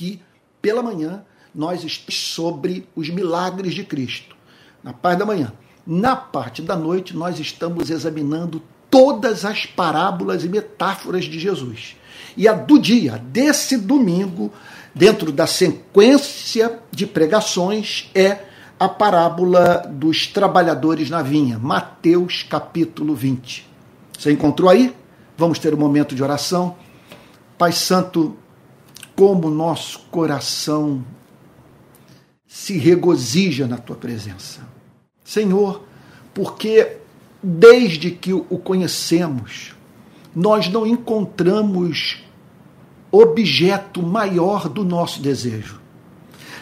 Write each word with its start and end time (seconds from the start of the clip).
que 0.00 0.18
pela 0.62 0.82
manhã 0.82 1.22
nós 1.54 1.84
estamos 1.84 2.14
sobre 2.14 2.88
os 2.96 3.10
milagres 3.10 3.74
de 3.74 3.84
Cristo. 3.84 4.34
Na 4.82 4.94
parte 4.94 5.18
da 5.18 5.26
manhã. 5.26 5.52
Na 5.86 6.16
parte 6.16 6.62
da 6.62 6.74
noite, 6.74 7.14
nós 7.14 7.38
estamos 7.38 7.90
examinando 7.90 8.62
todas 8.90 9.44
as 9.44 9.66
parábolas 9.66 10.42
e 10.42 10.48
metáforas 10.48 11.26
de 11.26 11.38
Jesus. 11.38 11.96
E 12.34 12.48
a 12.48 12.54
do 12.54 12.78
dia, 12.78 13.18
desse 13.18 13.76
domingo, 13.76 14.50
dentro 14.94 15.30
da 15.30 15.46
sequência 15.46 16.78
de 16.90 17.06
pregações, 17.06 18.10
é 18.14 18.44
a 18.78 18.88
parábola 18.88 19.86
dos 19.86 20.26
trabalhadores 20.26 21.10
na 21.10 21.20
vinha, 21.20 21.58
Mateus 21.58 22.42
capítulo 22.42 23.14
20. 23.14 23.68
Você 24.18 24.32
encontrou 24.32 24.70
aí? 24.70 24.96
Vamos 25.36 25.58
ter 25.58 25.74
um 25.74 25.78
momento 25.78 26.14
de 26.14 26.22
oração. 26.22 26.74
Pai 27.58 27.72
Santo, 27.72 28.38
como 29.20 29.50
nosso 29.50 29.98
coração 30.10 31.04
se 32.46 32.78
regozija 32.78 33.66
na 33.66 33.76
tua 33.76 33.94
presença. 33.94 34.66
Senhor, 35.22 35.84
porque 36.32 36.96
desde 37.42 38.12
que 38.12 38.32
o 38.32 38.42
conhecemos, 38.42 39.74
nós 40.34 40.70
não 40.70 40.86
encontramos 40.86 42.22
objeto 43.12 44.02
maior 44.02 44.70
do 44.70 44.86
nosso 44.86 45.20
desejo. 45.20 45.82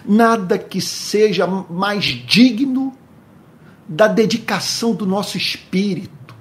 Nada 0.04 0.58
que 0.58 0.80
seja 0.80 1.46
mais 1.46 2.06
digno 2.06 2.92
da 3.86 4.08
dedicação 4.08 4.96
do 4.96 5.06
nosso 5.06 5.36
espírito, 5.36 6.34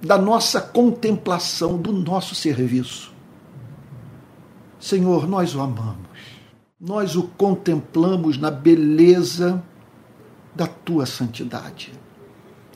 da 0.00 0.16
nossa 0.16 0.60
contemplação, 0.60 1.76
do 1.76 1.92
nosso 1.92 2.32
serviço. 2.32 3.12
Senhor, 4.84 5.26
nós 5.26 5.54
o 5.54 5.60
amamos 5.60 6.34
nós 6.84 7.16
o 7.16 7.22
contemplamos 7.22 8.36
na 8.36 8.50
beleza 8.50 9.62
da 10.54 10.66
tua 10.66 11.06
santidade. 11.06 11.92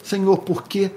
Senhor, 0.03 0.39
porque 0.39 0.91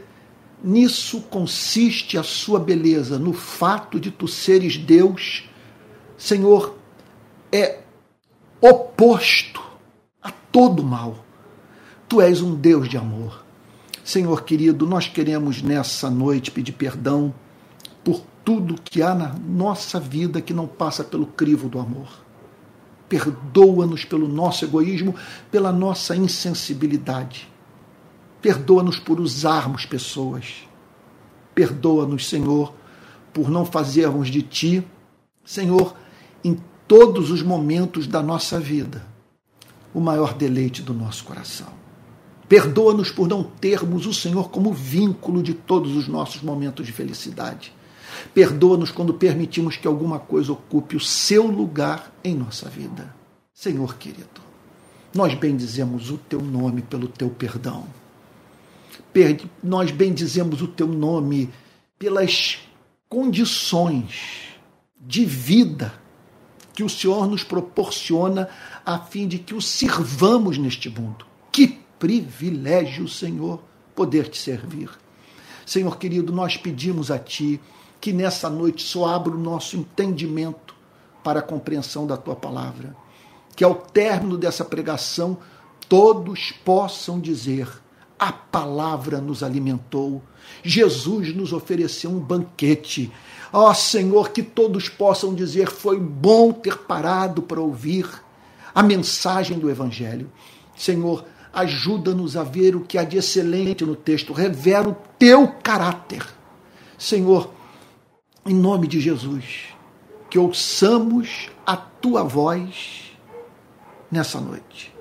nisso 0.63 1.19
consiste 1.23 2.17
a 2.17 2.23
sua 2.23 2.58
beleza, 2.58 3.19
no 3.19 3.33
fato 3.33 4.00
de 4.00 4.11
tu 4.11 4.30
seres 4.30 4.77
Deus, 4.77 5.50
Senhor, 6.17 6.77
é 7.52 7.80
oposto 8.61 9.61
a 10.22 10.31
todo 10.31 10.81
mal. 10.81 11.25
Tu 12.07 12.22
és 12.22 12.41
um 12.41 12.55
Deus 12.55 12.88
de 12.88 12.95
amor. 12.95 13.44
Senhor 14.05 14.44
querido, 14.44 14.88
nós 14.88 15.05
queremos 15.05 15.61
nessa 15.61 16.09
noite 16.09 16.50
pedir 16.50 16.72
perdão 16.72 17.33
tudo 18.44 18.81
que 18.81 19.02
há 19.02 19.14
na 19.14 19.34
nossa 19.34 20.00
vida 20.00 20.42
que 20.42 20.53
não 20.53 20.67
passa 20.67 21.03
pelo 21.03 21.25
crivo 21.25 21.70
do 21.70 21.80
amor 21.80 22.08
perdoa-nos 23.11 24.06
pelo 24.06 24.25
nosso 24.25 24.64
egoísmo, 24.64 25.14
pela 25.52 25.70
nossa 25.70 26.16
insensibilidade. 26.16 27.45
Perdoa-nos 28.42 29.00
por 29.00 29.19
usarmos 29.19 29.86
pessoas. 29.86 30.64
Perdoa-nos, 31.53 32.30
Senhor, 32.30 32.73
por 33.34 33.50
não 33.50 33.66
fazermos 33.66 34.30
de 34.30 34.42
Ti, 34.42 34.88
Senhor, 35.44 35.94
em 36.42 36.58
todos 36.88 37.31
os 37.31 37.44
momentos 37.44 38.08
da 38.08 38.23
nossa 38.23 38.58
vida, 38.58 39.06
o 39.94 40.00
maior 40.00 40.34
deleite 40.34 40.81
do 40.81 40.94
nosso 40.94 41.25
coração. 41.25 41.67
Perdoa-nos 42.47 43.12
por 43.12 43.28
não 43.28 43.44
termos 43.44 44.06
o 44.06 44.14
Senhor 44.14 44.50
como 44.50 44.72
vínculo 44.72 45.44
de 45.44 45.53
todos 45.53 45.97
os 45.97 46.08
nossos 46.08 46.42
momentos 46.42 46.86
de 46.86 46.94
felicidade. 46.94 47.73
Perdoa-nos 48.33 48.91
quando 48.91 49.14
permitimos 49.14 49.77
que 49.77 49.88
alguma 49.88 50.19
coisa 50.19 50.53
ocupe 50.53 50.95
o 50.95 51.00
seu 51.00 51.47
lugar 51.47 52.14
em 52.23 52.36
nossa 52.36 52.69
vida. 52.69 53.13
Senhor 53.53 53.97
querido, 53.97 54.41
nós 55.13 55.33
bendizemos 55.36 56.09
o 56.09 56.17
teu 56.17 56.41
nome 56.41 56.81
pelo 56.81 57.08
teu 57.08 57.30
perdão. 57.30 57.86
Nós 59.61 59.91
bendizemos 59.91 60.62
o 60.62 60.68
teu 60.68 60.88
nome 60.88 61.50
pelas 62.00 62.59
condições 63.09 64.56
de 65.00 65.25
vida 65.25 65.94
que 66.74 66.84
o 66.84 66.90
Senhor 66.90 67.28
nos 67.28 67.44
proporciona 67.44 68.47
a 68.85 68.97
fim 68.97 69.28
de 69.28 69.38
que 69.38 69.53
o 69.53 69.62
sirvamos 69.62 70.57
neste 70.57 70.90
mundo. 70.90 71.25
Que 71.51 71.79
privilégio, 72.00 73.07
Senhor, 73.07 73.62
poder 73.94 74.29
te 74.29 74.38
servir. 74.38 74.90
Senhor 75.66 75.97
querido, 75.97 76.31
nós 76.34 76.57
pedimos 76.57 77.12
a 77.12 77.19
Ti 77.19 77.59
que 78.01 78.12
nessa 78.12 78.50
noite 78.50 78.84
só 78.84 79.06
abra 79.06 79.31
o 79.31 79.39
nosso 79.39 79.78
entendimento 79.78 80.73
para 81.23 81.39
a 81.39 81.44
compreensão 81.44 82.07
da 82.07 82.17
tua 82.17 82.35
palavra. 82.35 82.95
Que 83.56 83.63
ao 83.63 83.75
término 83.75 84.38
dessa 84.38 84.66
pregação 84.66 85.38
todos 85.88 86.51
possam 86.66 87.19
dizer: 87.19 87.69
a 88.19 88.31
palavra 88.31 89.22
nos 89.22 89.44
alimentou, 89.44 90.22
Jesus 90.63 91.35
nos 91.35 91.53
ofereceu 91.53 92.09
um 92.09 92.19
banquete. 92.19 93.12
Ó 93.53 93.69
oh, 93.69 93.73
Senhor, 93.75 94.31
que 94.31 94.41
todos 94.41 94.89
possam 94.89 95.35
dizer: 95.35 95.69
foi 95.69 96.00
bom 96.00 96.51
ter 96.51 96.79
parado 96.79 97.44
para 97.44 97.62
ouvir 97.62 98.09
a 98.73 98.81
mensagem 98.81 99.59
do 99.59 99.69
Evangelho. 99.69 100.31
Senhor, 100.75 101.23
ajuda-nos 101.53 102.35
a 102.35 102.44
ver 102.44 102.75
o 102.75 102.81
que 102.81 102.97
há 102.97 103.03
de 103.03 103.18
excelente 103.18 103.85
no 103.85 103.95
texto, 103.95 104.33
revela 104.33 104.89
o 104.89 104.97
teu 105.19 105.47
caráter. 105.62 106.25
Senhor, 106.97 107.51
em 108.46 108.56
nome 108.56 108.88
de 108.88 109.00
Jesus, 109.00 109.69
que 110.29 110.40
ouçamos 110.40 111.50
a 111.66 111.75
tua 111.78 112.24
voz 112.24 113.12
nessa 114.09 114.40
noite. 114.40 114.94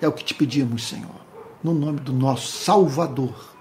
É 0.00 0.08
o 0.08 0.12
que 0.12 0.24
te 0.24 0.34
pedimos, 0.34 0.88
Senhor, 0.88 1.20
no 1.62 1.72
nome 1.72 2.00
do 2.00 2.12
nosso 2.12 2.52
Salvador, 2.52 3.54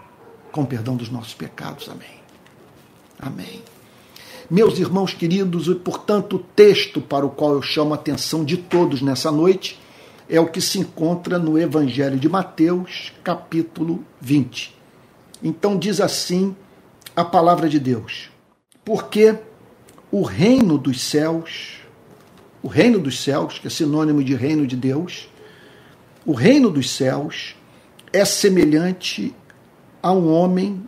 com 0.51 0.65
perdão 0.65 0.95
dos 0.95 1.09
nossos 1.09 1.33
pecados. 1.33 1.87
Amém. 1.89 2.19
Amém. 3.19 3.61
Meus 4.49 4.79
irmãos 4.79 5.13
queridos, 5.13 5.67
e 5.67 5.75
portanto 5.75 6.35
o 6.35 6.39
texto 6.39 7.01
para 7.01 7.25
o 7.25 7.29
qual 7.29 7.53
eu 7.53 7.61
chamo 7.61 7.93
a 7.93 7.95
atenção 7.95 8.43
de 8.43 8.57
todos 8.57 9.01
nessa 9.01 9.31
noite 9.31 9.79
é 10.27 10.39
o 10.39 10.47
que 10.47 10.59
se 10.59 10.79
encontra 10.79 11.37
no 11.37 11.57
Evangelho 11.57 12.17
de 12.17 12.27
Mateus, 12.27 13.13
capítulo 13.23 14.03
20. 14.19 14.75
Então 15.43 15.77
diz 15.77 16.01
assim 16.01 16.55
a 17.15 17.23
palavra 17.23 17.69
de 17.69 17.79
Deus 17.79 18.34
porque 18.85 19.35
o 20.11 20.21
reino 20.21 20.77
dos 20.77 21.01
céus, 21.01 21.79
o 22.61 22.67
reino 22.67 22.99
dos 22.99 23.19
céus, 23.19 23.57
que 23.57 23.65
é 23.65 23.69
sinônimo 23.69 24.23
de 24.23 24.35
reino 24.35 24.67
de 24.67 24.75
Deus, 24.75 25.27
o 26.23 26.33
reino 26.33 26.69
dos 26.69 26.91
céus 26.91 27.55
é 28.13 28.23
semelhante 28.23 29.35
a 30.01 30.11
um 30.11 30.31
homem 30.31 30.87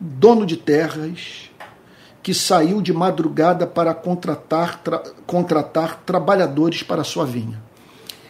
dono 0.00 0.46
de 0.46 0.56
terras 0.56 1.50
que 2.22 2.32
saiu 2.32 2.80
de 2.80 2.92
madrugada 2.92 3.66
para 3.66 3.94
contratar, 3.94 4.82
tra, 4.82 4.98
contratar 5.26 6.02
trabalhadores 6.04 6.82
para 6.82 7.02
a 7.02 7.04
sua 7.04 7.24
vinha. 7.24 7.62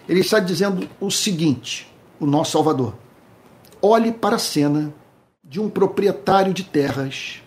Ele 0.08 0.20
está 0.20 0.40
dizendo 0.40 0.88
o 1.00 1.10
seguinte, 1.10 1.92
o 2.18 2.26
nosso 2.26 2.52
Salvador: 2.52 2.94
olhe 3.80 4.12
para 4.12 4.36
a 4.36 4.40
cena 4.40 4.92
de 5.42 5.60
um 5.60 5.68
proprietário 5.68 6.52
de 6.52 6.64
terras 6.64 7.42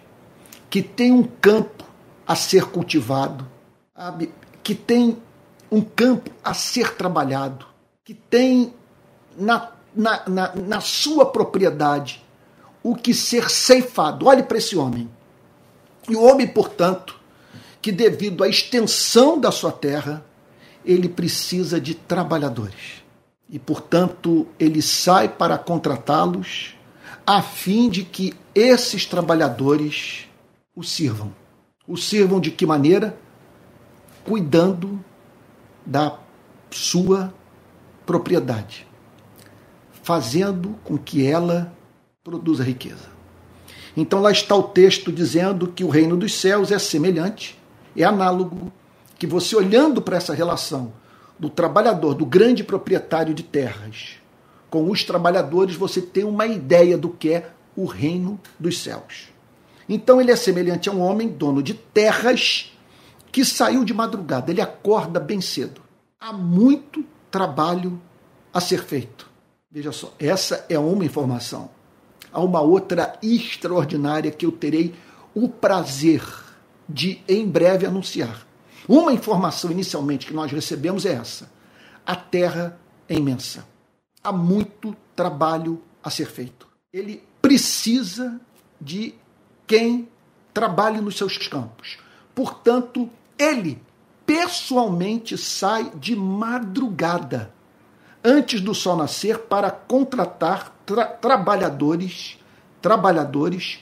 que 0.72 0.82
tem 0.82 1.12
um 1.12 1.24
campo 1.24 1.84
a 2.26 2.34
ser 2.34 2.64
cultivado, 2.68 3.46
sabe? 3.94 4.34
que 4.64 4.74
tem 4.74 5.22
um 5.70 5.82
campo 5.82 6.32
a 6.42 6.54
ser 6.54 6.96
trabalhado, 6.96 7.66
que 8.06 8.14
tem 8.14 8.74
na, 9.38 9.70
na, 9.94 10.24
na, 10.30 10.56
na 10.56 10.80
sua 10.80 11.26
propriedade 11.26 12.24
o 12.82 12.96
que 12.96 13.14
ser 13.14 13.50
ceifado. 13.50 14.28
Olhe 14.28 14.44
para 14.44 14.59
esse 14.59 14.78
homem. 14.78 15.09
E 16.08 16.16
o 16.16 16.24
homem, 16.24 16.48
portanto, 16.48 17.20
que 17.82 17.92
devido 17.92 18.42
à 18.42 18.48
extensão 18.48 19.38
da 19.38 19.52
sua 19.52 19.74
terra, 19.74 20.24
ele 20.86 21.09
precisa 21.09 21.82
de 21.82 21.96
trabalhadores. 21.96 23.03
E, 23.50 23.59
portanto, 23.59 24.47
ele 24.58 24.82
sai 24.82 25.28
para 25.28 25.58
contratá-los, 25.58 26.76
a 27.28 27.41
fim 27.41 27.90
de 27.90 28.06
que 28.06 28.34
esses 28.56 29.06
trabalhadores 29.06 30.30
o 30.76 30.84
sirvam. 30.84 31.34
O 31.88 31.97
sirvam 31.97 32.40
de 32.40 32.52
que 32.52 32.66
maneira? 32.66 33.18
Cuidando 34.23 35.03
da 35.85 36.18
sua 36.70 37.34
propriedade, 38.06 38.88
fazendo 40.03 40.76
com 40.84 40.97
que 40.97 41.26
ela 41.26 41.73
produza 42.23 42.64
riqueza. 42.64 43.09
Então 43.96 44.22
lá 44.22 44.32
está 44.32 44.56
o 44.56 44.64
texto 44.64 45.12
dizendo 45.12 45.68
que 45.68 45.84
o 45.84 45.90
reino 45.90 46.16
dos 46.16 46.34
céus 46.34 46.72
é 46.72 46.79
semelhante, 46.79 47.59
é 47.96 48.03
análogo, 48.03 48.72
que 49.17 49.28
você 49.28 49.56
olhando 49.56 50.02
para 50.02 50.17
essa 50.17 50.34
relação 50.34 50.94
do 51.38 51.50
trabalhador, 51.50 52.14
do 52.14 52.26
grande 52.26 52.64
proprietário 52.64 53.34
de 53.34 53.44
terras, 53.44 54.17
com 54.70 54.90
os 54.90 55.03
trabalhadores, 55.03 55.76
você 55.76 56.02
tem 56.02 56.24
uma 56.24 56.46
ideia 56.46 56.97
do 56.97 57.09
que 57.09 57.34
é 57.34 57.52
o 57.76 57.85
reino 57.85 58.40
dos 58.58 58.78
céus. 58.79 59.30
Então 59.93 60.22
ele 60.22 60.32
é 60.32 60.38
semelhante 60.38 60.88
a 60.88 60.93
um 60.93 61.02
homem 61.02 61.28
dono 61.28 61.61
de 61.61 61.73
terras 61.73 62.72
que 63.29 63.43
saiu 63.43 63.84
de 63.84 63.93
madrugada, 63.93 64.49
ele 64.49 64.61
acorda 64.61 65.20
bem 65.20 65.41
cedo. 65.41 65.82
Há 66.17 66.32
muito 66.32 67.03
trabalho 67.29 68.02
a 68.53 68.61
ser 68.61 68.84
feito. 68.85 69.29
Veja 69.70 69.91
só, 69.91 70.14
essa 70.17 70.66
é 70.70 70.79
uma 70.79 71.03
informação. 71.03 71.70
Há 72.32 72.40
uma 72.40 72.61
outra 72.61 73.20
extraordinária 73.22 74.32
que 74.32 74.46
eu 74.46 74.53
terei 74.53 74.96
o 75.35 75.49
prazer 75.49 76.23
de 76.88 77.22
em 77.28 77.46
breve 77.46 77.85
anunciar. 77.85 78.47
Uma 78.88 79.11
informação 79.11 79.72
inicialmente 79.72 80.26
que 80.26 80.34
nós 80.34 80.53
recebemos 80.53 81.05
é 81.05 81.14
essa: 81.16 81.52
a 82.05 82.16
terra 82.16 82.79
é 83.09 83.16
imensa. 83.16 83.67
Há 84.23 84.32
muito 84.32 84.96
trabalho 85.17 85.82
a 86.02 86.09
ser 86.09 86.28
feito. 86.28 86.66
Ele 86.93 87.22
precisa 87.41 88.40
de 88.79 89.16
quem 89.72 90.09
trabalhe 90.53 91.00
nos 91.00 91.16
seus 91.16 91.38
campos. 91.47 91.97
Portanto, 92.35 93.09
ele 93.40 93.82
pessoalmente 94.26 95.38
sai 95.38 95.90
de 95.96 96.14
madrugada, 96.14 97.53
antes 98.22 98.59
do 98.59 98.76
sol 98.76 98.97
nascer, 98.97 99.40
para 99.40 99.72
contratar 99.72 100.76
tra 100.85 101.06
trabalhadores, 101.06 102.38
trabalhadores 102.82 103.79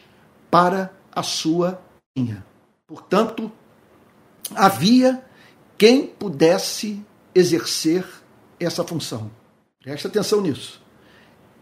para 0.51 0.93
a 1.11 1.23
sua 1.23 1.81
linha. 2.15 2.45
Portanto, 2.85 3.51
havia 4.55 5.25
quem 5.75 6.05
pudesse 6.05 7.03
exercer 7.33 8.05
essa 8.59 8.83
função. 8.83 9.31
Preste 9.81 10.05
atenção 10.05 10.39
nisso. 10.39 10.79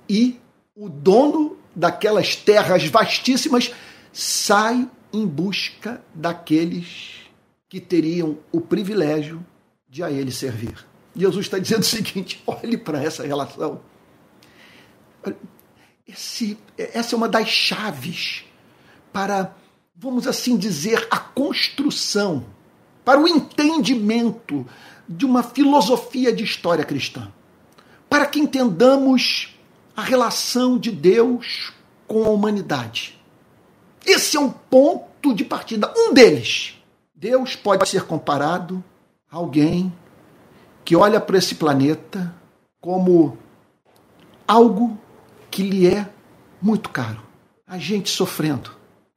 E 0.09 0.37
o 0.75 0.89
dono 0.89 1.57
daquelas 1.73 2.35
terras 2.35 2.85
vastíssimas 2.87 3.71
sai 4.11 4.89
em 5.11 5.25
busca 5.25 6.03
daqueles 6.13 7.27
que 7.69 7.79
teriam 7.79 8.37
o 8.51 8.61
privilégio 8.61 9.45
de 9.89 10.03
a 10.03 10.11
ele 10.11 10.31
servir. 10.31 10.85
Jesus 11.15 11.45
está 11.45 11.57
dizendo 11.57 11.81
o 11.81 11.85
seguinte: 11.85 12.41
olhe 12.47 12.77
para 12.77 13.01
essa 13.01 13.25
relação. 13.25 13.81
Esse, 16.07 16.57
essa 16.77 17.15
é 17.15 17.17
uma 17.17 17.27
das 17.27 17.49
chaves 17.49 18.45
para, 19.11 19.53
vamos 19.95 20.27
assim 20.27 20.55
dizer, 20.55 21.05
a 21.11 21.17
construção, 21.17 22.45
para 23.03 23.19
o 23.19 23.27
entendimento 23.27 24.65
de 25.07 25.25
uma 25.25 25.43
filosofia 25.43 26.31
de 26.31 26.43
história 26.43 26.85
cristã. 26.85 27.31
Para 28.09 28.25
que 28.25 28.39
entendamos 28.39 29.57
a 29.95 30.01
relação 30.01 30.77
de 30.77 30.91
Deus 30.91 31.73
com 32.07 32.23
a 32.23 32.29
humanidade. 32.29 33.16
Esse 34.07 34.37
é 34.37 34.39
um 34.39 34.49
ponto 34.49 35.35
de 35.35 35.43
partida, 35.43 35.93
um 35.97 36.13
deles. 36.13 36.81
Deus 37.13 37.57
pode 37.57 37.89
ser 37.89 38.05
comparado 38.05 38.81
a 39.29 39.35
alguém 39.35 39.91
que 40.85 40.95
olha 40.95 41.19
para 41.19 41.37
esse 41.37 41.55
planeta 41.55 42.33
como 42.79 43.37
algo 44.47 44.97
que 45.51 45.61
lhe 45.61 45.85
é 45.85 46.09
muito 46.61 46.89
caro. 46.89 47.21
A 47.67 47.77
gente 47.77 48.09
sofrendo, 48.09 48.71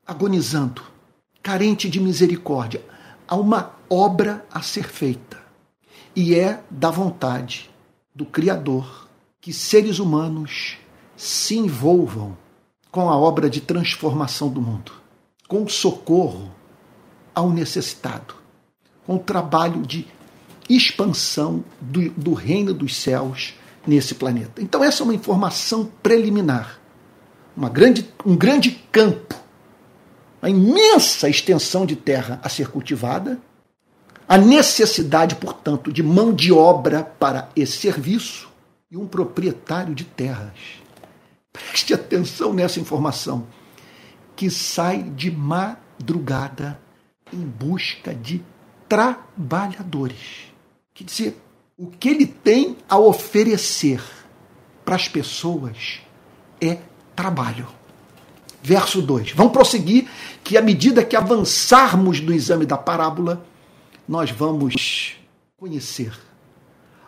agonizando, 0.05 0.83
carente 1.41 1.89
de 1.89 2.01
misericórdia. 2.01 2.85
Há 3.29 3.37
uma 3.37 3.77
obra 3.89 4.45
a 4.51 4.61
ser 4.61 4.89
feita. 4.89 5.39
E 6.17 6.35
é 6.35 6.65
da 6.69 6.91
vontade 6.91 7.71
do 8.13 8.27
Criador 8.27 9.09
que 9.41 9.53
seres 9.53 10.01
humanos 10.01 10.79
se 11.17 11.57
envolvam 11.57 12.37
com 12.91 13.09
a 13.09 13.17
obra 13.17 13.49
de 13.49 13.61
transformação 13.61 14.49
do 14.49 14.61
mundo, 14.61 14.93
com 15.49 15.63
o 15.63 15.69
socorro 15.69 16.51
ao 17.35 17.51
necessitado, 17.51 18.35
com 19.07 19.17
o 19.17 19.21
trabalho 19.21 19.83
de 19.83 20.07
expansão 20.69 21.65
do, 21.81 22.11
do 22.11 22.35
reino 22.35 22.73
dos 22.73 22.97
céus 22.97 23.55
nesse 23.87 24.15
planeta. 24.15 24.63
Então, 24.63 24.85
essa 24.85 25.03
é 25.03 25.05
uma 25.05 25.15
informação 25.15 25.91
preliminar. 26.03 26.79
Uma 27.57 27.69
grande, 27.69 28.09
um 28.25 28.37
grande 28.37 28.71
campo, 28.93 29.35
uma 30.41 30.49
imensa 30.49 31.29
extensão 31.29 31.85
de 31.85 31.97
terra 31.97 32.41
a 32.43 32.49
ser 32.49 32.69
cultivada, 32.69 33.39
a 34.29 34.39
necessidade, 34.39 35.35
portanto, 35.35 35.93
de 35.93 36.03
mão 36.03 36.33
de 36.33 36.53
obra 36.53 37.03
para 37.03 37.49
esse 37.57 37.79
serviço 37.79 38.49
e 38.91 38.97
um 38.97 39.07
proprietário 39.07 39.95
de 39.95 40.05
terras. 40.05 40.53
Preste 41.53 41.95
atenção 41.95 42.53
nessa 42.53 42.79
informação, 42.81 43.47
que 44.37 44.51
sai 44.51 45.03
de 45.03 45.31
madrugada 45.31 46.81
em 47.33 47.41
busca 47.41 48.15
de 48.15 48.43
trabalhadores. 48.89 50.53
Quer 50.95 51.05
dizer, 51.05 51.43
o 51.77 51.87
que 51.87 52.09
ele 52.09 52.27
tem 52.27 52.77
a 52.89 52.99
oferecer 52.99 54.03
para 54.85 54.97
as 54.97 55.09
pessoas 55.09 56.01
é 56.61 56.79
trabalho. 57.15 57.67
Verso 58.63 59.01
2. 59.01 59.33
Vamos 59.33 59.53
prosseguir, 59.53 60.09
que 60.45 60.57
à 60.57 60.63
medida 60.63 61.05
que 61.05 61.17
avançarmos 61.17 62.21
do 62.21 62.35
exame 62.35 62.67
da 62.67 62.77
parábola, 62.77 63.45
nós 64.07 64.31
vamos 64.31 65.17
conhecer 65.57 66.13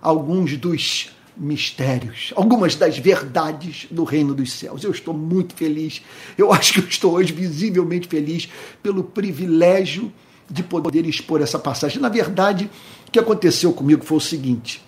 alguns 0.00 0.56
dos 0.56 1.10
mistérios, 1.36 2.32
algumas 2.36 2.74
das 2.74 2.98
verdades 2.98 3.86
do 3.90 4.04
reino 4.04 4.34
dos 4.34 4.52
céus. 4.52 4.84
Eu 4.84 4.90
estou 4.90 5.14
muito 5.14 5.54
feliz, 5.54 6.02
eu 6.36 6.52
acho 6.54 6.74
que 6.74 6.80
eu 6.80 6.88
estou 6.88 7.14
hoje 7.14 7.32
visivelmente 7.32 8.08
feliz 8.08 8.48
pelo 8.82 9.02
privilégio 9.02 10.12
de 10.50 10.62
poder 10.62 11.06
expor 11.06 11.40
essa 11.40 11.58
passagem. 11.58 12.00
Na 12.00 12.08
verdade, 12.08 12.70
o 13.08 13.10
que 13.10 13.18
aconteceu 13.18 13.72
comigo 13.72 14.04
foi 14.04 14.18
o 14.18 14.20
seguinte: 14.20 14.82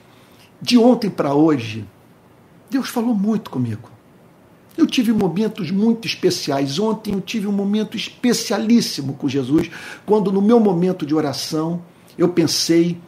de 0.61 0.77
ontem 0.77 1.09
para 1.09 1.35
hoje, 1.35 1.87
Deus 2.71 2.89
falou 2.89 3.15
muito 3.15 3.51
comigo. 3.51 3.91
Eu 4.77 4.87
tive 4.87 5.13
momentos 5.13 5.71
muito 5.71 6.07
especiais. 6.07 6.79
Ontem 6.79 7.15
eu 7.15 7.21
tive 7.21 7.47
um 7.47 7.53
momento 7.53 7.97
especialíssimo 7.97 9.15
com 9.15 9.29
Jesus, 9.29 9.71
quando 10.05 10.33
no 10.33 10.43
meu 10.43 10.59
momento 10.59 11.07
de 11.07 11.15
oração 11.15 11.83
eu 12.19 12.29
pensei 12.29 12.99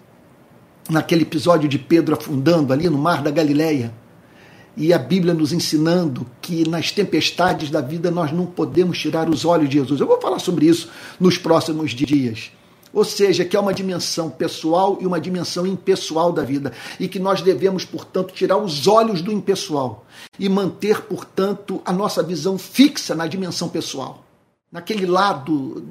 naquele 0.88 1.22
episódio 1.22 1.68
de 1.68 1.78
Pedro 1.78 2.14
afundando 2.14 2.72
ali 2.72 2.88
no 2.88 2.98
mar 2.98 3.22
da 3.22 3.30
Galileia. 3.30 3.92
E 4.76 4.92
a 4.92 4.98
Bíblia 4.98 5.32
nos 5.32 5.52
ensinando 5.52 6.26
que 6.40 6.68
nas 6.68 6.92
tempestades 6.92 7.70
da 7.70 7.80
vida 7.80 8.10
nós 8.10 8.30
não 8.30 8.44
podemos 8.44 8.98
tirar 8.98 9.28
os 9.28 9.44
olhos 9.44 9.70
de 9.70 9.78
Jesus. 9.78 10.00
Eu 10.00 10.06
vou 10.06 10.20
falar 10.20 10.38
sobre 10.38 10.66
isso 10.66 10.90
nos 11.18 11.38
próximos 11.38 11.92
dias. 11.92 12.52
Ou 12.92 13.04
seja, 13.04 13.44
que 13.44 13.56
é 13.56 13.60
uma 13.60 13.72
dimensão 13.72 14.28
pessoal 14.30 14.98
e 15.00 15.06
uma 15.06 15.20
dimensão 15.20 15.66
impessoal 15.66 16.30
da 16.30 16.42
vida. 16.42 16.72
E 17.00 17.08
que 17.08 17.18
nós 17.18 17.40
devemos, 17.40 17.86
portanto, 17.86 18.34
tirar 18.34 18.58
os 18.58 18.86
olhos 18.86 19.22
do 19.22 19.32
impessoal 19.32 20.06
e 20.38 20.48
manter, 20.48 21.02
portanto, 21.02 21.80
a 21.84 21.92
nossa 21.92 22.22
visão 22.22 22.58
fixa 22.58 23.14
na 23.14 23.26
dimensão 23.26 23.68
pessoal. 23.68 24.24
Naquele 24.70 25.06
lado 25.06 25.82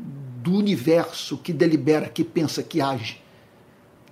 do 0.44 0.54
universo 0.54 1.38
que 1.38 1.52
delibera, 1.52 2.08
que 2.08 2.24
pensa, 2.24 2.62
que 2.62 2.80
age 2.82 3.25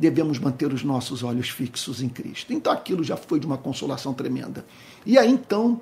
devemos 0.03 0.38
manter 0.38 0.74
os 0.74 0.83
nossos 0.83 1.24
olhos 1.24 1.48
fixos 1.48 2.01
em 2.01 2.10
Cristo. 2.10 2.51
Então 2.51 2.74
aquilo 2.74 3.05
já 3.05 3.15
foi 3.15 3.39
de 3.39 3.48
uma 3.48 3.57
consolação 3.57 4.13
tremenda. 4.13 4.65
E 5.05 5.17
aí 5.17 5.31
então, 5.31 5.79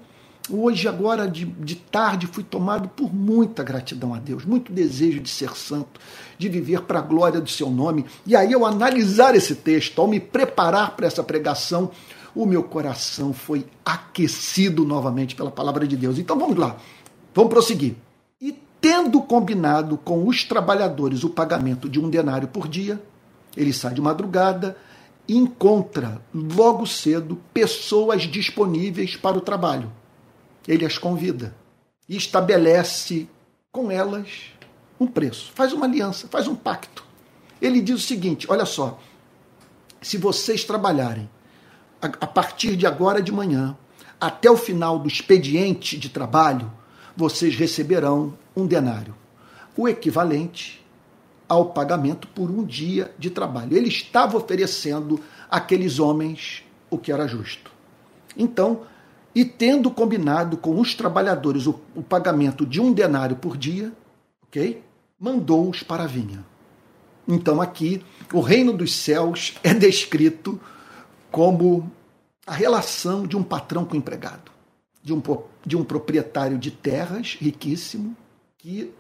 hoje, 0.48 0.88
agora 0.88 1.28
de, 1.28 1.46
de 1.46 1.76
tarde, 1.76 2.28
fui 2.28 2.44
tomado 2.44 2.88
por 2.90 3.12
muita 3.12 3.64
gratidão 3.64 4.14
a 4.14 4.20
Deus, 4.20 4.46
muito 4.46 4.72
desejo 4.72 5.20
de 5.20 5.30
ser 5.30 5.56
santo, 5.56 6.00
de 6.38 6.48
viver 6.48 6.82
para 6.82 7.00
a 7.00 7.02
glória 7.02 7.42
do 7.42 7.50
seu 7.50 7.72
nome. 7.72 8.06
E 8.24 8.36
aí, 8.36 8.54
ao 8.54 8.64
analisar 8.64 9.34
esse 9.34 9.56
texto, 9.56 10.00
ao 10.00 10.08
me 10.08 10.20
preparar 10.20 10.96
para 10.96 11.08
essa 11.08 11.24
pregação, 11.24 11.90
o 12.36 12.46
meu 12.46 12.62
coração 12.62 13.34
foi 13.34 13.66
aquecido 13.84 14.86
novamente 14.86 15.36
pela 15.36 15.50
palavra 15.50 15.88
de 15.88 15.98
Deus. 15.98 16.20
Então 16.20 16.38
vamos 16.38 16.58
lá, 16.58 16.78
vamos 17.34 17.52
prosseguir. 17.52 17.96
E 18.40 18.56
tendo 18.80 19.20
combinado 19.20 19.98
com 19.98 20.28
os 20.28 20.44
trabalhadores 20.44 21.24
o 21.24 21.30
pagamento 21.30 21.90
de 21.90 22.00
um 22.00 22.08
denário 22.08 22.48
por 22.48 22.68
dia, 22.68 23.02
ele 23.56 23.74
sai 23.74 23.94
de 23.94 24.02
madrugada 24.02 24.78
e 25.28 25.36
encontra 25.36 26.22
logo 26.34 26.86
cedo 26.86 27.40
pessoas 27.54 28.24
disponíveis 28.24 29.16
para 29.16 29.38
o 29.38 29.42
trabalho. 29.42 29.92
Ele 30.68 30.86
as 30.86 30.98
convida 30.98 31.56
e 32.08 32.16
estabelece 32.16 33.28
com 33.72 33.90
elas 33.90 34.52
um 35.00 35.08
preço, 35.08 35.52
faz 35.56 35.74
uma 35.74 35.86
aliança, 35.86 36.28
faz 36.28 36.48
um 36.48 36.56
pacto. 36.56 37.04
Ele 37.62 37.82
diz 37.82 37.96
o 37.96 38.08
seguinte: 38.08 38.46
olha 38.50 38.66
só, 38.66 39.00
se 40.02 40.18
vocês 40.18 40.64
trabalharem 40.64 41.30
a 42.02 42.28
partir 42.28 42.76
de 42.76 42.88
agora 42.88 43.22
de 43.22 43.32
manhã 43.32 43.78
até 44.20 44.50
o 44.50 44.58
final 44.58 45.00
do 45.00 45.08
expediente 45.08 45.98
de 45.98 46.10
trabalho, 46.10 46.72
vocês 47.16 47.56
receberão 47.56 48.38
um 48.56 48.66
denário, 48.66 49.16
o 49.78 49.88
equivalente 49.88 50.81
ao 51.52 51.66
pagamento 51.66 52.30
por 52.30 52.50
um 52.50 52.64
dia 52.64 53.14
de 53.20 53.30
trabalho. 53.30 53.76
Ele 53.76 53.90
estava 53.90 54.38
oferecendo 54.38 55.20
àqueles 55.50 56.00
homens 56.00 56.64
o 56.90 56.98
que 56.98 57.12
era 57.12 57.28
justo. 57.28 57.70
Então, 58.38 58.84
e 59.36 59.44
tendo 59.44 59.92
combinado 59.92 60.56
com 60.56 60.80
os 60.80 60.96
trabalhadores 60.96 61.68
o, 61.68 61.78
o 61.94 62.02
pagamento 62.02 62.66
de 62.66 62.80
um 62.80 62.94
denário 62.94 63.36
por 63.36 63.58
dia, 63.58 63.92
ok? 64.48 64.82
Mandou-os 65.20 65.84
para 65.84 66.04
a 66.04 66.08
vinha. 66.08 66.46
Então 67.28 67.62
aqui 67.62 68.02
o 68.32 68.40
reino 68.40 68.72
dos 68.72 68.96
céus 68.96 69.56
é 69.62 69.74
descrito 69.74 70.58
como 71.30 71.92
a 72.48 72.54
relação 72.54 73.28
de 73.28 73.36
um 73.36 73.44
patrão 73.44 73.84
com 73.84 73.96
o 73.96 73.98
empregado, 73.98 74.50
de 75.04 75.14
um, 75.14 75.22
de 75.66 75.76
um 75.76 75.84
proprietário 75.84 76.58
de 76.58 76.72
terras 76.72 77.36
riquíssimo 77.38 78.16
que 78.58 78.94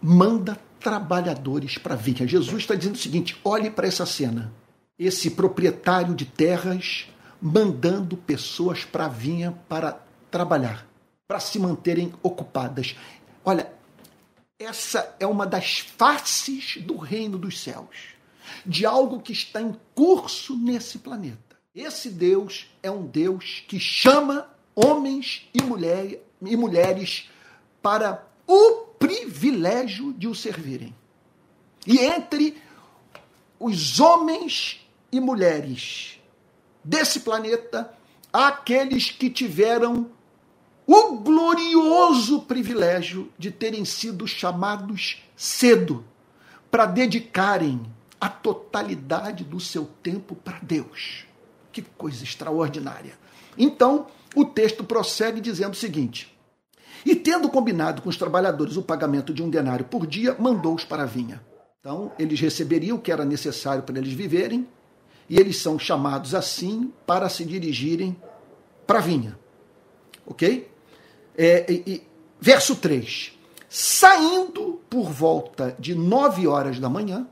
manda 0.00 0.58
trabalhadores 0.86 1.76
para 1.78 1.96
vinha. 1.96 2.28
Jesus 2.28 2.58
está 2.58 2.76
dizendo 2.76 2.94
o 2.94 2.98
seguinte: 2.98 3.36
olhe 3.42 3.68
para 3.68 3.88
essa 3.88 4.06
cena. 4.06 4.52
Esse 4.96 5.32
proprietário 5.32 6.14
de 6.14 6.24
terras 6.24 7.08
mandando 7.42 8.16
pessoas 8.16 8.84
para 8.84 9.06
a 9.06 9.08
vinha 9.08 9.50
para 9.68 10.00
trabalhar, 10.30 10.86
para 11.26 11.40
se 11.40 11.58
manterem 11.58 12.12
ocupadas. 12.22 12.94
Olha, 13.44 13.68
essa 14.60 15.16
é 15.18 15.26
uma 15.26 15.44
das 15.44 15.80
faces 15.80 16.76
do 16.80 16.96
reino 16.96 17.36
dos 17.36 17.58
céus, 17.58 18.14
de 18.64 18.86
algo 18.86 19.20
que 19.20 19.32
está 19.32 19.60
em 19.60 19.74
curso 19.92 20.56
nesse 20.56 21.00
planeta. 21.00 21.56
Esse 21.74 22.10
Deus 22.10 22.70
é 22.80 22.90
um 22.92 23.04
Deus 23.04 23.64
que 23.66 23.80
chama 23.80 24.48
homens 24.72 25.48
e, 25.52 25.60
mulher, 25.60 26.22
e 26.40 26.56
mulheres 26.56 27.28
para 27.82 28.24
o 28.46 28.86
privilégio 29.06 30.12
de 30.12 30.26
o 30.26 30.34
servirem. 30.34 30.92
E 31.86 31.98
entre 31.98 32.60
os 33.58 34.00
homens 34.00 34.84
e 35.12 35.20
mulheres 35.20 36.20
desse 36.82 37.20
planeta, 37.20 37.94
aqueles 38.32 39.08
que 39.12 39.30
tiveram 39.30 40.10
o 40.84 41.18
glorioso 41.18 42.42
privilégio 42.42 43.32
de 43.38 43.52
terem 43.52 43.84
sido 43.84 44.26
chamados 44.26 45.22
cedo 45.36 46.04
para 46.68 46.84
dedicarem 46.84 47.80
a 48.20 48.28
totalidade 48.28 49.44
do 49.44 49.60
seu 49.60 49.88
tempo 50.02 50.34
para 50.34 50.58
Deus. 50.60 51.24
Que 51.70 51.82
coisa 51.82 52.24
extraordinária. 52.24 53.16
Então, 53.56 54.08
o 54.34 54.44
texto 54.44 54.82
prossegue 54.82 55.40
dizendo 55.40 55.74
o 55.74 55.76
seguinte: 55.76 56.35
E 57.06 57.14
tendo 57.14 57.48
combinado 57.48 58.02
com 58.02 58.08
os 58.08 58.16
trabalhadores 58.16 58.76
o 58.76 58.82
pagamento 58.82 59.32
de 59.32 59.40
um 59.40 59.48
denário 59.48 59.84
por 59.84 60.08
dia, 60.08 60.34
mandou-os 60.40 60.84
para 60.84 61.04
a 61.04 61.06
vinha. 61.06 61.40
Então, 61.78 62.10
eles 62.18 62.40
receberiam 62.40 62.96
o 62.96 63.00
que 63.00 63.12
era 63.12 63.24
necessário 63.24 63.84
para 63.84 63.96
eles 63.96 64.12
viverem, 64.12 64.66
e 65.30 65.38
eles 65.38 65.58
são 65.58 65.78
chamados 65.78 66.34
assim 66.34 66.92
para 67.06 67.28
se 67.28 67.44
dirigirem 67.44 68.20
para 68.84 68.98
a 68.98 69.02
vinha. 69.02 69.38
Ok? 70.26 70.68
É, 71.38 71.72
e, 71.72 71.82
e, 71.86 72.02
verso 72.40 72.74
3. 72.74 73.38
Saindo 73.68 74.80
por 74.90 75.08
volta 75.08 75.76
de 75.78 75.94
nove 75.94 76.48
horas 76.48 76.80
da 76.80 76.88
manhã, 76.88 77.28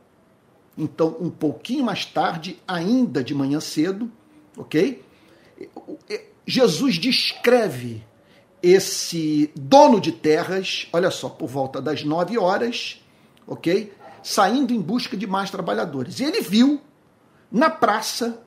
então 0.78 1.16
um 1.18 1.30
pouquinho 1.30 1.84
mais 1.84 2.04
tarde, 2.04 2.62
ainda 2.66 3.24
de 3.24 3.34
manhã 3.34 3.58
cedo, 3.58 4.08
ok? 4.56 5.02
Jesus 6.46 6.94
descreve 6.94 8.04
esse 8.64 9.52
dono 9.54 10.00
de 10.00 10.10
terras, 10.10 10.88
olha 10.90 11.10
só, 11.10 11.28
por 11.28 11.46
volta 11.46 11.82
das 11.82 12.02
nove 12.02 12.38
horas, 12.38 13.04
ok? 13.46 13.92
Saindo 14.22 14.72
em 14.72 14.80
busca 14.80 15.16
de 15.18 15.26
mais 15.26 15.50
trabalhadores. 15.50 16.18
E 16.18 16.24
ele 16.24 16.40
viu 16.40 16.80
na 17.52 17.68
praça, 17.68 18.40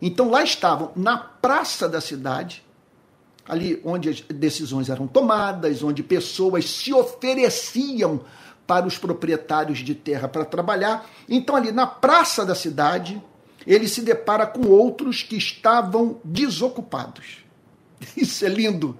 então 0.00 0.28
lá 0.30 0.42
estavam, 0.42 0.90
na 0.96 1.16
praça 1.16 1.88
da 1.88 2.00
cidade, 2.00 2.64
ali 3.48 3.80
onde 3.84 4.08
as 4.08 4.20
decisões 4.20 4.90
eram 4.90 5.06
tomadas, 5.06 5.80
onde 5.84 6.02
pessoas 6.02 6.68
se 6.68 6.92
ofereciam 6.92 8.20
para 8.66 8.86
os 8.86 8.98
proprietários 8.98 9.78
de 9.78 9.94
terra 9.94 10.26
para 10.26 10.44
trabalhar. 10.44 11.08
Então, 11.28 11.54
ali 11.54 11.70
na 11.70 11.86
praça 11.86 12.44
da 12.44 12.54
cidade, 12.56 13.22
ele 13.64 13.86
se 13.86 14.02
depara 14.02 14.44
com 14.44 14.66
outros 14.66 15.22
que 15.22 15.36
estavam 15.36 16.20
desocupados. 16.24 17.44
Isso 18.16 18.44
é 18.44 18.48
lindo. 18.48 18.98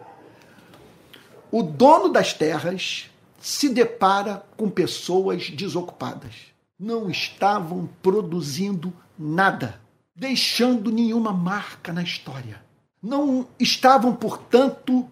O 1.52 1.62
dono 1.62 2.08
das 2.08 2.32
terras 2.32 3.10
se 3.38 3.68
depara 3.68 4.42
com 4.56 4.70
pessoas 4.70 5.50
desocupadas. 5.50 6.34
Não 6.80 7.10
estavam 7.10 7.90
produzindo 8.02 8.90
nada, 9.18 9.78
deixando 10.16 10.90
nenhuma 10.90 11.30
marca 11.30 11.92
na 11.92 12.02
história. 12.02 12.64
Não 13.02 13.46
estavam, 13.60 14.14
portanto, 14.14 15.06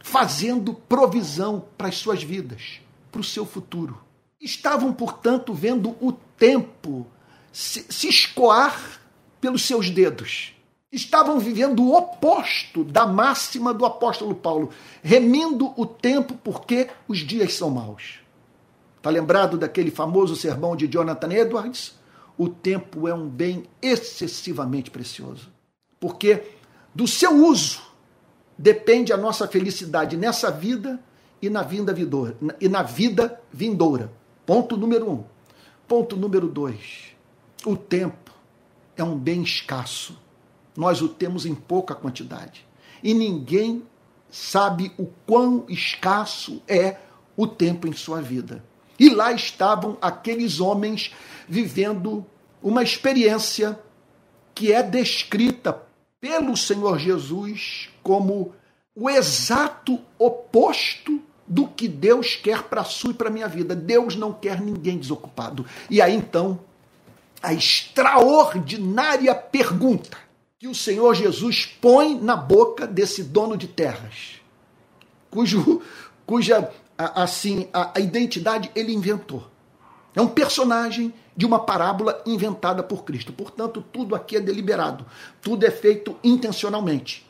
fazendo 0.00 0.74
provisão 0.74 1.64
para 1.78 1.86
as 1.86 1.96
suas 1.96 2.24
vidas, 2.24 2.80
para 3.12 3.20
o 3.20 3.24
seu 3.24 3.46
futuro. 3.46 4.02
Estavam, 4.40 4.92
portanto, 4.92 5.54
vendo 5.54 5.90
o 6.00 6.12
tempo 6.36 7.06
se, 7.52 7.86
se 7.88 8.08
escoar 8.08 9.00
pelos 9.40 9.62
seus 9.62 9.90
dedos. 9.90 10.54
Estavam 10.90 11.38
vivendo 11.38 11.82
o 11.82 11.94
oposto 11.94 12.82
da 12.82 13.06
máxima 13.06 13.74
do 13.74 13.84
apóstolo 13.84 14.34
Paulo, 14.34 14.70
remindo 15.02 15.74
o 15.76 15.84
tempo 15.84 16.34
porque 16.42 16.88
os 17.06 17.18
dias 17.18 17.54
são 17.54 17.68
maus. 17.68 18.20
Está 18.96 19.10
lembrado 19.10 19.58
daquele 19.58 19.90
famoso 19.90 20.34
sermão 20.34 20.74
de 20.74 20.86
Jonathan 20.86 21.32
Edwards? 21.32 21.94
O 22.38 22.48
tempo 22.48 23.06
é 23.06 23.14
um 23.14 23.28
bem 23.28 23.64
excessivamente 23.82 24.90
precioso. 24.90 25.52
Porque 26.00 26.42
do 26.94 27.06
seu 27.06 27.32
uso 27.44 27.82
depende 28.56 29.12
a 29.12 29.16
nossa 29.16 29.46
felicidade 29.46 30.16
nessa 30.16 30.50
vida 30.50 30.98
e 31.42 31.50
na 31.50 31.62
vinda. 31.62 31.94
E 32.60 32.68
na 32.68 32.82
vida 32.82 33.40
vindoura. 33.52 34.10
Ponto 34.46 34.76
número 34.76 35.10
um. 35.10 35.24
Ponto 35.86 36.16
número 36.16 36.48
dois. 36.48 37.14
O 37.66 37.76
tempo 37.76 38.32
é 38.96 39.04
um 39.04 39.18
bem 39.18 39.42
escasso. 39.42 40.18
Nós 40.78 41.02
o 41.02 41.08
temos 41.08 41.44
em 41.44 41.56
pouca 41.56 41.92
quantidade. 41.92 42.64
E 43.02 43.12
ninguém 43.12 43.82
sabe 44.30 44.92
o 44.96 45.06
quão 45.26 45.64
escasso 45.68 46.62
é 46.68 46.98
o 47.36 47.48
tempo 47.48 47.88
em 47.88 47.92
sua 47.92 48.22
vida. 48.22 48.64
E 48.96 49.10
lá 49.10 49.32
estavam 49.32 49.98
aqueles 50.00 50.60
homens 50.60 51.12
vivendo 51.48 52.24
uma 52.62 52.80
experiência 52.80 53.76
que 54.54 54.72
é 54.72 54.80
descrita 54.80 55.82
pelo 56.20 56.56
Senhor 56.56 56.96
Jesus 56.96 57.88
como 58.00 58.54
o 58.94 59.10
exato 59.10 59.98
oposto 60.16 61.20
do 61.44 61.66
que 61.66 61.88
Deus 61.88 62.36
quer 62.36 62.62
para 62.62 62.82
a 62.82 62.84
sua 62.84 63.10
e 63.10 63.14
para 63.14 63.28
a 63.28 63.32
minha 63.32 63.48
vida. 63.48 63.74
Deus 63.74 64.14
não 64.14 64.32
quer 64.32 64.60
ninguém 64.60 64.96
desocupado. 64.96 65.66
E 65.90 66.00
aí 66.00 66.14
então 66.14 66.60
a 67.42 67.52
extraordinária 67.52 69.34
pergunta 69.34 70.27
que 70.58 70.66
o 70.66 70.74
Senhor 70.74 71.14
Jesus 71.14 71.66
põe 71.80 72.18
na 72.18 72.34
boca 72.34 72.84
desse 72.84 73.22
dono 73.22 73.56
de 73.56 73.68
terras, 73.68 74.40
cujo, 75.30 75.80
cuja 76.26 76.68
assim 76.98 77.68
a, 77.72 77.96
a 77.96 78.00
identidade 78.00 78.68
ele 78.74 78.92
inventou. 78.92 79.46
É 80.16 80.20
um 80.20 80.26
personagem 80.26 81.14
de 81.36 81.46
uma 81.46 81.60
parábola 81.60 82.20
inventada 82.26 82.82
por 82.82 83.04
Cristo. 83.04 83.32
Portanto, 83.32 83.84
tudo 83.92 84.16
aqui 84.16 84.36
é 84.36 84.40
deliberado, 84.40 85.06
tudo 85.40 85.64
é 85.64 85.70
feito 85.70 86.16
intencionalmente. 86.24 87.24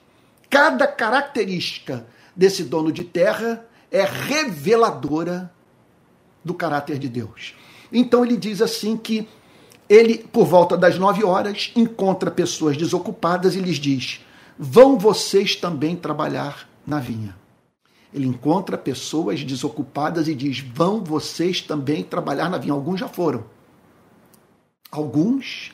Cada 0.49 0.87
característica 0.87 2.07
desse 2.35 2.65
dono 2.65 2.91
de 2.91 3.05
terra 3.05 3.67
é 3.91 4.05
reveladora 4.05 5.53
do 6.43 6.55
caráter 6.55 6.99
de 6.99 7.11
Deus. 7.11 7.55
Então 7.93 8.25
ele 8.25 8.39
diz 8.39 8.63
assim 8.63 8.97
que 8.97 9.29
ele, 9.89 10.19
por 10.19 10.45
volta 10.45 10.77
das 10.77 10.99
nove 10.99 11.25
horas, 11.25 11.73
encontra 11.75 12.31
pessoas 12.31 12.77
desocupadas 12.77 13.57
e 13.57 13.61
lhes 13.61 13.77
diz: 13.77 14.21
Vão 14.59 14.99
vocês 14.99 15.57
também 15.57 15.97
trabalhar 15.97 16.69
na 16.87 17.01
vinha. 17.01 17.35
Ele 18.13 18.27
encontra 18.27 18.77
pessoas 18.77 19.43
desocupadas 19.43 20.29
e 20.29 20.35
diz: 20.35 20.61
Vão 20.61 21.03
vocês 21.03 21.63
também 21.63 22.03
trabalhar 22.03 22.51
na 22.51 22.59
vinha. 22.59 22.75
Alguns 22.75 23.01
já 23.01 23.09
foram. 23.09 23.45
Alguns 24.91 25.73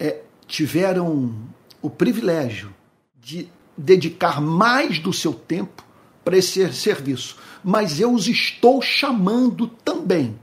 é, 0.00 0.22
tiveram 0.46 1.34
o 1.80 1.90
privilégio 1.90 2.74
de 3.20 3.48
dedicar 3.76 4.40
mais 4.40 4.98
do 4.98 5.12
seu 5.12 5.32
tempo 5.32 5.84
para 6.24 6.36
esse 6.36 6.72
serviço. 6.72 7.36
Mas 7.62 8.00
eu 8.00 8.12
os 8.12 8.26
estou 8.26 8.82
chamando 8.82 9.68
também 9.68 10.38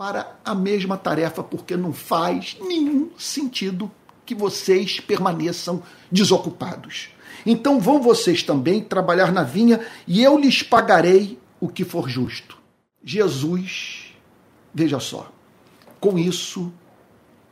para 0.00 0.34
a 0.42 0.54
mesma 0.54 0.96
tarefa, 0.96 1.42
porque 1.42 1.76
não 1.76 1.92
faz 1.92 2.56
nenhum 2.58 3.10
sentido 3.18 3.90
que 4.24 4.34
vocês 4.34 4.98
permaneçam 4.98 5.82
desocupados. 6.10 7.10
Então 7.44 7.78
vão 7.78 8.00
vocês 8.00 8.42
também 8.42 8.82
trabalhar 8.82 9.30
na 9.30 9.42
vinha 9.42 9.78
e 10.08 10.22
eu 10.24 10.38
lhes 10.38 10.62
pagarei 10.62 11.38
o 11.60 11.68
que 11.68 11.84
for 11.84 12.08
justo. 12.08 12.56
Jesus, 13.04 14.14
veja 14.72 14.98
só, 14.98 15.30
com 16.00 16.18
isso 16.18 16.72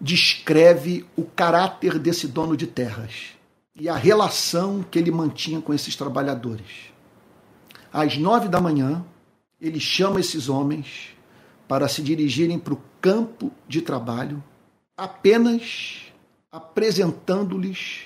descreve 0.00 1.04
o 1.16 1.24
caráter 1.24 1.98
desse 1.98 2.26
dono 2.26 2.56
de 2.56 2.66
terras 2.66 3.32
e 3.78 3.90
a 3.90 3.94
relação 3.94 4.82
que 4.90 4.98
ele 4.98 5.10
mantinha 5.10 5.60
com 5.60 5.74
esses 5.74 5.94
trabalhadores. 5.94 6.94
Às 7.92 8.16
nove 8.16 8.48
da 8.48 8.58
manhã, 8.58 9.04
ele 9.60 9.78
chama 9.78 10.18
esses 10.18 10.48
homens 10.48 11.17
para 11.68 11.86
se 11.86 12.02
dirigirem 12.02 12.58
para 12.58 12.74
o 12.74 12.80
campo 13.00 13.52
de 13.68 13.82
trabalho, 13.82 14.42
apenas 14.96 16.06
apresentando-lhes 16.50 18.04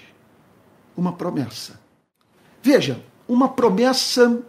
uma 0.96 1.12
promessa. 1.12 1.80
Veja, 2.60 3.02
uma 3.26 3.48
promessa, 3.48 4.42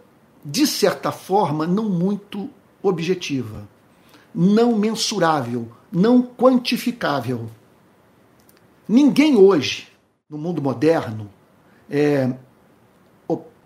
de 0.44 0.66
certa 0.66 1.12
forma, 1.12 1.66
não 1.66 1.88
muito 1.88 2.50
objetiva, 2.82 3.66
não 4.34 4.76
mensurável, 4.76 5.68
não 5.90 6.22
quantificável. 6.22 7.48
Ninguém 8.86 9.36
hoje, 9.36 9.88
no 10.28 10.36
mundo 10.36 10.60
moderno, 10.60 11.30
é, 11.88 12.34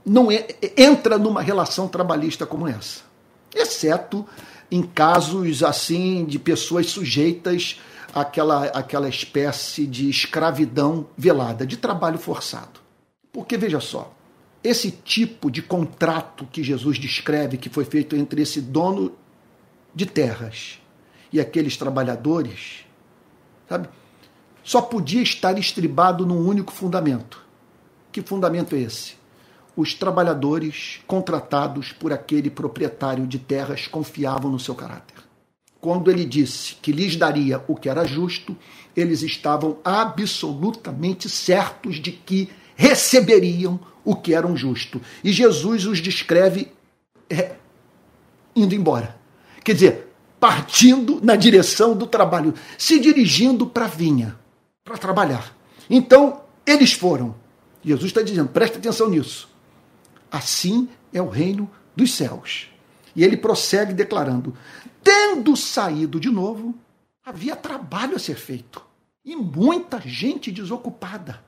não 0.05 0.31
é, 0.31 0.47
entra 0.77 1.19
numa 1.19 1.43
relação 1.43 1.89
trabalhista 1.89 2.47
como 2.47 2.67
essa, 2.67 3.03
exceto 3.55 4.27
em 4.71 4.83
casos 4.83 5.63
assim 5.63 6.25
de 6.25 6.39
pessoas 6.39 6.87
sujeitas 6.87 7.81
àquela, 8.15 8.67
àquela 8.67 9.09
espécie 9.09 9.87
de 9.87 10.09
escravidão 10.09 11.07
velada, 11.17 11.67
de 11.67 11.77
trabalho 11.77 12.19
forçado. 12.19 12.81
Porque 13.33 13.57
veja 13.57 13.81
só, 13.81 14.15
esse 14.63 14.91
tipo 14.91 15.51
de 15.51 15.63
contrato 15.63 16.47
que 16.51 16.63
Jesus 16.63 16.99
descreve 16.99 17.57
que 17.57 17.69
foi 17.69 17.85
feito 17.85 18.17
entre 18.17 18.43
esse 18.43 18.61
dono 18.61 19.13
de 19.95 20.07
terras 20.07 20.81
e 21.33 21.41
aqueles 21.41 21.77
trabalhadores, 21.77 22.85
sabe? 23.69 23.89
Só 24.65 24.83
podia 24.83 25.23
estar 25.23 25.59
estribado 25.59 26.27
num 26.27 26.47
único 26.47 26.73
fundamento. 26.73 27.43
Que 28.13 28.21
fundamento 28.21 28.75
é 28.75 28.81
esse? 28.81 29.18
Os 29.79 29.95
trabalhadores 29.95 30.99
contratados 31.07 31.93
por 31.93 32.13
aquele 32.13 32.51
proprietário 32.51 33.29
de 33.29 33.39
terras 33.39 33.87
confiavam 33.87 34.51
no 34.51 34.59
seu 34.59 34.75
caráter. 34.75 35.15
Quando 35.81 36.11
ele 36.11 36.25
disse 36.25 36.75
que 36.83 36.91
lhes 36.91 37.15
daria 37.15 37.63
o 37.69 37.77
que 37.77 37.89
era 37.89 38.05
justo, 38.05 38.57
eles 38.97 39.23
estavam 39.23 39.79
absolutamente 39.85 41.29
certos 41.29 41.95
de 42.03 42.11
que 42.11 42.49
receberiam 42.75 43.79
o 44.05 44.17
que 44.17 44.35
era 44.35 44.53
justo. 44.57 45.01
E 45.23 45.31
Jesus 45.31 45.87
os 45.87 46.01
descreve 46.01 46.73
é, 47.31 47.55
indo 48.57 48.75
embora. 48.75 49.17
Quer 49.63 49.75
dizer, 49.75 50.09
partindo 50.41 51.21
na 51.23 51.37
direção 51.37 51.97
do 51.97 52.09
trabalho, 52.09 52.53
se 52.77 52.99
dirigindo 52.99 53.65
para 53.65 53.85
a 53.85 53.89
vinha, 53.89 54.37
para 54.83 54.99
trabalhar. 54.99 55.57
Então, 55.89 56.41
eles 56.67 56.93
foram. 56.93 57.37
Jesus 57.85 58.11
está 58.11 58.23
dizendo, 58.23 58.49
presta 58.49 58.79
atenção 58.79 59.09
nisso. 59.09 59.57
Assim 60.31 60.89
é 61.13 61.21
o 61.21 61.29
reino 61.29 61.71
dos 61.95 62.15
céus. 62.15 62.69
E 63.15 63.25
ele 63.25 63.37
prossegue 63.37 63.93
declarando: 63.93 64.55
tendo 65.03 65.57
saído 65.57 66.21
de 66.21 66.31
novo, 66.31 66.75
havia 67.25 67.57
trabalho 67.57 68.17
a 68.17 68.19
ser 68.19 68.37
feito 68.37 68.83
e 69.25 69.37
muita 69.37 70.01
gente 70.01 70.51
desocupada. 70.51 71.43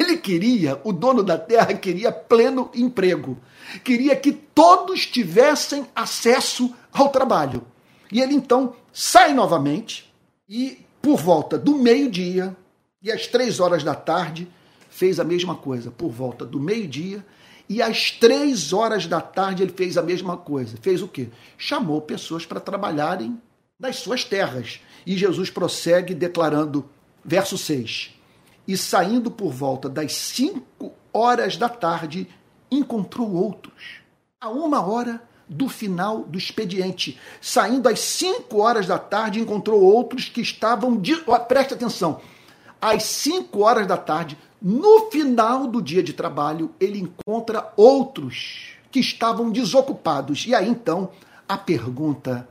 Ele 0.00 0.16
queria, 0.16 0.80
o 0.84 0.92
dono 0.92 1.22
da 1.22 1.38
terra 1.38 1.74
queria 1.74 2.10
pleno 2.10 2.70
emprego, 2.74 3.38
queria 3.84 4.16
que 4.16 4.32
todos 4.32 5.06
tivessem 5.06 5.86
acesso 5.94 6.74
ao 6.92 7.10
trabalho. 7.10 7.62
E 8.10 8.20
ele 8.20 8.34
então 8.34 8.74
sai 8.92 9.32
novamente 9.32 10.12
e, 10.48 10.78
por 11.02 11.18
volta 11.18 11.58
do 11.58 11.76
meio-dia 11.76 12.56
e 13.02 13.12
às 13.12 13.26
três 13.26 13.60
horas 13.60 13.84
da 13.84 13.94
tarde, 13.94 14.48
fez 14.88 15.20
a 15.20 15.24
mesma 15.24 15.54
coisa. 15.54 15.90
Por 15.90 16.10
volta 16.10 16.44
do 16.44 16.58
meio-dia 16.58 17.24
e 17.68 17.82
às 17.82 18.10
três 18.10 18.72
horas 18.72 19.06
da 19.06 19.20
tarde 19.20 19.62
ele 19.62 19.72
fez 19.72 19.96
a 19.96 20.02
mesma 20.02 20.36
coisa. 20.36 20.76
Fez 20.80 21.02
o 21.02 21.08
quê? 21.08 21.28
Chamou 21.58 22.00
pessoas 22.00 22.46
para 22.46 22.60
trabalharem 22.60 23.40
nas 23.78 23.96
suas 23.96 24.24
terras. 24.24 24.80
E 25.06 25.16
Jesus 25.16 25.50
prossegue 25.50 26.14
declarando, 26.14 26.88
verso 27.24 27.58
6: 27.58 28.14
E 28.66 28.76
saindo 28.76 29.30
por 29.30 29.52
volta 29.52 29.88
das 29.88 30.12
cinco 30.14 30.92
horas 31.12 31.56
da 31.56 31.68
tarde, 31.68 32.28
encontrou 32.70 33.32
outros. 33.34 34.00
A 34.40 34.48
uma 34.48 34.84
hora 34.86 35.22
do 35.48 35.68
final 35.68 36.22
do 36.24 36.36
expediente. 36.36 37.18
Saindo 37.40 37.88
às 37.88 38.00
5 38.00 38.60
horas 38.60 38.86
da 38.86 38.98
tarde, 38.98 39.40
encontrou 39.40 39.80
outros 39.80 40.28
que 40.28 40.40
estavam. 40.40 40.96
De... 40.96 41.16
Preste 41.48 41.74
atenção. 41.74 42.20
Às 42.80 43.04
5 43.04 43.60
horas 43.60 43.86
da 43.86 43.96
tarde, 43.96 44.38
no 44.60 45.10
final 45.10 45.66
do 45.66 45.80
dia 45.80 46.02
de 46.02 46.12
trabalho, 46.12 46.70
ele 46.80 46.98
encontra 46.98 47.72
outros 47.76 48.76
que 48.90 49.00
estavam 49.00 49.50
desocupados. 49.50 50.46
E 50.46 50.54
aí 50.54 50.68
então 50.68 51.10
a 51.48 51.56
pergunta 51.56 52.48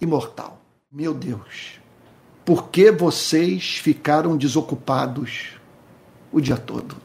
imortal: 0.00 0.60
Meu 0.90 1.14
Deus, 1.14 1.80
por 2.44 2.68
que 2.68 2.90
vocês 2.90 3.76
ficaram 3.78 4.36
desocupados 4.36 5.58
o 6.30 6.40
dia 6.40 6.56
todo? 6.56 6.96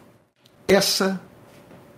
Essa 0.67 1.21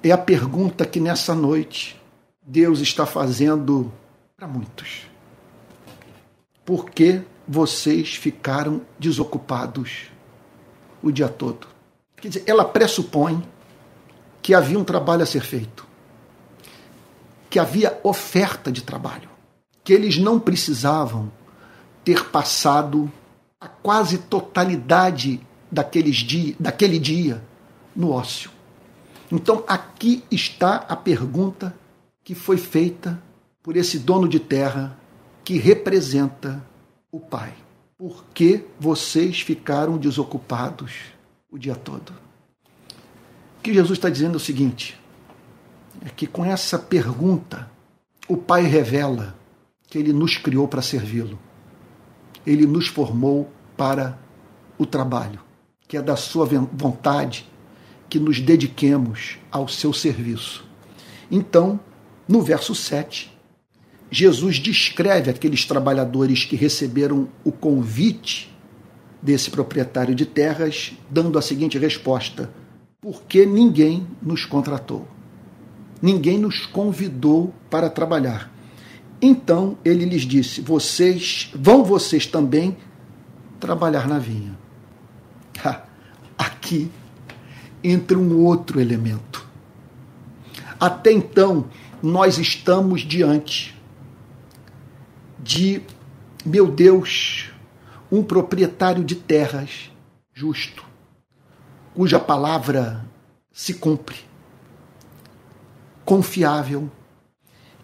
é 0.02 0.12
a 0.12 0.18
pergunta 0.18 0.86
que 0.86 1.00
nessa 1.00 1.36
noite 1.36 2.02
Deus 2.42 2.80
está 2.80 3.06
fazendo 3.06 3.92
para 4.36 4.48
muitos. 4.48 5.08
Por 6.66 6.90
que 6.90 7.22
vocês 7.48 8.16
ficaram 8.16 8.82
desocupados 8.98 10.13
o 11.04 11.12
dia 11.12 11.28
todo? 11.28 11.68
Quer 12.16 12.30
dizer, 12.30 12.44
ela 12.48 12.66
pressupõe 12.66 13.44
que 14.42 14.54
havia 14.54 14.80
um 14.80 14.84
trabalho 14.84 15.24
a 15.24 15.26
ser 15.26 15.42
feito, 15.42 15.86
que 17.50 17.60
havia 17.60 18.00
oferta 18.04 18.72
de 18.72 18.82
trabalho, 18.82 19.30
que 19.84 19.94
eles 19.94 20.18
não 20.18 20.40
precisavam 20.40 21.32
ter 22.04 22.26
passado 22.30 23.12
a 23.60 23.68
quase 23.68 24.18
totalidade 24.18 25.40
daqueles 25.72 26.18
dia, 26.18 26.56
daquele 26.60 27.00
dia 27.00 27.44
no 27.96 28.12
ócio. 28.12 28.50
Então 29.32 29.64
aqui 29.68 30.24
está 30.30 30.86
a 30.88 30.96
pergunta 30.96 31.76
que 32.24 32.36
foi 32.36 32.58
feita 32.58 33.22
por 33.62 33.76
esse 33.76 34.00
dono 34.00 34.28
de 34.28 34.40
terra 34.40 34.98
que 35.44 35.58
representa 35.58 36.64
o 37.12 37.20
Pai. 37.20 37.54
Por 38.06 38.26
que 38.34 38.66
vocês 38.78 39.40
ficaram 39.40 39.98
desocupados 39.98 40.92
o 41.50 41.58
dia 41.58 41.74
todo? 41.74 42.12
O 43.58 43.62
que 43.64 43.74
Jesus 43.74 43.98
está 43.98 44.10
dizendo 44.10 44.34
é 44.34 44.36
o 44.36 44.42
seguinte: 44.42 45.00
é 46.06 46.10
que 46.10 46.28
com 46.28 46.44
essa 46.44 46.78
pergunta, 46.78 47.72
o 48.28 48.36
Pai 48.36 48.64
revela 48.64 49.34
que 49.88 49.98
ele 49.98 50.12
nos 50.12 50.36
criou 50.36 50.68
para 50.68 50.82
servi-lo. 50.82 51.40
Ele 52.46 52.66
nos 52.66 52.88
formou 52.88 53.50
para 53.78 54.20
o 54.78 54.86
trabalho, 54.86 55.40
que 55.88 55.96
é 55.96 56.02
da 56.02 56.18
sua 56.18 56.46
vontade 56.46 57.50
que 58.10 58.20
nos 58.20 58.42
dediquemos 58.42 59.38
ao 59.50 59.70
seu 59.70 59.94
serviço. 59.94 60.66
Então, 61.32 61.80
no 62.28 62.42
verso 62.42 62.76
7, 62.76 63.33
Jesus 64.14 64.58
descreve 64.58 65.32
aqueles 65.32 65.66
trabalhadores 65.66 66.46
que 66.46 66.56
receberam 66.56 67.28
o 67.44 67.52
convite 67.52 68.56
desse 69.20 69.50
proprietário 69.50 70.14
de 70.14 70.24
terras, 70.24 70.94
dando 71.10 71.36
a 71.40 71.42
seguinte 71.42 71.80
resposta: 71.80 72.52
Porque 73.02 73.44
ninguém 73.44 74.06
nos 74.22 74.46
contratou, 74.46 75.08
ninguém 76.00 76.38
nos 76.38 76.68
convidou 76.68 77.52
para 77.72 77.90
trabalhar. 77.90 78.54
Então 79.20 79.80
ele 79.84 80.06
lhes 80.06 80.22
disse: 80.22 80.62
Vocês 80.62 81.50
vão 81.56 81.84
vocês 81.84 82.28
também 82.28 82.78
trabalhar 83.60 84.08
na 84.08 84.20
vinha. 84.20 84.56
Aqui 86.38 86.88
entra 87.84 88.20
um 88.20 88.46
outro 88.46 88.80
elemento. 88.80 89.44
Até 90.80 91.12
então, 91.12 91.66
nós 92.00 92.38
estamos 92.38 93.02
diante 93.02 93.74
de, 95.44 95.82
meu 96.46 96.72
Deus, 96.72 97.52
um 98.12 98.24
proprietário 98.24 99.04
de 99.04 99.16
terras 99.16 99.92
justo, 100.34 100.86
cuja 101.94 102.20
palavra 102.20 103.06
se 103.52 103.74
cumpre, 103.76 104.18
confiável, 106.06 106.90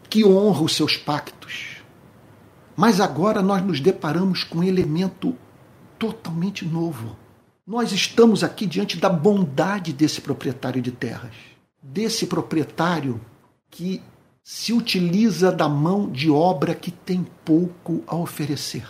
que 0.10 0.26
honra 0.26 0.64
os 0.64 0.76
seus 0.76 0.98
pactos. 0.98 1.78
Mas 2.76 3.00
agora 3.02 3.42
nós 3.42 3.64
nos 3.64 3.80
deparamos 3.80 4.44
com 4.44 4.60
um 4.60 4.64
elemento 4.64 5.36
totalmente 6.00 6.66
novo. 6.66 7.16
Nós 7.68 7.92
estamos 7.92 8.44
aqui 8.44 8.66
diante 8.66 8.98
da 8.98 9.10
bondade 9.10 9.94
desse 9.94 10.22
proprietário 10.22 10.82
de 10.82 10.92
terras, 10.92 11.36
desse 11.84 12.26
proprietário 12.26 13.22
que 13.70 14.02
se 14.50 14.74
utiliza 14.74 15.52
da 15.52 15.70
mão 15.70 16.10
de 16.10 16.28
obra 16.28 16.74
que 16.74 16.90
tem 16.90 17.24
pouco 17.46 18.04
a 18.08 18.16
oferecer, 18.16 18.84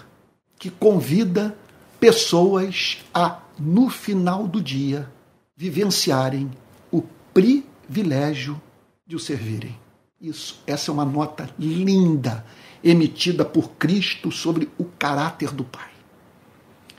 que 0.58 0.70
convida 0.70 1.54
pessoas 2.00 3.00
a, 3.14 3.42
no 3.60 3.90
final 3.90 4.48
do 4.48 4.62
dia, 4.62 5.12
vivenciarem 5.58 6.50
o 6.90 7.02
privilégio 7.34 8.60
de 9.06 9.18
o 9.18 9.20
servirem. 9.20 9.78
Isso, 10.22 10.64
essa 10.66 10.92
é 10.92 10.94
uma 10.94 11.04
nota 11.04 11.50
linda 11.60 12.46
emitida 12.82 13.44
por 13.44 13.72
Cristo 13.72 14.32
sobre 14.32 14.70
o 14.78 14.86
caráter 14.86 15.52
do 15.52 15.66
Pai. 15.66 15.92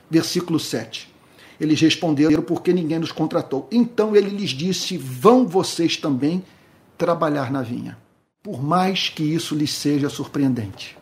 Versículo 0.07 0.59
7. 0.59 1.11
Eles 1.59 1.81
responderam 1.81 2.43
porque 2.43 2.71
ninguém 2.71 2.99
nos 2.99 3.11
contratou. 3.11 3.67
Então 3.71 4.15
ele 4.15 4.29
lhes 4.29 4.51
disse: 4.51 4.97
Vão 4.97 5.47
vocês 5.47 5.97
também 5.97 6.43
trabalhar 6.95 7.51
na 7.51 7.63
vinha. 7.63 7.97
Por 8.43 8.61
mais 8.61 9.09
que 9.09 9.23
isso 9.23 9.55
lhes 9.55 9.73
seja 9.73 10.09
surpreendente. 10.09 10.97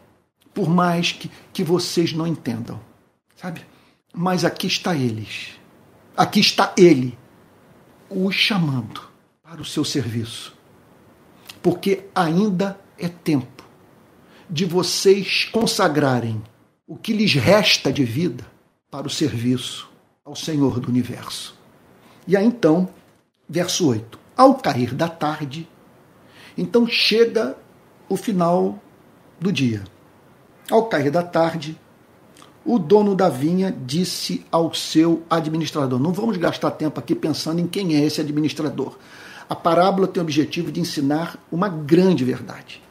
Por 0.54 0.69
mais 0.69 1.12
que, 1.12 1.32
que 1.54 1.63
vocês 1.63 2.12
não 2.13 2.28
entendam. 2.28 2.80
Sabe? 3.36 3.65
Mas 4.13 4.43
aqui 4.43 4.67
está 4.67 4.95
eles. 4.95 5.52
Aqui 6.17 6.39
está 6.39 6.73
ele, 6.78 7.17
os 8.10 8.36
chamando 8.36 9.02
para 9.41 9.62
o 9.62 9.65
seu 9.65 9.86
serviço. 9.86 10.54
Porque 11.62 12.06
ainda 12.13 12.80
é 12.97 13.08
tempo 13.08 13.63
de 14.49 14.65
vocês 14.65 15.45
consagrarem 15.45 16.41
o 16.86 16.97
que 16.97 17.13
lhes 17.13 17.34
resta 17.36 17.93
de 17.93 18.04
vida 18.04 18.45
para 18.89 19.08
o 19.08 19.10
serviço 19.10 19.88
ao 20.25 20.36
Senhor 20.36 20.80
do 20.80 20.89
universo. 20.89 21.58
E 22.28 22.36
aí 22.36 22.45
então, 22.45 22.89
verso 23.47 23.88
8: 23.88 24.19
Ao 24.36 24.56
cair 24.56 24.93
da 24.93 25.08
tarde, 25.08 25.69
então 26.62 26.88
chega 26.88 27.56
o 28.08 28.17
final 28.17 28.80
do 29.39 29.52
dia. 29.52 29.84
Ao 30.69 30.86
cair 30.86 31.10
da 31.10 31.24
tarde, 31.24 31.78
o 32.65 32.78
dono 32.78 33.15
da 33.15 33.30
vinha 33.30 33.76
disse 33.86 34.45
ao 34.52 34.74
seu 34.74 35.24
administrador: 35.30 36.00
Não 36.00 36.12
vamos 36.12 36.38
gastar 36.38 36.72
tempo 36.72 37.00
aqui 37.00 37.15
pensando 37.15 37.60
em 37.60 37.67
quem 37.67 37.95
é 37.95 38.04
esse 38.04 38.22
administrador. 38.22 38.98
A 39.50 39.56
parábola 39.56 40.08
tem 40.08 40.22
o 40.22 40.24
objetivo 40.24 40.72
de 40.72 40.80
ensinar 40.80 41.38
uma 41.52 41.67
grande 41.67 42.24
verdade. 42.24 42.84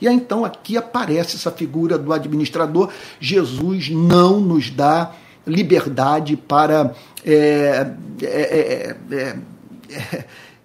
E 0.00 0.08
aí 0.08 0.14
então 0.14 0.44
aqui 0.44 0.76
aparece 0.76 1.36
essa 1.36 1.50
figura 1.50 1.98
do 1.98 2.12
administrador. 2.12 2.90
Jesus 3.20 3.90
não 3.90 4.40
nos 4.40 4.70
dá 4.70 5.12
liberdade 5.46 6.36
para 6.36 6.94
é, 7.24 7.92
é, 8.22 8.96
é, 9.10 9.36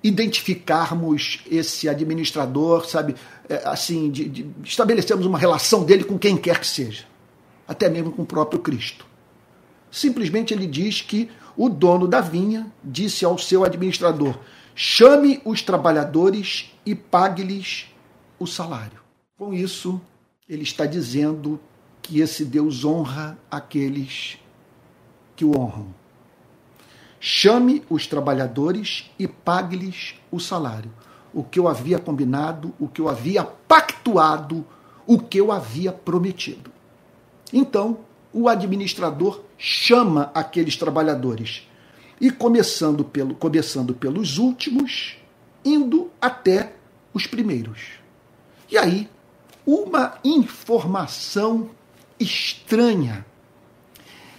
identificarmos 0.03 1.41
esse 1.49 1.87
administrador, 1.87 2.87
sabe, 2.87 3.15
assim, 3.65 4.09
de, 4.09 4.27
de 4.27 4.51
estabelecermos 4.63 5.25
uma 5.25 5.37
relação 5.37 5.83
dele 5.83 6.03
com 6.03 6.17
quem 6.17 6.37
quer 6.37 6.59
que 6.59 6.67
seja, 6.67 7.05
até 7.67 7.89
mesmo 7.89 8.11
com 8.11 8.23
o 8.23 8.25
próprio 8.25 8.59
Cristo. 8.59 9.05
Simplesmente 9.91 10.53
ele 10.53 10.65
diz 10.65 11.01
que 11.01 11.29
o 11.55 11.69
dono 11.69 12.07
da 12.07 12.21
vinha 12.21 12.71
disse 12.83 13.25
ao 13.25 13.37
seu 13.37 13.63
administrador: 13.63 14.37
chame 14.73 15.41
os 15.45 15.61
trabalhadores 15.61 16.71
e 16.85 16.95
pague-lhes 16.95 17.87
o 18.39 18.47
salário. 18.47 19.01
Com 19.37 19.53
isso, 19.53 20.01
ele 20.47 20.63
está 20.63 20.85
dizendo 20.85 21.59
que 22.01 22.19
esse 22.19 22.43
Deus 22.45 22.83
honra 22.83 23.37
aqueles 23.49 24.37
que 25.35 25.45
o 25.45 25.57
honram. 25.57 26.00
Chame 27.23 27.83
os 27.87 28.07
trabalhadores 28.07 29.11
e 29.19 29.27
pague-lhes 29.27 30.15
o 30.31 30.39
salário. 30.39 30.91
O 31.31 31.43
que 31.43 31.59
eu 31.59 31.67
havia 31.67 31.99
combinado, 31.99 32.73
o 32.79 32.87
que 32.87 32.99
eu 32.99 33.07
havia 33.07 33.43
pactuado, 33.43 34.65
o 35.05 35.19
que 35.19 35.37
eu 35.37 35.51
havia 35.51 35.91
prometido. 35.91 36.71
Então, 37.53 37.99
o 38.33 38.49
administrador 38.49 39.43
chama 39.55 40.31
aqueles 40.33 40.75
trabalhadores 40.75 41.69
e 42.19 42.31
começando, 42.31 43.03
pelo, 43.03 43.35
começando 43.35 43.93
pelos 43.93 44.39
últimos, 44.39 45.17
indo 45.63 46.09
até 46.19 46.73
os 47.13 47.27
primeiros. 47.27 47.99
E 48.69 48.79
aí 48.79 49.07
uma 49.63 50.15
informação 50.23 51.69
estranha. 52.19 53.25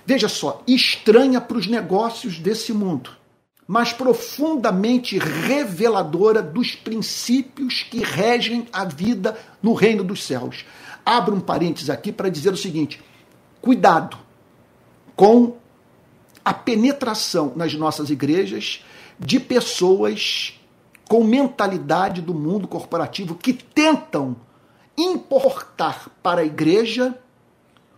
Veja 0.05 0.29
só, 0.29 0.63
estranha 0.67 1.41
para 1.41 1.57
os 1.57 1.67
negócios 1.67 2.39
desse 2.39 2.73
mundo, 2.73 3.11
mas 3.67 3.93
profundamente 3.93 5.19
reveladora 5.19 6.43
dos 6.43 6.75
princípios 6.75 7.85
que 7.85 8.03
regem 8.03 8.67
a 8.73 8.85
vida 8.85 9.39
no 9.63 9.75
reino 9.75 10.03
dos 10.03 10.25
céus. 10.25 10.65
Abro 11.05 11.37
um 11.37 11.41
parênteses 11.41 11.89
aqui 11.89 12.11
para 12.11 12.29
dizer 12.29 12.53
o 12.53 12.57
seguinte: 12.57 13.01
cuidado 13.61 14.19
com 15.15 15.57
a 16.45 16.53
penetração 16.53 17.53
nas 17.55 17.75
nossas 17.75 18.11
igrejas 18.11 18.85
de 19.19 19.39
pessoas 19.39 20.59
com 21.09 21.23
mentalidade 21.23 22.21
do 22.21 22.35
mundo 22.35 22.67
corporativo 22.67 23.35
que 23.35 23.53
tentam 23.53 24.37
importar 24.97 26.09
para 26.23 26.41
a 26.41 26.45
igreja 26.45 27.17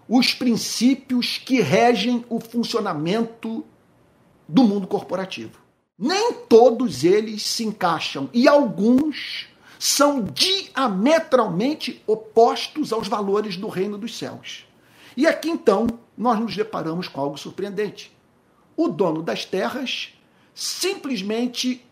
os 0.09 0.35
princípios 0.35 1.39
que 1.39 1.61
regem 1.61 2.25
o 2.29 2.39
funcionamento 2.39 3.65
do 4.47 4.65
mundo 4.65 4.87
corporativo. 4.87 5.59
Nem 5.99 6.33
todos 6.49 7.05
eles 7.05 7.43
se 7.43 7.65
encaixam 7.65 8.29
e 8.33 8.49
alguns 8.49 9.47
são 9.79 10.25
diametralmente 10.25 12.03
opostos 12.07 12.93
aos 12.93 13.09
valores 13.09 13.57
do 13.57 13.69
reino 13.69 13.97
dos 13.97 14.17
céus. 14.17 14.67
E 15.17 15.27
aqui 15.27 15.49
então 15.49 15.87
nós 16.17 16.39
nos 16.39 16.57
deparamos 16.57 17.09
com 17.09 17.21
algo 17.21 17.39
surpreendente. 17.39 18.13
O 18.77 18.89
dono 18.89 19.23
das 19.23 19.45
terras 19.45 20.13
simplesmente 20.55 21.85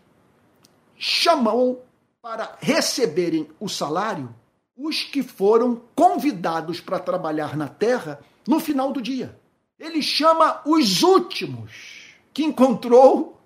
chamou 0.97 1.85
para 2.21 2.57
receberem 2.61 3.47
o 3.59 3.67
salário 3.67 4.33
os 4.75 5.03
que 5.03 5.21
foram 5.21 5.81
convidados 5.95 6.79
para 6.79 6.99
trabalhar 6.99 7.55
na 7.55 7.67
terra 7.67 8.19
no 8.47 8.59
final 8.59 8.91
do 8.91 9.01
dia. 9.01 9.37
Ele 9.79 10.01
chama 10.01 10.61
os 10.65 11.03
últimos 11.03 12.15
que 12.33 12.43
encontrou 12.43 13.39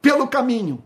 pelo 0.00 0.26
caminho. 0.28 0.82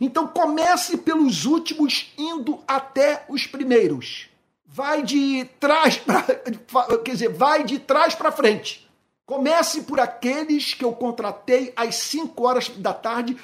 Então 0.00 0.26
comece 0.26 0.96
pelos 0.96 1.44
últimos 1.44 2.12
indo 2.16 2.60
até 2.66 3.24
os 3.28 3.46
primeiros. 3.46 4.28
Vai 4.64 5.02
de 5.02 5.44
trás 5.58 5.98
para, 5.98 6.22
quer 7.04 7.12
dizer, 7.12 7.28
vai 7.28 7.64
de 7.64 7.78
trás 7.78 8.14
para 8.14 8.32
frente. 8.32 8.88
Comece 9.26 9.82
por 9.82 10.00
aqueles 10.00 10.74
que 10.74 10.84
eu 10.84 10.92
contratei 10.92 11.72
às 11.76 11.96
5 11.96 12.42
horas 12.42 12.68
da 12.68 12.92
tarde, 12.92 13.36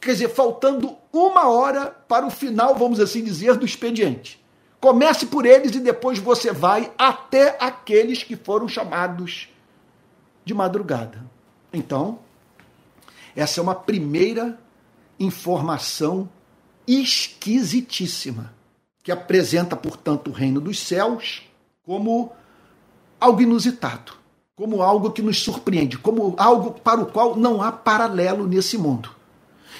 quer 0.00 0.12
dizer, 0.12 0.28
faltando 0.28 0.98
uma 1.12 1.48
hora 1.48 1.86
para 1.86 2.26
o 2.26 2.30
final, 2.30 2.74
vamos 2.74 3.00
assim 3.00 3.22
dizer, 3.22 3.56
do 3.56 3.64
expediente. 3.64 4.39
Comece 4.80 5.26
por 5.26 5.44
eles 5.44 5.74
e 5.74 5.80
depois 5.80 6.18
você 6.18 6.52
vai 6.52 6.90
até 6.96 7.56
aqueles 7.60 8.22
que 8.22 8.34
foram 8.34 8.66
chamados 8.66 9.48
de 10.44 10.54
madrugada. 10.54 11.22
Então, 11.70 12.18
essa 13.36 13.60
é 13.60 13.62
uma 13.62 13.74
primeira 13.74 14.58
informação 15.18 16.28
esquisitíssima, 16.86 18.54
que 19.02 19.12
apresenta, 19.12 19.76
portanto, 19.76 20.28
o 20.28 20.32
reino 20.32 20.60
dos 20.60 20.80
céus 20.80 21.42
como 21.84 22.32
algo 23.20 23.42
inusitado, 23.42 24.14
como 24.56 24.82
algo 24.82 25.10
que 25.10 25.20
nos 25.20 25.40
surpreende, 25.40 25.98
como 25.98 26.34
algo 26.38 26.72
para 26.72 27.02
o 27.02 27.06
qual 27.06 27.36
não 27.36 27.62
há 27.62 27.70
paralelo 27.70 28.46
nesse 28.46 28.78
mundo. 28.78 29.10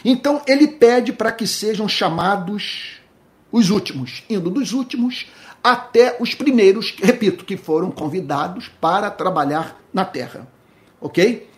Então, 0.05 0.43
ele 0.47 0.69
pede 0.69 1.13
para 1.13 1.33
que 1.33 1.47
sejam 1.47 1.89
chamados 1.89 3.00
os 3.53 3.71
últimos, 3.71 4.23
indo 4.29 4.51
dos 4.51 4.73
últimos 4.73 5.27
até 5.63 6.17
os 6.21 6.35
primeiros, 6.35 6.95
repito, 7.03 7.45
que 7.45 7.57
foram 7.57 7.91
convidados 7.91 8.71
para 8.81 9.11
trabalhar 9.11 9.81
na 9.93 10.05
terra. 10.05 10.49
Ok? 11.01 11.49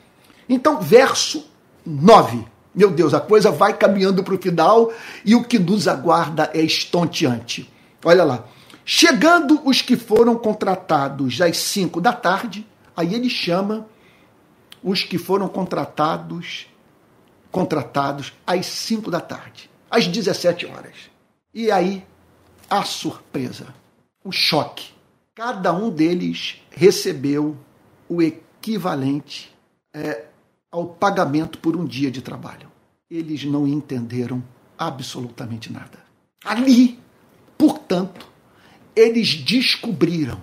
Então, 0.48 0.80
verso 0.80 1.46
9. 1.84 2.44
Meu 2.74 2.90
Deus, 2.90 3.12
a 3.14 3.20
coisa 3.20 3.50
vai 3.50 3.76
caminhando 3.76 4.22
para 4.24 4.34
o 4.34 4.40
final 4.40 4.92
e 5.24 5.34
o 5.34 5.44
que 5.44 5.58
nos 5.58 5.86
aguarda 5.86 6.50
é 6.54 6.60
estonteante. 6.60 7.70
Olha 8.04 8.24
lá. 8.24 8.44
Chegando 8.84 9.60
os 9.64 9.80
que 9.80 9.96
foram 9.96 10.34
contratados 10.36 11.40
às 11.40 11.56
5 11.56 12.00
da 12.00 12.12
tarde, 12.12 12.66
aí 12.96 13.14
ele 13.14 13.30
chama 13.30 13.86
os 14.82 15.04
que 15.04 15.18
foram 15.18 15.48
contratados 15.48 16.66
contratados 17.52 18.32
às 18.46 18.64
5 18.64 19.10
da 19.10 19.20
tarde, 19.20 19.70
às 19.90 20.08
17 20.08 20.66
horas. 20.66 21.11
E 21.54 21.70
aí, 21.70 22.04
a 22.70 22.82
surpresa, 22.82 23.74
o 24.24 24.32
choque. 24.32 24.92
Cada 25.34 25.72
um 25.72 25.90
deles 25.90 26.62
recebeu 26.70 27.56
o 28.08 28.22
equivalente 28.22 29.52
é, 29.92 30.26
ao 30.70 30.86
pagamento 30.86 31.58
por 31.58 31.76
um 31.76 31.84
dia 31.84 32.10
de 32.10 32.22
trabalho. 32.22 32.70
Eles 33.10 33.44
não 33.44 33.66
entenderam 33.66 34.42
absolutamente 34.78 35.70
nada. 35.70 35.98
Ali, 36.44 36.98
portanto, 37.58 38.26
eles 38.96 39.34
descobriram 39.34 40.40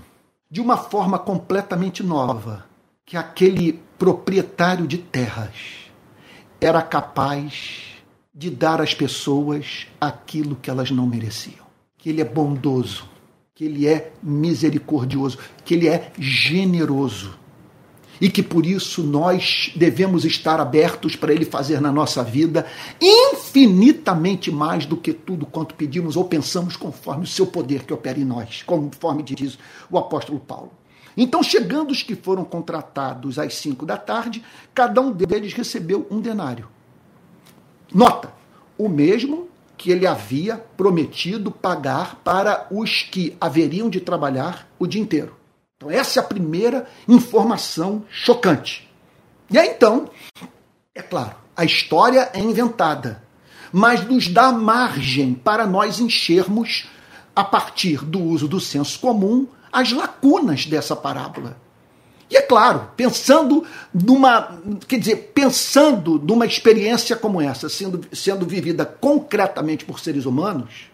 de 0.50 0.62
uma 0.62 0.78
forma 0.78 1.18
completamente 1.18 2.04
nova 2.04 2.66
que 3.06 3.18
aquele 3.18 3.82
proprietário 3.98 4.88
de 4.88 5.00
terras 5.00 5.90
era 6.62 6.82
capaz 6.82 7.99
de 8.34 8.50
dar 8.50 8.82
às 8.82 8.94
pessoas 8.94 9.88
aquilo 10.00 10.56
que 10.56 10.70
elas 10.70 10.92
não 10.92 11.08
mereciam. 11.08 11.68
que 11.98 12.10
ele 12.10 12.22
é 12.22 12.26
bondoso, 12.26 13.04
que 13.54 13.66
ele 13.66 13.86
é 13.86 14.14
misericordioso, 14.24 15.38
que 15.66 15.74
ele 15.74 15.88
é 15.88 16.14
generoso. 16.18 17.38
E 18.22 18.30
que 18.30 18.42
por 18.42 18.66
isso 18.66 19.04
nós 19.04 19.72
devemos 19.76 20.24
estar 20.24 20.60
abertos 20.62 21.16
para 21.16 21.34
ele 21.34 21.44
fazer 21.44 21.82
na 21.82 21.92
nossa 21.92 22.24
vida 22.24 22.66
infinitamente 23.02 24.50
mais 24.50 24.86
do 24.86 24.96
que 24.96 25.12
tudo 25.14 25.46
quanto 25.46 25.76
pedimos 25.76 26.16
ou 26.16 26.26
pensamos, 26.26 26.78
conforme 26.78 27.24
o 27.24 27.28
seu 27.28 27.48
poder 27.48 27.84
que 27.84 27.94
opera 27.94 28.20
em 28.20 28.26
nós, 28.26 28.64
conforme 28.64 29.24
diz 29.24 29.58
o 29.90 29.98
apóstolo 29.98 30.40
Paulo. 30.40 30.72
Então, 31.18 31.44
chegando 31.44 31.92
os 31.92 32.02
que 32.02 32.16
foram 32.16 32.46
contratados 32.46 33.38
às 33.38 33.56
cinco 33.56 33.86
da 33.86 33.98
tarde, 33.98 34.42
cada 34.74 35.02
um 35.02 35.12
deles 35.12 35.54
recebeu 35.54 36.08
um 36.10 36.22
denário. 36.22 36.68
Nota: 37.94 38.34
o 38.78 38.88
mesmo 38.88 39.50
que 39.78 39.92
ele 39.92 40.06
havia 40.06 40.58
prometido 40.76 41.50
pagar 41.50 42.16
para 42.24 42.68
os 42.70 43.04
que 43.04 43.36
haveriam 43.40 43.90
de 43.90 44.02
trabalhar 44.02 44.68
o 44.78 44.86
dia 44.86 45.02
inteiro. 45.02 45.36
Então, 45.78 45.90
essa 45.90 46.20
é 46.20 46.22
a 46.22 46.26
primeira 46.26 46.86
informação 47.08 48.04
chocante. 48.10 48.90
E 49.50 49.58
aí, 49.58 49.70
então, 49.70 50.10
é 50.94 51.02
claro, 51.02 51.36
a 51.56 51.64
história 51.64 52.30
é 52.34 52.40
inventada, 52.40 53.24
mas 53.72 54.06
nos 54.06 54.28
dá 54.28 54.52
margem 54.52 55.34
para 55.34 55.66
nós 55.66 56.00
enchermos, 56.00 56.90
a 57.34 57.44
partir 57.44 58.04
do 58.04 58.22
uso 58.22 58.50
do 58.50 58.60
senso 58.60 59.00
comum, 59.00 59.48
as 59.72 59.94
lacunas 59.94 60.66
dessa 60.66 60.96
parábola. 60.96 61.56
E 62.30 62.38
é 62.38 62.42
claro, 62.42 62.92
pensando 62.96 63.66
numa, 63.94 64.62
quer 64.88 65.00
dizer, 65.00 65.32
pensando 65.34 66.20
numa 66.20 66.46
experiência 66.46 67.16
como 67.16 67.42
essa, 67.42 67.68
sendo, 67.68 68.02
sendo 68.16 68.46
vivida 68.46 68.86
concretamente 68.86 69.84
por 69.84 70.00
seres 70.00 70.26
humanos, 70.26 70.90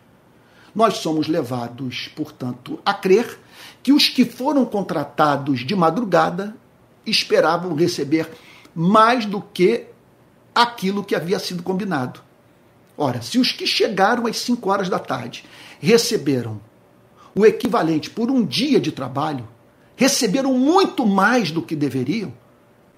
nós 0.73 0.97
somos 0.97 1.27
levados, 1.27 2.09
portanto, 2.15 2.79
a 2.85 2.93
crer 2.93 3.39
que 3.83 3.91
os 3.91 4.07
que 4.07 4.23
foram 4.23 4.65
contratados 4.65 5.65
de 5.65 5.75
madrugada 5.75 6.55
esperavam 7.05 7.75
receber 7.75 8.29
mais 8.73 9.25
do 9.25 9.41
que 9.41 9.87
aquilo 10.53 11.03
que 11.03 11.15
havia 11.15 11.39
sido 11.39 11.63
combinado. 11.63 12.21
Ora, 12.97 13.21
se 13.21 13.37
os 13.37 13.51
que 13.51 13.67
chegaram 13.67 14.25
às 14.25 14.37
5 14.37 14.69
horas 14.69 14.89
da 14.89 14.99
tarde 14.99 15.43
receberam 15.81 16.59
o 17.33 17.45
equivalente 17.45 18.09
por 18.09 18.31
um 18.31 18.45
dia 18.45 18.79
de 18.79 18.91
trabalho, 18.91 19.45
receberam 19.95 20.53
muito 20.53 21.05
mais 21.05 21.51
do 21.51 21.61
que 21.61 21.75
deveriam, 21.75 22.33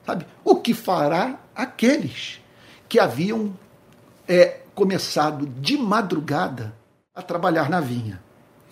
sabe? 0.05 0.25
O 0.43 0.55
que 0.55 0.73
fará 0.73 1.39
aqueles 1.55 2.41
que 2.89 2.99
haviam 2.99 3.53
é, 4.27 4.61
começado 4.73 5.45
de 5.45 5.77
madrugada 5.77 6.73
a 7.13 7.21
trabalhar 7.21 7.69
na 7.69 7.79
vinha? 7.79 8.21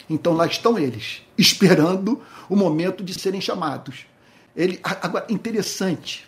Então 0.09 0.33
lá 0.33 0.45
estão 0.45 0.77
eles, 0.77 1.21
esperando 1.37 2.21
o 2.49 2.55
momento 2.55 3.03
de 3.03 3.13
serem 3.13 3.41
chamados. 3.41 4.05
Ele, 4.55 4.79
agora, 4.83 5.25
interessante, 5.29 6.27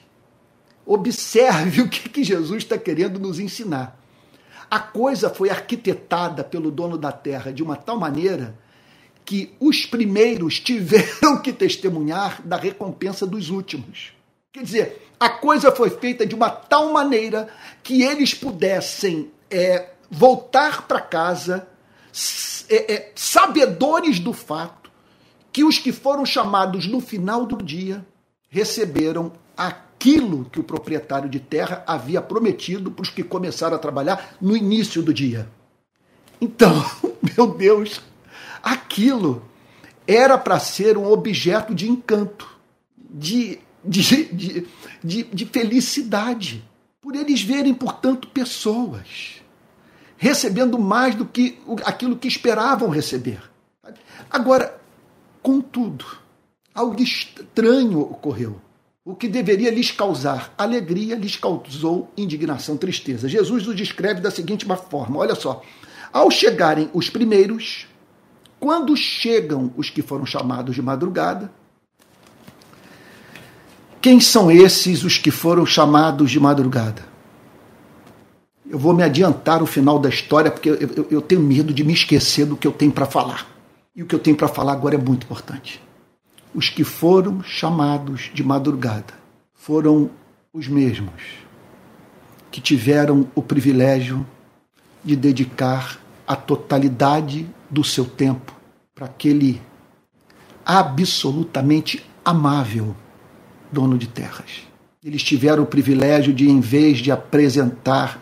observe 0.86 1.82
o 1.84 1.90
que, 1.90 2.10
que 2.10 2.24
Jesus 2.24 2.64
está 2.64 2.78
querendo 2.78 3.20
nos 3.20 3.40
ensinar. 3.40 3.98
A 4.70 4.80
coisa 4.80 5.30
foi 5.30 5.50
arquitetada 5.50 6.44
pelo 6.44 6.70
dono 6.70 6.98
da 6.98 7.12
terra 7.12 7.54
de 7.54 7.64
uma 7.64 7.78
tal 7.78 7.98
maneira 7.98 8.58
que 9.28 9.54
os 9.60 9.86
primeiros 9.86 10.58
tiveram 10.58 11.42
que 11.44 11.52
testemunhar 11.52 12.42
da 12.44 12.56
recompensa 12.56 13.28
dos 13.28 13.50
últimos. 13.50 14.14
Quer 14.54 14.64
dizer, 14.64 15.12
a 15.20 15.28
coisa 15.28 15.70
foi 15.70 15.90
feita 15.90 16.26
de 16.26 16.34
uma 16.34 16.50
tal 16.50 16.94
maneira 16.94 17.50
que 17.84 18.04
eles 18.04 18.34
pudessem 18.34 19.30
é, 19.52 19.90
voltar 20.10 20.88
para 20.88 21.02
casa 21.02 21.68
é, 22.70 22.94
é, 22.94 23.12
sabedores 23.16 24.18
do 24.18 24.32
fato 24.32 24.90
que 25.52 25.66
os 25.66 25.78
que 25.78 25.92
foram 25.92 26.26
chamados 26.26 26.88
no 26.88 27.02
final 27.02 27.46
do 27.46 27.58
dia 27.58 28.06
receberam 28.50 29.34
aquilo 29.58 30.46
que 30.46 30.60
o 30.62 30.64
proprietário 30.64 31.30
de 31.30 31.42
terra 31.42 31.84
havia 31.86 32.22
prometido 32.22 32.92
para 32.92 33.04
os 33.04 33.10
que 33.10 33.24
começaram 33.24 33.76
a 33.76 33.80
trabalhar 33.80 34.38
no 34.40 34.56
início 34.56 35.04
do 35.04 35.14
dia. 35.14 35.50
Então, 36.40 36.74
meu 37.36 37.48
Deus, 37.48 38.00
aquilo 38.62 39.44
era 40.06 40.38
para 40.38 40.60
ser 40.60 40.98
um 40.98 41.12
objeto 41.12 41.76
de 41.76 41.90
encanto, 41.90 42.48
de, 42.98 43.60
de, 43.84 44.26
de, 44.26 44.68
de, 45.04 45.24
de 45.24 45.46
felicidade, 45.46 46.64
por 47.02 47.16
eles 47.16 47.42
verem, 47.42 47.74
portanto, 47.74 48.28
pessoas 48.28 49.42
recebendo 50.18 50.80
mais 50.80 51.16
do 51.16 51.26
que 51.26 51.60
aquilo 51.86 52.18
que 52.18 52.28
esperavam 52.28 52.90
receber. 52.90 53.40
Agora, 54.30 54.80
contudo, 55.42 56.06
algo 56.74 57.02
estranho 57.02 58.02
ocorreu. 58.02 58.60
O 59.06 59.16
que 59.16 59.30
deveria 59.30 59.72
lhes 59.72 59.90
causar 59.90 60.54
alegria 60.58 61.16
lhes 61.16 61.38
causou 61.38 62.12
indignação, 62.18 62.76
tristeza. 62.76 63.30
Jesus 63.30 63.66
o 63.68 63.74
descreve 63.74 64.20
da 64.20 64.30
seguinte 64.30 64.66
forma: 64.90 65.18
olha 65.18 65.36
só. 65.36 65.62
Ao 66.12 66.32
chegarem 66.32 66.90
os 66.94 67.10
primeiros, 67.10 67.88
quando 68.60 68.96
chegam 68.96 69.72
os 69.78 69.90
que 69.90 70.02
foram 70.02 70.26
chamados 70.26 70.76
de 70.76 70.82
madrugada, 70.82 71.52
quem 74.02 74.20
são 74.20 74.50
esses 74.52 75.04
os 75.04 75.18
que 75.18 75.32
foram 75.32 75.66
chamados 75.66 76.32
de 76.32 76.40
madrugada? 76.40 77.04
Eu 78.70 78.78
vou 78.78 78.94
me 78.94 79.04
adiantar 79.04 79.64
o 79.64 79.66
final 79.66 79.98
da 80.00 80.10
história 80.10 80.52
porque 80.52 80.70
eu, 80.70 80.76
eu, 80.76 81.08
eu 81.10 81.22
tenho 81.22 81.42
medo 81.42 81.74
de 81.74 81.84
me 81.84 81.94
esquecer 81.94 82.46
do 82.46 82.58
que 82.58 82.68
eu 82.68 82.72
tenho 82.72 82.92
para 82.92 83.06
falar. 83.06 83.48
E 83.96 84.04
o 84.04 84.06
que 84.06 84.14
eu 84.14 84.20
tenho 84.20 84.36
para 84.36 84.48
falar 84.48 84.74
agora 84.74 84.96
é 84.96 84.98
muito 84.98 85.24
importante. 85.24 85.82
Os 86.54 86.70
que 86.70 86.84
foram 86.84 87.42
chamados 87.44 88.30
de 88.34 88.44
madrugada 88.44 89.14
foram 89.54 90.10
os 90.54 90.68
mesmos 90.68 91.48
que 92.52 92.62
tiveram 92.62 93.28
o 93.36 93.42
privilégio 93.42 94.26
de 95.04 95.16
dedicar 95.16 96.00
a 96.28 96.36
totalidade 96.36 97.50
do 97.70 97.84
seu 97.84 98.06
tempo 98.06 98.54
para 98.94 99.06
aquele 99.06 99.62
absolutamente 100.66 102.06
amável 102.26 102.94
dono 103.72 103.98
de 103.98 104.08
terras. 104.08 104.68
Eles 105.04 105.24
tiveram 105.24 105.64
o 105.64 105.68
privilégio 105.68 106.34
de, 106.34 106.50
em 106.50 106.60
vez 106.60 106.98
de 106.98 107.12
apresentar 107.12 108.20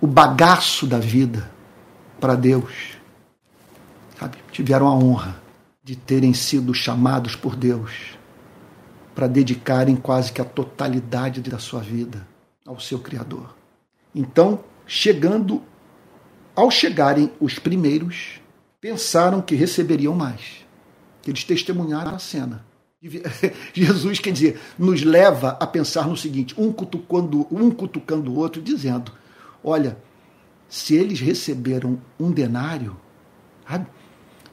o 0.00 0.06
bagaço 0.06 0.86
da 0.86 0.98
vida 0.98 1.48
para 2.18 2.34
Deus, 2.34 2.96
sabe? 4.18 4.38
tiveram 4.50 4.88
a 4.88 4.94
honra 4.94 5.40
de 5.84 5.94
terem 5.94 6.34
sido 6.34 6.74
chamados 6.74 7.36
por 7.36 7.54
Deus 7.54 8.16
para 9.14 9.28
dedicarem 9.28 9.94
quase 9.94 10.32
que 10.32 10.40
a 10.40 10.44
totalidade 10.44 11.40
da 11.40 11.58
sua 11.58 11.80
vida 11.80 12.26
ao 12.66 12.80
seu 12.80 12.98
Criador. 12.98 13.54
Então, 14.14 14.60
chegando 14.86 15.62
ao 16.56 16.70
chegarem 16.70 17.30
os 17.38 17.58
primeiros, 17.58 18.40
pensaram 18.80 19.42
que 19.42 19.54
receberiam 19.54 20.14
mais. 20.14 20.64
Eles 21.26 21.44
testemunharam 21.44 22.14
a 22.14 22.18
cena. 22.18 22.64
Jesus, 23.74 24.18
quer 24.18 24.32
dizer, 24.32 24.60
nos 24.78 25.02
leva 25.02 25.56
a 25.60 25.66
pensar 25.66 26.08
no 26.08 26.16
seguinte: 26.16 26.54
um 26.58 26.72
cutucando, 26.72 27.46
um 27.50 27.70
cutucando 27.70 28.32
o 28.32 28.38
outro, 28.38 28.62
dizendo: 28.62 29.12
Olha, 29.62 29.98
se 30.68 30.94
eles 30.94 31.20
receberam 31.20 32.00
um 32.18 32.32
denário, 32.32 32.96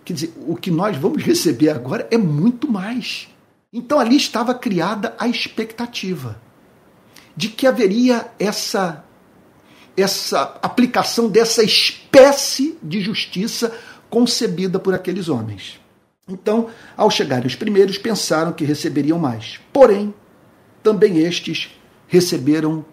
quer 0.04 0.14
dizer, 0.14 0.34
o 0.46 0.56
que 0.56 0.70
nós 0.70 0.98
vamos 0.98 1.24
receber 1.24 1.70
agora 1.70 2.08
é 2.12 2.18
muito 2.18 2.70
mais. 2.70 3.30
Então 3.72 4.00
ali 4.00 4.18
estava 4.18 4.54
criada 4.54 5.16
a 5.18 5.28
expectativa 5.28 6.40
de 7.36 7.50
que 7.50 7.66
haveria 7.66 8.32
essa 8.38 9.03
essa 9.96 10.60
aplicação 10.62 11.30
dessa 11.30 11.64
espécie 11.64 12.78
de 12.82 13.02
justiça 13.02 13.76
concebida 14.10 14.80
por 14.80 14.94
aqueles 14.94 15.30
homens. 15.30 15.80
Então, 16.28 16.70
ao 16.96 17.12
chegarem 17.12 17.48
os 17.48 17.56
primeiros, 17.56 17.98
pensaram 17.98 18.54
que 18.54 18.64
receberiam 18.64 19.20
mais. 19.20 19.60
Porém, 19.72 20.14
também 20.82 21.20
estes 21.20 21.72
receberam 22.08 22.86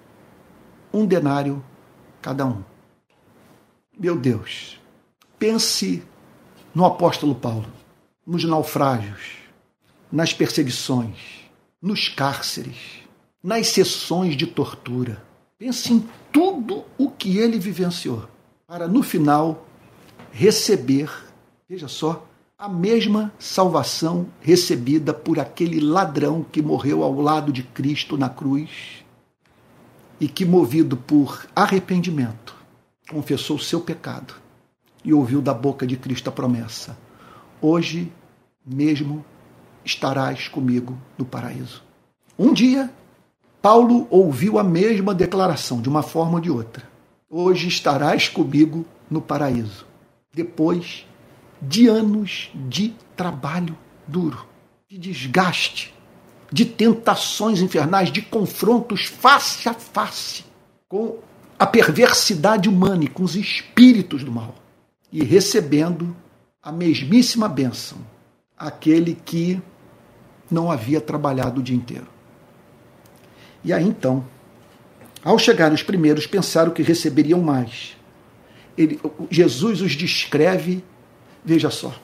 um 0.93 1.07
denário 1.07 1.65
cada 2.21 2.45
um. 2.45 2.63
Meu 3.99 4.17
Deus, 4.17 4.81
pense 5.39 6.03
no 6.75 6.85
apóstolo 6.85 7.35
Paulo, 7.35 7.71
nos 8.27 8.45
naufrágios, 8.45 9.39
nas 10.11 10.33
perseguições, 10.33 11.17
nos 11.81 12.09
cárceres, 12.09 12.77
nas 13.43 13.69
sessões 13.69 14.37
de 14.37 14.47
tortura 14.47 15.31
Pense 15.61 15.93
em 15.93 16.09
tudo 16.33 16.85
o 16.99 17.11
que 17.11 17.39
ele 17.39 17.59
vivenciou, 17.59 18.29
para 18.67 18.87
no 18.87 19.03
final 19.03 19.67
receber, 20.33 21.11
veja 21.69 21.89
só, 21.89 22.27
a 22.59 22.69
mesma 22.69 23.33
salvação 23.39 24.27
recebida 24.41 25.15
por 25.15 25.41
aquele 25.41 25.81
ladrão 25.81 26.45
que 26.45 26.61
morreu 26.61 27.03
ao 27.03 27.19
lado 27.21 27.53
de 27.53 27.63
Cristo 27.63 28.19
na 28.19 28.29
cruz 28.29 29.03
e 30.21 30.29
que, 30.29 30.45
movido 30.45 30.97
por 30.97 31.47
arrependimento, 31.57 32.55
confessou 33.09 33.57
o 33.57 33.61
seu 33.61 33.81
pecado 33.81 34.35
e 35.03 35.13
ouviu 35.13 35.41
da 35.41 35.55
boca 35.55 35.87
de 35.87 35.97
Cristo 35.97 36.29
a 36.29 36.33
promessa: 36.33 36.99
Hoje 37.63 38.13
mesmo 38.65 39.25
estarás 39.85 40.47
comigo 40.47 40.97
no 41.17 41.25
paraíso. 41.25 41.83
Um 42.39 42.53
dia, 42.53 42.91
Paulo 43.63 44.07
ouviu 44.11 44.59
a 44.59 44.65
mesma 44.65 45.15
declaração, 45.15 45.83
de 45.83 45.89
uma 45.89 46.03
forma 46.03 46.35
ou 46.35 46.41
de 46.41 46.51
outra. 46.51 46.89
Hoje 47.29 47.69
estarás 47.69 48.29
comigo 48.29 48.87
no 49.11 49.21
paraíso. 49.21 49.87
Depois 50.33 51.07
de 51.61 51.87
anos 51.87 52.51
de 52.55 52.95
trabalho 53.15 53.77
duro, 54.07 54.47
de 54.89 54.97
desgaste, 54.97 55.95
de 56.51 56.65
tentações 56.65 57.61
infernais, 57.61 58.11
de 58.11 58.23
confrontos 58.23 59.05
face 59.05 59.69
a 59.69 59.75
face 59.75 60.45
com 60.89 61.19
a 61.59 61.67
perversidade 61.67 62.69
humana 62.69 63.05
e 63.05 63.09
com 63.09 63.23
os 63.23 63.37
espíritos 63.37 64.25
do 64.25 64.33
mal, 64.33 64.55
e 65.13 65.23
recebendo 65.23 66.17
a 66.63 66.73
mesmíssima 66.73 67.49
bênção, 67.49 67.99
aquele 68.57 69.15
que 69.15 69.61
não 70.51 70.71
havia 70.71 71.01
trabalhado 71.01 71.61
o 71.61 71.63
dia 71.63 71.77
inteiro. 71.77 72.09
E 73.65 73.73
aí 73.73 73.85
então, 73.85 74.25
ao 75.25 75.39
chegar 75.39 75.73
os 75.73 75.83
primeiros, 75.83 76.27
pensaram 76.27 76.73
que 76.73 76.83
receberiam 76.83 77.41
mais. 77.41 77.97
Ele, 78.77 79.01
Jesus 79.31 79.83
os 79.83 79.93
descreve, 79.93 80.83
veja 81.45 81.71
só, 81.71 81.95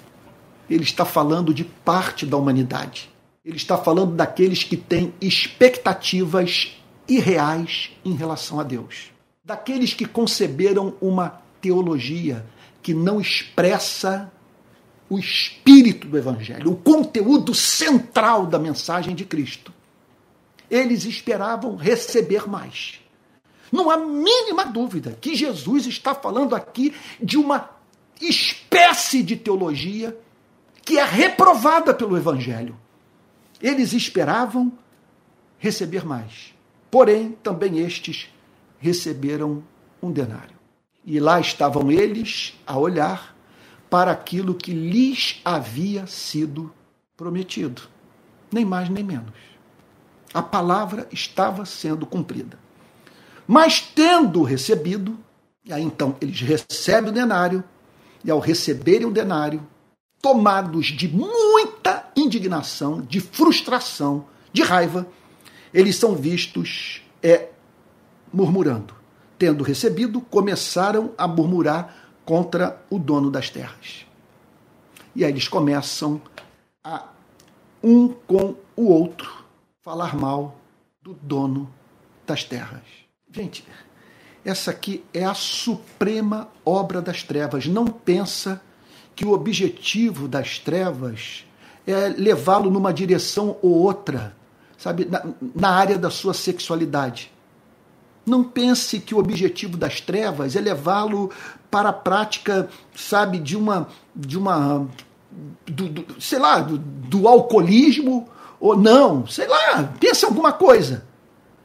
ele 0.69 0.83
está 0.83 1.05
falando 1.05 1.55
de 1.55 1.65
parte 1.65 2.27
da 2.27 2.37
humanidade. 2.37 3.09
Ele 3.45 3.57
está 3.57 3.79
falando 3.79 4.15
daqueles 4.15 4.65
que 4.65 4.77
têm 4.77 5.15
expectativas 5.21 6.77
irreais 7.09 7.93
em 8.05 8.15
relação 8.15 8.59
a 8.59 8.65
Deus. 8.65 9.13
Daqueles 9.45 9.95
que 9.95 10.05
conceberam 10.05 10.95
uma 11.01 11.41
teologia 11.61 12.45
que 12.83 12.93
não 12.93 13.21
expressa 13.21 14.31
o 15.09 15.19
espírito 15.19 16.09
do 16.09 16.19
Evangelho, 16.19 16.73
o 16.73 16.77
conteúdo 16.77 17.55
central 17.55 18.47
da 18.47 18.59
mensagem 18.59 19.15
de 19.15 19.25
Cristo. 19.25 19.73
Eles 20.71 21.05
esperavam 21.05 21.77
receber 21.77 22.49
mais. 22.49 23.01
Não 23.71 23.91
há 23.91 23.97
mínima 23.97 24.65
dúvida 24.65 25.17
que 25.21 25.35
Jesus 25.35 25.87
está 25.87 26.15
falando 26.15 26.55
aqui 26.55 26.95
de 27.21 27.37
uma 27.37 27.71
espécie 28.21 29.23
de 29.23 29.37
teologia 29.37 30.17
que 30.85 30.99
é 30.99 31.05
reprovada 31.05 31.93
pelo 31.93 32.17
Evangelho. 32.17 32.77
Eles 33.61 33.93
esperavam 33.93 34.73
receber 35.59 36.05
mais. 36.05 36.55
Porém, 36.91 37.33
também 37.43 37.79
estes 37.79 38.29
receberam 38.79 39.65
um 40.03 40.13
denário. 40.13 40.57
E 41.05 41.19
lá 41.19 41.41
estavam 41.41 41.91
eles 41.91 42.55
a 42.67 42.79
olhar 42.79 43.37
para 43.91 44.11
aquilo 44.11 44.55
que 44.55 44.73
lhes 44.73 45.41
havia 45.45 46.07
sido 46.07 46.73
prometido. 47.17 47.83
Nem 48.53 48.65
mais 48.65 48.89
nem 48.89 49.05
menos. 49.05 49.56
A 50.37 50.43
palavra 50.43 51.09
estava 51.11 51.65
sendo 51.65 52.05
cumprida. 52.05 52.59
Mas 53.47 53.81
tendo 53.81 54.43
recebido, 54.43 55.19
e 55.65 55.73
aí 55.73 55.83
então 55.83 56.15
eles 56.21 56.43
recebem 56.43 57.09
o 57.09 57.15
denário, 57.15 57.65
e 58.23 58.31
ao 58.31 58.39
receberem 58.39 59.07
o 59.07 59.11
denário, 59.11 59.67
tomados 60.21 60.89
de 60.89 61.09
muita 61.09 62.05
indignação, 62.15 63.01
de 63.01 63.19
frustração, 63.19 64.27
de 64.53 64.63
raiva, 64.63 65.09
eles 65.73 65.97
são 65.97 66.15
vistos 66.15 67.01
é, 67.23 67.49
murmurando. 68.31 68.93
Tendo 69.39 69.65
recebido, 69.65 70.21
começaram 70.21 71.15
a 71.17 71.27
murmurar 71.27 71.97
contra 72.27 72.79
o 72.91 72.99
dono 72.99 73.31
das 73.31 73.49
terras. 73.49 74.05
E 75.15 75.25
aí 75.25 75.33
eles 75.33 75.49
começam 75.49 76.21
a, 76.85 77.09
um 77.83 78.09
com 78.09 78.55
o 78.77 78.91
outro, 78.91 79.36
falar 79.87 80.17
mal 80.17 80.57
do 81.01 81.15
dono 81.15 81.73
das 82.27 82.43
terras. 82.43 82.83
Gente, 83.31 83.65
essa 84.45 84.73
aqui 84.73 85.05
é 85.15 85.25
a 85.25 85.33
suprema 85.33 86.49
obra 86.65 87.01
das 87.01 87.23
trevas. 87.23 87.69
Não 87.69 87.87
pensa 87.87 88.61
que 89.15 89.25
o 89.25 89.31
objetivo 89.31 90.27
das 90.27 90.59
trevas 90.59 91.45
é 91.87 92.09
levá-lo 92.09 92.69
numa 92.69 92.93
direção 92.93 93.59
ou 93.63 93.75
outra, 93.75 94.37
sabe, 94.77 95.05
na, 95.05 95.25
na 95.55 95.71
área 95.71 95.97
da 95.97 96.11
sua 96.11 96.35
sexualidade. 96.35 97.31
Não 98.27 98.43
pense 98.43 98.99
que 98.99 99.15
o 99.15 99.19
objetivo 99.19 99.77
das 99.77 100.01
trevas 100.01 100.57
é 100.57 100.61
levá-lo 100.61 101.31
para 101.71 101.91
a 101.91 101.93
prática, 101.93 102.69
sabe, 102.93 103.39
de 103.39 103.57
uma, 103.57 103.87
de 104.17 104.37
uma, 104.37 104.89
do, 105.65 105.89
do, 105.89 106.21
sei 106.21 106.41
lá, 106.41 106.59
do, 106.59 106.77
do 106.77 107.29
alcoolismo 107.29 108.29
ou 108.61 108.77
não, 108.77 109.27
sei 109.27 109.47
lá, 109.47 109.83
pense 110.01 110.25
alguma 110.25 110.53
coisa. 110.53 111.07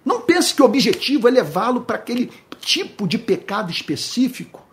Não 0.03 0.21
pense 0.21 0.53
que 0.53 0.61
o 0.61 0.65
objetivo 0.65 1.27
é 1.27 1.31
levá-lo 1.31 1.81
para 1.81 1.95
aquele 1.95 2.31
tipo 2.59 3.07
de 3.07 3.17
pecado 3.17 3.71
específico, 3.71 4.65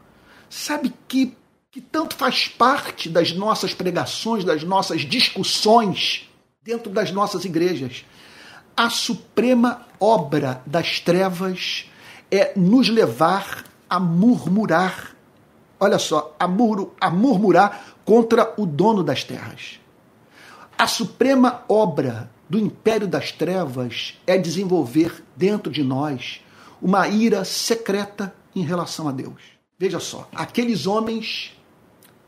sabe, 0.48 0.92
que, 1.06 1.36
que 1.70 1.80
tanto 1.80 2.16
faz 2.16 2.48
parte 2.48 3.08
das 3.08 3.32
nossas 3.32 3.74
pregações, 3.74 4.44
das 4.44 4.62
nossas 4.62 5.02
discussões 5.02 6.28
dentro 6.62 6.90
das 6.90 7.10
nossas 7.12 7.44
igrejas 7.44 8.04
a 8.78 8.88
suprema 8.90 9.88
obra 9.98 10.62
das 10.64 11.00
trevas 11.00 11.90
é 12.30 12.52
nos 12.54 12.88
levar 12.88 13.64
a 13.90 13.98
murmurar. 13.98 15.16
Olha 15.80 15.98
só, 15.98 16.36
a, 16.38 16.46
mur 16.46 16.92
a 17.00 17.10
murmurar 17.10 17.96
contra 18.04 18.54
o 18.56 18.64
dono 18.64 19.02
das 19.02 19.24
terras. 19.24 19.80
A 20.78 20.86
suprema 20.86 21.64
obra 21.68 22.30
do 22.48 22.56
império 22.56 23.08
das 23.08 23.32
trevas 23.32 24.14
é 24.24 24.38
desenvolver 24.38 25.24
dentro 25.34 25.72
de 25.72 25.82
nós 25.82 26.40
uma 26.80 27.08
ira 27.08 27.44
secreta 27.44 28.32
em 28.54 28.62
relação 28.62 29.08
a 29.08 29.10
Deus. 29.10 29.42
Veja 29.76 29.98
só, 29.98 30.28
aqueles 30.32 30.86
homens 30.86 31.52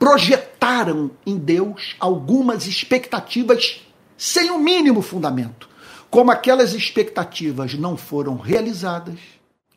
projetaram 0.01 1.13
em 1.25 1.39
Deus 1.39 1.95
algumas 2.01 2.67
expectativas 2.67 3.83
sem 4.19 4.51
o 4.51 4.59
mínimo 4.59 5.01
fundamento. 5.01 5.69
Como 6.11 6.33
aquelas 6.33 6.75
expectativas 6.75 7.75
não 7.75 7.97
foram 7.97 8.37
realizadas, 8.37 9.21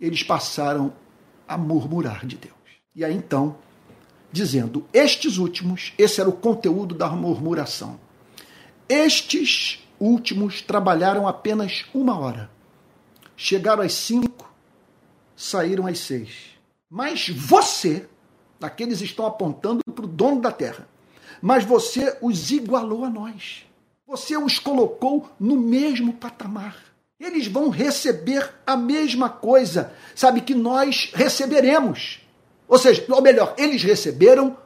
eles 0.02 0.24
passaram 0.24 0.92
a 1.48 1.60
murmurar 1.60 2.26
de 2.26 2.38
Deus. 2.38 2.54
E 2.96 3.06
aí 3.06 3.16
então, 3.16 3.56
dizendo, 4.32 4.84
estes 4.92 5.38
últimos, 5.38 5.94
esse 5.96 6.20
era 6.20 6.28
o 6.28 6.34
conteúdo 6.34 6.96
da 6.96 7.08
murmuração. 7.10 8.02
Estes 8.88 9.84
últimos 10.00 10.62
trabalharam 10.62 11.28
apenas 11.28 11.86
uma 11.94 12.18
hora. 12.18 12.50
Chegaram 13.36 13.84
às 13.84 13.94
cinco, 13.94 14.54
saíram 15.36 15.88
às 15.88 16.00
seis. 16.00 16.54
Mas 16.90 17.30
você, 17.30 18.08
aqueles 18.62 19.02
estão 19.02 19.26
apontando 19.26 19.82
para 19.94 20.06
o 20.06 20.08
dono 20.08 20.42
da 20.42 20.52
terra, 20.52 20.88
mas 21.42 21.64
você 21.64 22.18
os 22.22 22.52
igualou 22.52 23.04
a 23.04 23.10
nós. 23.10 23.66
Você 24.06 24.38
os 24.38 24.60
colocou 24.60 25.30
no 25.40 25.56
mesmo 25.56 26.14
patamar. 26.14 26.78
Eles 27.20 27.48
vão 27.48 27.70
receber 27.70 28.54
a 28.68 28.76
mesma 28.76 29.30
coisa, 29.30 29.94
sabe, 30.14 30.42
que 30.42 30.54
nós 30.54 31.10
receberemos. 31.14 32.20
Ou 32.68 32.78
seja, 32.78 33.06
ou 33.10 33.22
melhor, 33.22 33.56
eles 33.58 33.82
receberam 33.82 34.58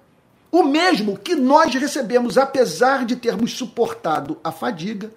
o 0.59 0.67
mesmo 0.67 1.17
que 1.17 1.35
nós 1.35 1.73
recebemos, 1.75 2.37
apesar 2.37 3.05
de 3.05 3.15
termos 3.15 3.53
suportado 3.53 4.39
a 4.43 4.51
fadiga 4.51 5.11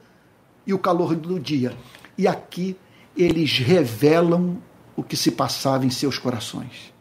e 0.67 0.75
o 0.75 0.79
calor 0.79 1.17
do 1.17 1.41
dia. 1.41 1.77
E 2.19 2.29
aqui 2.29 2.77
eles 3.17 3.59
revelam 3.59 4.59
o 4.95 5.03
que 5.03 5.17
se 5.17 5.31
passava 5.31 5.87
em 5.87 5.91
seus 5.91 6.19
corações. 6.19 6.93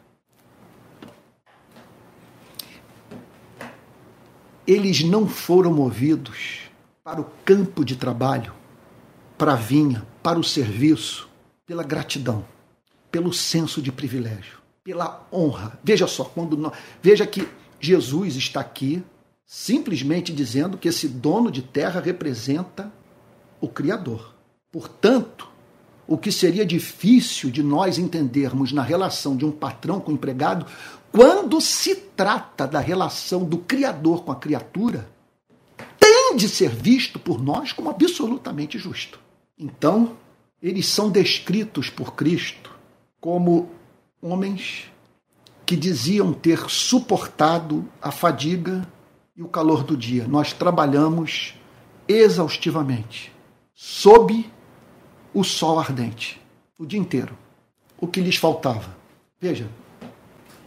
Eles 4.65 5.03
não 5.03 5.27
foram 5.27 5.73
movidos 5.73 6.61
para 7.03 7.19
o 7.19 7.25
campo 7.43 7.83
de 7.83 7.95
trabalho, 7.95 8.53
para 9.37 9.53
a 9.53 9.55
vinha, 9.55 10.05
para 10.23 10.39
o 10.39 10.43
serviço, 10.43 11.27
pela 11.65 11.83
gratidão, 11.83 12.45
pelo 13.11 13.33
senso 13.33 13.81
de 13.81 13.91
privilégio, 13.91 14.59
pela 14.83 15.27
honra. 15.31 15.77
Veja 15.83 16.07
só, 16.07 16.23
quando 16.23 16.55
nós, 16.55 16.73
veja 17.01 17.25
que 17.25 17.47
Jesus 17.79 18.35
está 18.35 18.59
aqui 18.59 19.03
simplesmente 19.45 20.31
dizendo 20.31 20.77
que 20.77 20.87
esse 20.87 21.07
dono 21.07 21.49
de 21.51 21.61
terra 21.61 21.99
representa 21.99 22.91
o 23.59 23.67
Criador. 23.67 24.35
Portanto, 24.71 25.47
o 26.07 26.17
que 26.17 26.31
seria 26.31 26.65
difícil 26.65 27.49
de 27.49 27.63
nós 27.63 27.97
entendermos 27.97 28.71
na 28.71 28.83
relação 28.83 29.35
de 29.35 29.45
um 29.45 29.51
patrão 29.51 29.99
com 29.99 30.11
o 30.11 30.15
empregado, 30.15 30.65
quando 31.11 31.59
se 31.59 31.95
trata 31.95 32.67
da 32.67 32.79
relação 32.79 33.43
do 33.43 33.57
Criador 33.57 34.23
com 34.23 34.31
a 34.31 34.35
criatura, 34.35 35.09
de 36.35 36.47
ser 36.47 36.69
visto 36.69 37.19
por 37.19 37.41
nós 37.41 37.71
como 37.71 37.89
absolutamente 37.89 38.77
justo. 38.77 39.19
Então, 39.57 40.17
eles 40.61 40.85
são 40.85 41.09
descritos 41.09 41.89
por 41.89 42.13
Cristo 42.13 42.71
como 43.19 43.69
homens 44.21 44.85
que 45.69 45.75
diziam 45.75 46.33
ter 46.33 46.67
suportado 46.67 47.87
a 48.01 48.09
fadiga 48.09 48.91
e 49.37 49.43
o 49.43 49.47
calor 49.47 49.83
do 49.83 49.95
dia. 49.95 50.27
Nós 50.27 50.51
trabalhamos 50.51 51.53
exaustivamente, 52.07 53.31
sob 53.71 54.49
o 55.31 55.43
sol 55.43 55.79
ardente, 55.79 56.41
o 56.79 56.87
dia 56.87 56.99
inteiro. 56.99 57.37
O 57.99 58.07
que 58.07 58.19
lhes 58.19 58.35
faltava? 58.35 58.97
Veja, 59.39 59.69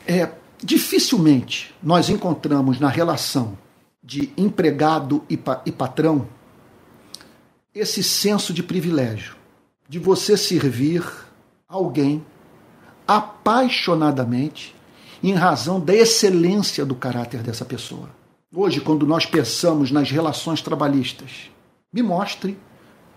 é, 0.07 0.31
dificilmente 0.63 1.75
nós 1.83 2.09
encontramos 2.09 2.79
na 2.79 2.89
relação 2.89 3.59
de 4.01 4.33
empregado 4.37 5.25
e, 5.29 5.37
pa 5.37 5.63
e 5.67 5.73
patrão 5.73 6.29
esse 7.75 8.05
senso 8.05 8.55
de 8.55 8.63
privilégio, 8.63 9.35
de 9.89 9.99
você 9.99 10.37
servir 10.37 11.05
alguém 11.69 12.25
apaixonadamente 13.05 14.81
em 15.23 15.35
razão 15.35 15.79
da 15.79 15.95
excelência 15.95 16.85
do 16.85 16.95
caráter 16.95 17.43
dessa 17.43 17.65
pessoa. 17.65 18.11
Hoje, 18.55 18.81
quando 18.81 19.07
nós 19.07 19.25
pensamos 19.25 19.91
nas 19.91 20.11
relações 20.11 20.61
trabalhistas, 20.61 21.51
me 21.93 22.03
mostre 22.03 22.59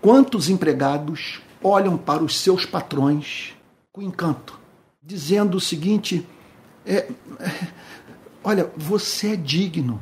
quantos 0.00 0.48
empregados 0.48 1.40
olham 1.62 1.96
para 1.98 2.22
os 2.22 2.38
seus 2.38 2.64
patrões 2.64 3.54
com 3.92 4.00
encanto, 4.00 4.58
dizendo 5.02 5.56
o 5.56 5.60
seguinte: 5.60 6.26
é, 6.84 6.96
é, 6.96 7.68
olha, 8.42 8.70
você 8.76 9.32
é 9.32 9.36
digno 9.36 10.00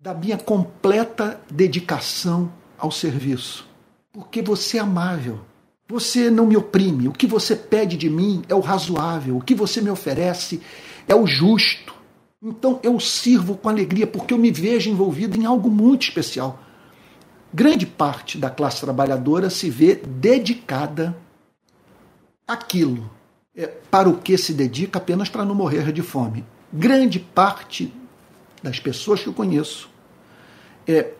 da 0.00 0.12
minha 0.12 0.36
completa 0.36 1.40
dedicação 1.50 2.52
ao 2.76 2.90
serviço, 2.90 3.66
porque 4.12 4.42
você 4.42 4.78
é 4.78 4.80
amável. 4.80 5.40
Você 5.86 6.30
não 6.30 6.46
me 6.46 6.56
oprime. 6.56 7.08
O 7.08 7.12
que 7.12 7.26
você 7.26 7.54
pede 7.54 7.96
de 7.96 8.08
mim 8.08 8.42
é 8.48 8.54
o 8.54 8.60
razoável. 8.60 9.36
O 9.36 9.42
que 9.42 9.54
você 9.54 9.82
me 9.82 9.90
oferece 9.90 10.62
é 11.08 11.14
o 11.14 11.26
justo. 11.26 11.94
Então 12.42 12.78
eu 12.82 12.98
sirvo 13.00 13.56
com 13.56 13.68
alegria 13.68 14.06
porque 14.06 14.34
eu 14.34 14.38
me 14.38 14.50
vejo 14.50 14.90
envolvido 14.90 15.36
em 15.36 15.44
algo 15.46 15.70
muito 15.70 16.02
especial. 16.02 16.62
Grande 17.52 17.86
parte 17.86 18.36
da 18.36 18.50
classe 18.50 18.80
trabalhadora 18.80 19.48
se 19.48 19.70
vê 19.70 19.94
dedicada 19.94 21.16
àquilo 22.46 23.10
é, 23.56 23.66
para 23.66 24.08
o 24.08 24.18
que 24.18 24.36
se 24.36 24.52
dedica 24.52 24.98
apenas 24.98 25.28
para 25.28 25.44
não 25.44 25.54
morrer 25.54 25.92
de 25.92 26.02
fome. 26.02 26.44
Grande 26.72 27.18
parte 27.18 27.92
das 28.62 28.80
pessoas 28.80 29.22
que 29.22 29.28
eu 29.28 29.32
conheço 29.32 29.88
é, 30.86 31.12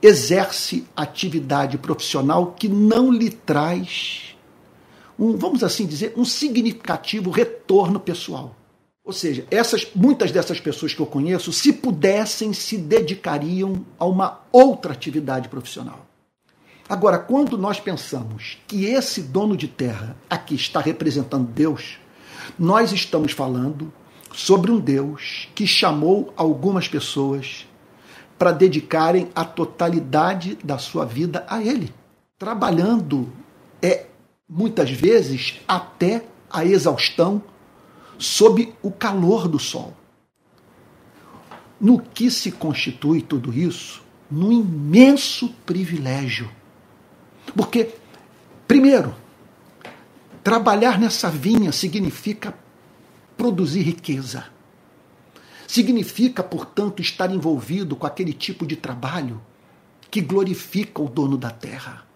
exerce 0.00 0.86
atividade 0.96 1.78
profissional 1.78 2.52
que 2.52 2.68
não 2.68 3.12
lhe 3.12 3.30
traz 3.30 4.32
um, 5.18 5.36
vamos 5.36 5.62
assim 5.62 5.86
dizer, 5.86 6.12
um 6.16 6.24
significativo 6.24 7.30
retorno 7.30 8.00
pessoal. 8.00 8.56
Ou 9.04 9.12
seja, 9.12 9.46
essas, 9.50 9.88
muitas 9.94 10.30
dessas 10.30 10.60
pessoas 10.60 10.94
que 10.94 11.00
eu 11.00 11.06
conheço, 11.06 11.52
se 11.52 11.72
pudessem, 11.72 12.52
se 12.52 12.78
dedicariam 12.78 13.84
a 13.98 14.04
uma 14.04 14.42
outra 14.52 14.92
atividade 14.92 15.48
profissional. 15.48 16.06
Agora, 16.88 17.18
quando 17.18 17.58
nós 17.58 17.80
pensamos 17.80 18.58
que 18.66 18.84
esse 18.84 19.22
dono 19.22 19.56
de 19.56 19.66
terra 19.66 20.16
aqui 20.30 20.54
está 20.54 20.80
representando 20.80 21.48
Deus, 21.48 21.98
nós 22.58 22.92
estamos 22.92 23.32
falando 23.32 23.92
sobre 24.32 24.70
um 24.70 24.78
Deus 24.78 25.48
que 25.54 25.66
chamou 25.66 26.32
algumas 26.36 26.86
pessoas 26.86 27.66
para 28.38 28.52
dedicarem 28.52 29.30
a 29.34 29.44
totalidade 29.44 30.58
da 30.62 30.78
sua 30.78 31.04
vida 31.04 31.44
a 31.48 31.62
Ele, 31.62 31.92
trabalhando 32.38 33.28
é 33.80 34.06
muitas 34.48 34.90
vezes 34.90 35.60
até 35.66 36.24
a 36.50 36.64
exaustão 36.64 37.42
sob 38.22 38.72
o 38.80 38.90
calor 38.90 39.48
do 39.48 39.58
sol. 39.58 39.96
No 41.80 42.00
que 42.00 42.30
se 42.30 42.52
constitui 42.52 43.20
tudo 43.20 43.52
isso? 43.52 44.00
Num 44.30 44.52
imenso 44.52 45.48
privilégio. 45.66 46.48
Porque, 47.56 47.90
primeiro, 48.68 49.14
trabalhar 50.44 51.00
nessa 51.00 51.28
vinha 51.28 51.72
significa 51.72 52.54
produzir 53.36 53.82
riqueza. 53.82 54.46
Significa, 55.66 56.44
portanto, 56.44 57.02
estar 57.02 57.30
envolvido 57.34 57.96
com 57.96 58.06
aquele 58.06 58.32
tipo 58.32 58.64
de 58.64 58.76
trabalho 58.76 59.42
que 60.08 60.20
glorifica 60.20 61.02
o 61.02 61.08
dono 61.08 61.36
da 61.36 61.50
terra 61.50 62.11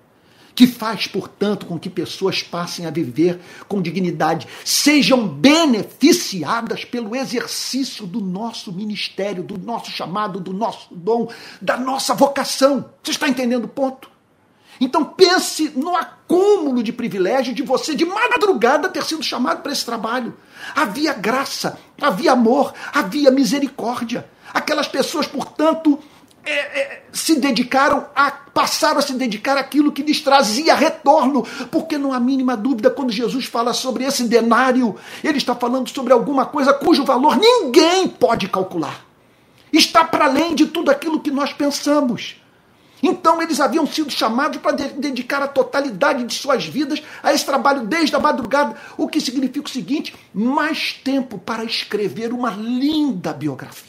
que 0.56 0.66
faz, 0.66 1.06
portanto, 1.06 1.66
com 1.66 1.78
que 1.78 1.90
pessoas 1.90 2.42
passem 2.42 2.86
a 2.86 2.90
viver 2.90 3.38
com 3.68 3.82
dignidade, 3.82 4.48
sejam 4.64 5.28
beneficiadas 5.28 6.82
pelo 6.82 7.14
exercício 7.14 8.06
do 8.06 8.22
nosso 8.22 8.72
ministério, 8.72 9.42
do 9.42 9.58
nosso 9.58 9.90
chamado, 9.90 10.40
do 10.40 10.54
nosso 10.54 10.94
dom, 10.94 11.28
da 11.60 11.76
nossa 11.76 12.14
vocação. 12.14 12.88
Você 13.02 13.10
está 13.10 13.28
entendendo 13.28 13.66
o 13.66 13.68
ponto? 13.68 14.10
Então 14.80 15.04
pense 15.04 15.72
no 15.76 15.94
acúmulo 15.94 16.82
de 16.82 16.92
privilégio 16.92 17.54
de 17.54 17.62
você 17.62 17.94
de 17.94 18.06
madrugada 18.06 18.88
ter 18.88 19.04
sido 19.04 19.22
chamado 19.22 19.60
para 19.60 19.72
esse 19.72 19.84
trabalho. 19.84 20.34
Havia 20.74 21.12
graça, 21.12 21.78
havia 22.00 22.32
amor, 22.32 22.72
havia 22.94 23.30
misericórdia. 23.30 24.26
Aquelas 24.54 24.88
pessoas, 24.88 25.26
portanto, 25.26 25.98
é, 26.46 26.52
é, 26.52 27.02
se 27.12 27.40
dedicaram 27.40 28.06
a 28.14 28.30
passaram 28.30 28.98
a 28.98 29.02
se 29.02 29.12
dedicar 29.12 29.58
àquilo 29.58 29.92
que 29.92 30.02
lhes 30.02 30.20
trazia 30.20 30.74
retorno, 30.74 31.44
porque 31.70 31.98
não 31.98 32.12
há 32.12 32.20
mínima 32.20 32.56
dúvida 32.56 32.88
quando 32.88 33.12
Jesus 33.12 33.44
fala 33.44 33.74
sobre 33.74 34.04
esse 34.04 34.24
denário, 34.24 34.96
ele 35.22 35.36
está 35.36 35.54
falando 35.54 35.88
sobre 35.90 36.12
alguma 36.12 36.46
coisa 36.46 36.72
cujo 36.72 37.04
valor 37.04 37.36
ninguém 37.36 38.08
pode 38.08 38.48
calcular. 38.48 39.04
Está 39.72 40.04
para 40.04 40.24
além 40.24 40.54
de 40.54 40.66
tudo 40.66 40.90
aquilo 40.90 41.20
que 41.20 41.30
nós 41.30 41.52
pensamos. 41.52 42.36
Então 43.02 43.42
eles 43.42 43.60
haviam 43.60 43.86
sido 43.86 44.10
chamados 44.10 44.58
para 44.58 44.72
dedicar 44.72 45.42
a 45.42 45.48
totalidade 45.48 46.24
de 46.24 46.32
suas 46.32 46.64
vidas 46.64 47.02
a 47.22 47.32
esse 47.32 47.44
trabalho 47.44 47.86
desde 47.86 48.16
a 48.16 48.20
madrugada, 48.20 48.74
o 48.96 49.06
que 49.06 49.20
significa 49.20 49.66
o 49.66 49.70
seguinte: 49.70 50.14
mais 50.32 50.94
tempo 50.94 51.38
para 51.38 51.64
escrever 51.64 52.32
uma 52.32 52.50
linda 52.50 53.34
biografia 53.34 53.85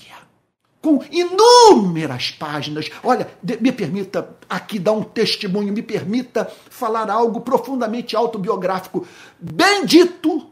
com 0.87 1.03
inúmeras 1.11 2.31
páginas. 2.31 2.89
Olha, 3.03 3.27
me 3.59 3.73
permita 3.73 4.37
aqui 4.49 4.79
dar 4.79 4.93
um 4.93 5.03
testemunho, 5.03 5.73
me 5.73 5.81
permita 5.81 6.49
falar 6.69 7.09
algo 7.09 7.41
profundamente 7.41 8.15
autobiográfico. 8.15 9.05
Bendito 9.37 10.47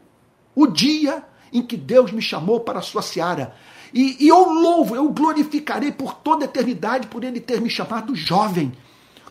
o 0.54 0.66
dia 0.66 1.22
em 1.50 1.62
que 1.62 1.74
Deus 1.74 2.12
me 2.12 2.20
chamou 2.20 2.60
para 2.60 2.80
a 2.80 2.82
sua 2.82 3.00
seara. 3.00 3.54
E, 3.94 4.26
e 4.26 4.28
eu 4.28 4.44
louvo, 4.50 4.94
eu 4.94 5.08
glorificarei 5.08 5.90
por 5.90 6.12
toda 6.12 6.44
a 6.44 6.48
eternidade 6.48 7.06
por 7.06 7.24
ele 7.24 7.40
ter 7.40 7.58
me 7.58 7.70
chamado 7.70 8.14
jovem, 8.14 8.74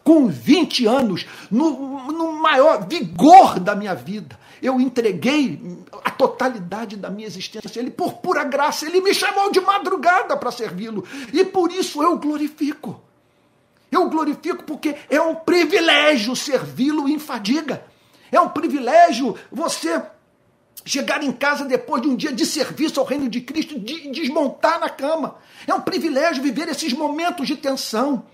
com 0.03 0.27
20 0.27 0.87
anos, 0.87 1.27
no, 1.51 2.11
no 2.11 2.31
maior 2.31 2.87
vigor 2.87 3.59
da 3.59 3.75
minha 3.75 3.93
vida 3.93 4.39
eu 4.61 4.79
entreguei 4.79 5.59
a 6.03 6.11
totalidade 6.11 6.95
da 6.95 7.09
minha 7.09 7.27
existência. 7.27 7.79
Ele, 7.79 7.91
por 7.91 8.13
pura 8.13 8.43
graça, 8.43 8.85
ele 8.85 9.01
me 9.01 9.13
chamou 9.13 9.51
de 9.51 9.59
madrugada 9.59 10.37
para 10.37 10.51
servi-lo. 10.51 11.03
E 11.33 11.43
por 11.43 11.71
isso 11.71 12.01
eu 12.01 12.17
glorifico. 12.17 13.01
Eu 13.91 14.09
glorifico 14.09 14.63
porque 14.63 14.95
é 15.09 15.21
um 15.21 15.35
privilégio 15.35 16.35
servi-lo 16.35 17.07
em 17.07 17.19
fadiga. 17.19 17.85
É 18.31 18.39
um 18.39 18.49
privilégio 18.49 19.35
você 19.51 20.01
chegar 20.85 21.23
em 21.23 21.31
casa 21.31 21.65
depois 21.65 22.01
de 22.01 22.07
um 22.07 22.15
dia 22.15 22.31
de 22.31 22.45
serviço 22.45 22.99
ao 22.99 23.05
reino 23.05 23.27
de 23.27 23.41
Cristo, 23.41 23.79
de 23.79 24.09
desmontar 24.11 24.79
na 24.79 24.89
cama. 24.89 25.37
É 25.65 25.73
um 25.73 25.81
privilégio 25.81 26.43
viver 26.43 26.67
esses 26.69 26.93
momentos 26.93 27.47
de 27.47 27.55
tensão 27.55 28.25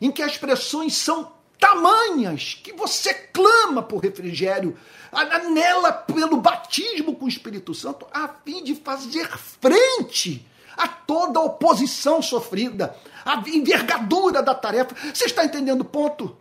em 0.00 0.10
que 0.10 0.22
as 0.22 0.36
pressões 0.36 0.94
são 0.94 1.32
tamanhas 1.58 2.58
que 2.62 2.72
você 2.72 3.12
clama 3.12 3.82
por 3.82 3.98
refrigério, 3.98 4.76
anela 5.12 5.92
pelo 5.92 6.36
batismo 6.36 7.14
com 7.14 7.24
o 7.24 7.28
Espírito 7.28 7.74
Santo, 7.74 8.06
a 8.12 8.28
fim 8.28 8.62
de 8.62 8.74
fazer 8.74 9.28
frente 9.28 10.46
a 10.76 10.86
toda 10.86 11.40
a 11.40 11.42
oposição 11.42 12.22
sofrida, 12.22 12.96
a 13.24 13.42
envergadura 13.48 14.42
da 14.42 14.54
tarefa. 14.54 14.94
Você 15.12 15.24
está 15.24 15.44
entendendo 15.44 15.80
o 15.80 15.84
ponto? 15.84 16.36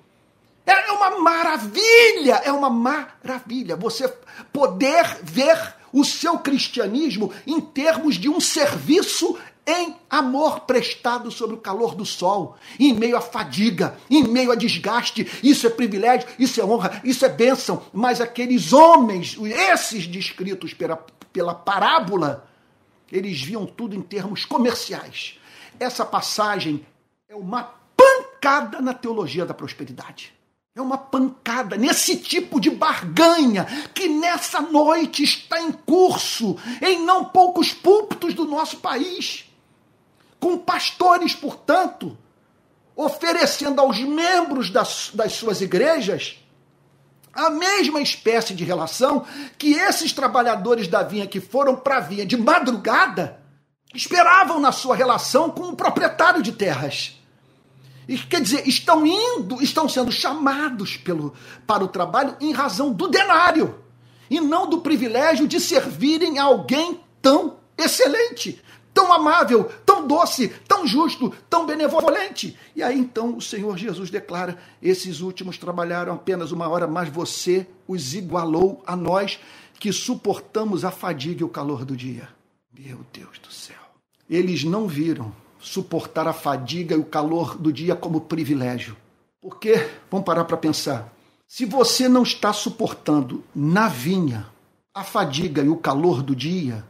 É 0.66 0.92
uma 0.92 1.20
maravilha, 1.20 2.42
é 2.44 2.52
uma 2.52 2.70
maravilha 2.70 3.76
você 3.76 4.14
poder 4.52 5.20
ver 5.24 5.76
o 5.94 6.04
seu 6.04 6.38
cristianismo 6.40 7.34
em 7.46 7.60
termos 7.60 8.16
de 8.16 8.30
um 8.30 8.40
serviço 8.40 9.38
em 9.68 9.98
amor 10.10 10.62
prestado 10.62 11.30
sob 11.30 11.54
o 11.54 11.58
calor 11.58 11.94
do 11.94 12.06
sol, 12.06 12.56
em 12.80 12.94
meio 12.94 13.18
à 13.18 13.22
fadiga, 13.22 13.98
em 14.10 14.24
meio 14.24 14.52
a 14.52 14.56
desgaste. 14.56 15.28
Isso 15.44 15.68
é 15.68 15.70
privilégio, 15.70 16.28
isso 16.40 16.62
é 16.62 16.64
honra, 16.64 17.02
isso 17.04 17.26
é 17.26 17.30
bênção. 17.30 17.84
Mas 17.92 18.22
aqueles 18.22 18.72
homens, 18.72 19.38
esses 19.38 20.08
descritos 20.08 20.74
pela, 20.74 20.96
pela 21.34 21.54
parábola, 21.54 22.48
eles 23.12 23.42
viam 23.42 23.66
tudo 23.66 23.94
em 23.94 24.02
termos 24.02 24.46
comerciais. 24.46 25.38
Essa 25.78 26.06
passagem 26.06 26.86
é 27.28 27.36
uma 27.36 27.74
pancada 27.96 28.80
na 28.80 28.94
teologia 28.94 29.46
da 29.46 29.54
prosperidade. 29.54 30.34
É 30.74 30.82
uma 30.82 30.98
pancada 30.98 31.76
nesse 31.76 32.18
tipo 32.18 32.60
de 32.62 32.70
barganha 32.70 33.66
que 33.96 34.08
nessa 34.08 34.62
noite 34.62 35.24
está 35.24 35.60
em 35.60 35.72
curso 35.72 36.56
em 36.82 37.04
não 37.04 37.26
poucos 37.26 37.74
púlpitos 37.74 38.36
do 38.36 38.46
nosso 38.46 38.78
país. 38.78 39.47
Com 40.40 40.58
pastores, 40.58 41.34
portanto, 41.34 42.18
oferecendo 42.96 43.82
aos 43.82 44.00
membros 44.00 44.70
das, 44.70 45.12
das 45.14 45.34
suas 45.34 45.62
igrejas 45.62 46.38
a 47.38 47.52
mesma 47.52 48.02
espécie 48.02 48.56
de 48.56 48.64
relação 48.64 49.24
que 49.60 49.74
esses 49.74 50.12
trabalhadores 50.12 50.88
da 50.88 51.04
vinha 51.04 51.28
que 51.28 51.40
foram 51.40 51.76
para 51.76 51.98
a 51.98 52.00
vinha 52.00 52.26
de 52.26 52.36
madrugada 52.36 53.40
esperavam 53.94 54.60
na 54.60 54.72
sua 54.72 54.96
relação 54.96 55.52
com 55.52 55.70
o 55.70 55.76
proprietário 55.76 56.42
de 56.42 56.52
terras. 56.52 57.22
E 58.08 58.18
quer 58.18 58.42
dizer, 58.42 58.68
estão 58.68 59.06
indo, 59.06 59.62
estão 59.62 59.88
sendo 59.88 60.12
chamados 60.12 60.98
pelo, 60.98 61.34
para 61.68 61.84
o 61.84 61.88
trabalho 61.88 62.36
em 62.42 62.52
razão 62.54 62.92
do 62.92 63.08
denário 63.08 63.84
e 64.30 64.42
não 64.42 64.68
do 64.68 64.80
privilégio 64.80 65.48
de 65.48 65.60
servirem 65.60 66.40
a 66.40 66.44
alguém 66.44 67.00
tão 67.22 67.58
excelente, 67.78 68.62
tão 68.98 69.14
amável, 69.14 69.66
tão 69.86 70.08
doce, 70.08 70.48
tão 70.68 70.88
justo, 70.88 71.32
tão 71.48 71.68
benevolente. 71.68 72.58
E 72.76 72.82
aí 72.82 72.98
então 72.98 73.38
o 73.38 73.42
Senhor 73.42 73.78
Jesus 73.78 74.10
declara: 74.10 74.58
esses 74.82 75.22
últimos 75.22 75.56
trabalharam 75.60 76.14
apenas 76.14 76.52
uma 76.52 76.68
hora, 76.68 76.88
mas 76.88 77.08
você 77.08 77.68
os 77.88 78.16
igualou 78.16 78.82
a 78.88 78.96
nós 78.96 79.40
que 79.80 79.94
suportamos 79.94 80.84
a 80.84 80.90
fadiga 80.90 81.42
e 81.42 81.44
o 81.44 81.50
calor 81.50 81.86
do 81.86 81.96
dia. 81.96 82.28
Meu 82.76 83.02
Deus 83.14 83.38
do 83.38 83.52
céu. 83.52 83.78
Eles 84.28 84.64
não 84.64 84.88
viram 84.88 85.32
suportar 85.60 86.28
a 86.28 86.34
fadiga 86.34 86.96
e 86.96 87.00
o 87.00 87.06
calor 87.06 87.56
do 87.56 87.72
dia 87.72 87.96
como 87.96 88.22
privilégio. 88.22 88.98
Porque, 89.40 89.92
vamos 90.10 90.26
parar 90.26 90.46
para 90.46 90.58
pensar, 90.58 91.14
se 91.48 91.66
você 91.66 92.10
não 92.10 92.24
está 92.24 92.52
suportando 92.52 93.44
na 93.56 93.88
vinha 93.88 94.48
a 94.92 95.04
fadiga 95.04 95.62
e 95.62 95.70
o 95.70 95.78
calor 95.78 96.24
do 96.24 96.36
dia, 96.36 96.84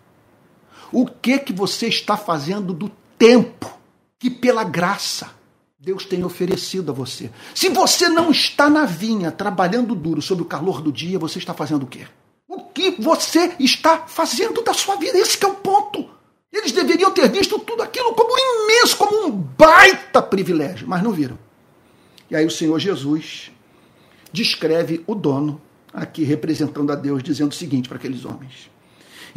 o 0.91 1.05
que 1.05 1.39
que 1.39 1.53
você 1.53 1.87
está 1.87 2.15
fazendo 2.17 2.73
do 2.73 2.91
tempo 3.17 3.77
que 4.19 4.29
pela 4.29 4.63
graça 4.63 5.31
Deus 5.79 6.05
tem 6.05 6.23
oferecido 6.23 6.91
a 6.91 6.95
você? 6.95 7.31
Se 7.53 7.69
você 7.69 8.09
não 8.09 8.31
está 8.31 8.69
na 8.69 8.85
vinha 8.85 9.31
trabalhando 9.31 9.95
duro 9.95 10.21
sob 10.21 10.41
o 10.41 10.45
calor 10.45 10.81
do 10.81 10.91
dia, 10.91 11.19
você 11.19 11.39
está 11.39 11.53
fazendo 11.53 11.83
o 11.83 11.87
quê? 11.87 12.07
O 12.47 12.61
que 12.63 12.91
você 12.91 13.53
está 13.59 14.05
fazendo 14.07 14.61
da 14.61 14.73
sua 14.73 14.95
vida? 14.95 15.17
Esse 15.17 15.43
é 15.43 15.47
o 15.47 15.55
ponto. 15.55 16.09
Eles 16.51 16.71
deveriam 16.71 17.11
ter 17.11 17.29
visto 17.29 17.59
tudo 17.59 17.83
aquilo 17.83 18.13
como 18.13 18.33
imenso, 18.37 18.97
como 18.97 19.27
um 19.27 19.31
baita 19.31 20.21
privilégio, 20.21 20.87
mas 20.87 21.03
não 21.03 21.11
viram. 21.11 21.37
E 22.29 22.35
aí 22.35 22.45
o 22.45 22.51
Senhor 22.51 22.79
Jesus 22.79 23.51
descreve 24.31 25.03
o 25.05 25.13
dono, 25.13 25.61
aqui 25.93 26.23
representando 26.23 26.91
a 26.91 26.95
Deus, 26.95 27.23
dizendo 27.23 27.51
o 27.51 27.55
seguinte 27.55 27.87
para 27.87 27.97
aqueles 27.97 28.25
homens: 28.25 28.69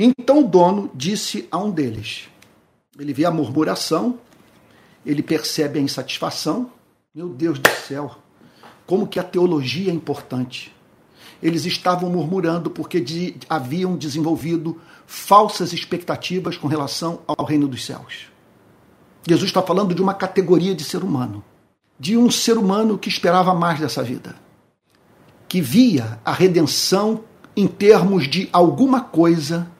Então 0.03 0.41
o 0.41 0.49
dono 0.49 0.91
disse 0.95 1.47
a 1.51 1.59
um 1.59 1.71
deles, 1.71 2.27
ele 2.99 3.13
vê 3.13 3.27
a 3.27 3.31
murmuração, 3.31 4.19
ele 5.05 5.23
percebe 5.23 5.79
a 5.79 5.83
insatisfação. 5.83 6.71
Meu 7.15 7.29
Deus 7.29 7.59
do 7.59 7.69
céu, 7.87 8.17
como 8.87 9.07
que 9.07 9.21
a 9.21 9.23
teologia 9.23 9.91
é 9.91 9.95
importante. 9.95 10.75
Eles 11.43 11.67
estavam 11.67 12.09
murmurando 12.09 12.71
porque 12.71 12.99
de, 12.99 13.37
haviam 13.47 13.95
desenvolvido 13.95 14.81
falsas 15.07 15.75
expectativas 15.75 16.57
com 16.57 16.67
relação 16.67 17.21
ao 17.27 17.45
reino 17.45 17.69
dos 17.69 17.85
céus. 17.85 18.29
Jesus 19.29 19.51
está 19.51 19.61
falando 19.61 19.95
de 19.95 20.01
uma 20.01 20.15
categoria 20.15 20.75
de 20.75 20.83
ser 20.83 21.05
humano, 21.05 21.45
de 21.99 22.17
um 22.17 22.31
ser 22.31 22.57
humano 22.57 22.97
que 22.97 23.11
esperava 23.11 23.55
mais 23.55 23.79
dessa 23.79 24.03
vida, 24.03 24.35
que 25.47 25.61
via 25.61 26.19
a 26.25 26.33
redenção 26.33 27.23
em 27.55 27.67
termos 27.67 28.27
de 28.27 28.49
alguma 28.51 29.03
coisa 29.03 29.71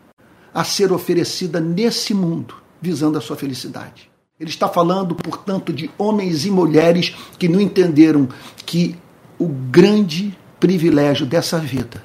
a 0.53 0.65
ser 0.65 0.93
oferecida 0.93 1.61
nesse 1.61 2.13
mundo, 2.15 2.55
visando 2.81 3.19
a 3.19 3.21
sua 3.21 3.37
felicidade. 3.37 4.11
Ele 4.39 4.51
está 4.51 4.69
falando, 4.69 5.15
portanto, 5.15 5.73
de 5.73 5.91
homens 5.99 6.47
e 6.47 6.51
mulheres 6.51 7.15
que 7.39 7.49
não 7.49 7.61
entenderam 7.61 8.29
que 8.65 8.97
o 9.39 9.47
grande 9.47 10.37
privilégio 10.59 11.27
dessa 11.27 11.59
vida 11.59 12.03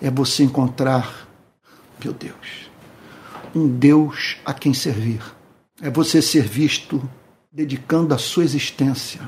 é 0.00 0.10
você 0.10 0.42
encontrar 0.42 1.30
meu 2.02 2.14
Deus, 2.14 2.70
um 3.54 3.68
Deus 3.68 4.38
a 4.44 4.54
quem 4.54 4.72
servir. 4.72 5.20
É 5.80 5.90
você 5.90 6.22
ser 6.22 6.42
visto 6.42 7.08
dedicando 7.52 8.14
a 8.14 8.18
sua 8.18 8.44
existência 8.44 9.20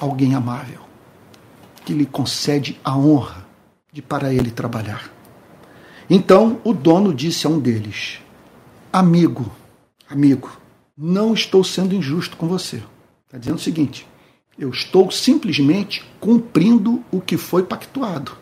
a 0.00 0.04
alguém 0.04 0.34
amável, 0.34 0.80
que 1.84 1.92
lhe 1.92 2.06
concede 2.06 2.78
a 2.84 2.96
honra 2.96 3.46
de 3.92 4.02
para 4.02 4.32
ele 4.32 4.50
trabalhar. 4.50 5.13
Então 6.08 6.60
o 6.64 6.72
dono 6.72 7.14
disse 7.14 7.46
a 7.46 7.50
um 7.50 7.58
deles: 7.58 8.20
Amigo, 8.92 9.50
amigo, 10.08 10.50
não 10.96 11.34
estou 11.34 11.64
sendo 11.64 11.94
injusto 11.94 12.36
com 12.36 12.46
você. 12.46 12.82
Está 13.26 13.38
dizendo 13.38 13.56
o 13.56 13.60
seguinte: 13.60 14.06
eu 14.58 14.70
estou 14.70 15.10
simplesmente 15.10 16.04
cumprindo 16.20 17.02
o 17.10 17.20
que 17.20 17.36
foi 17.36 17.62
pactuado. 17.62 18.32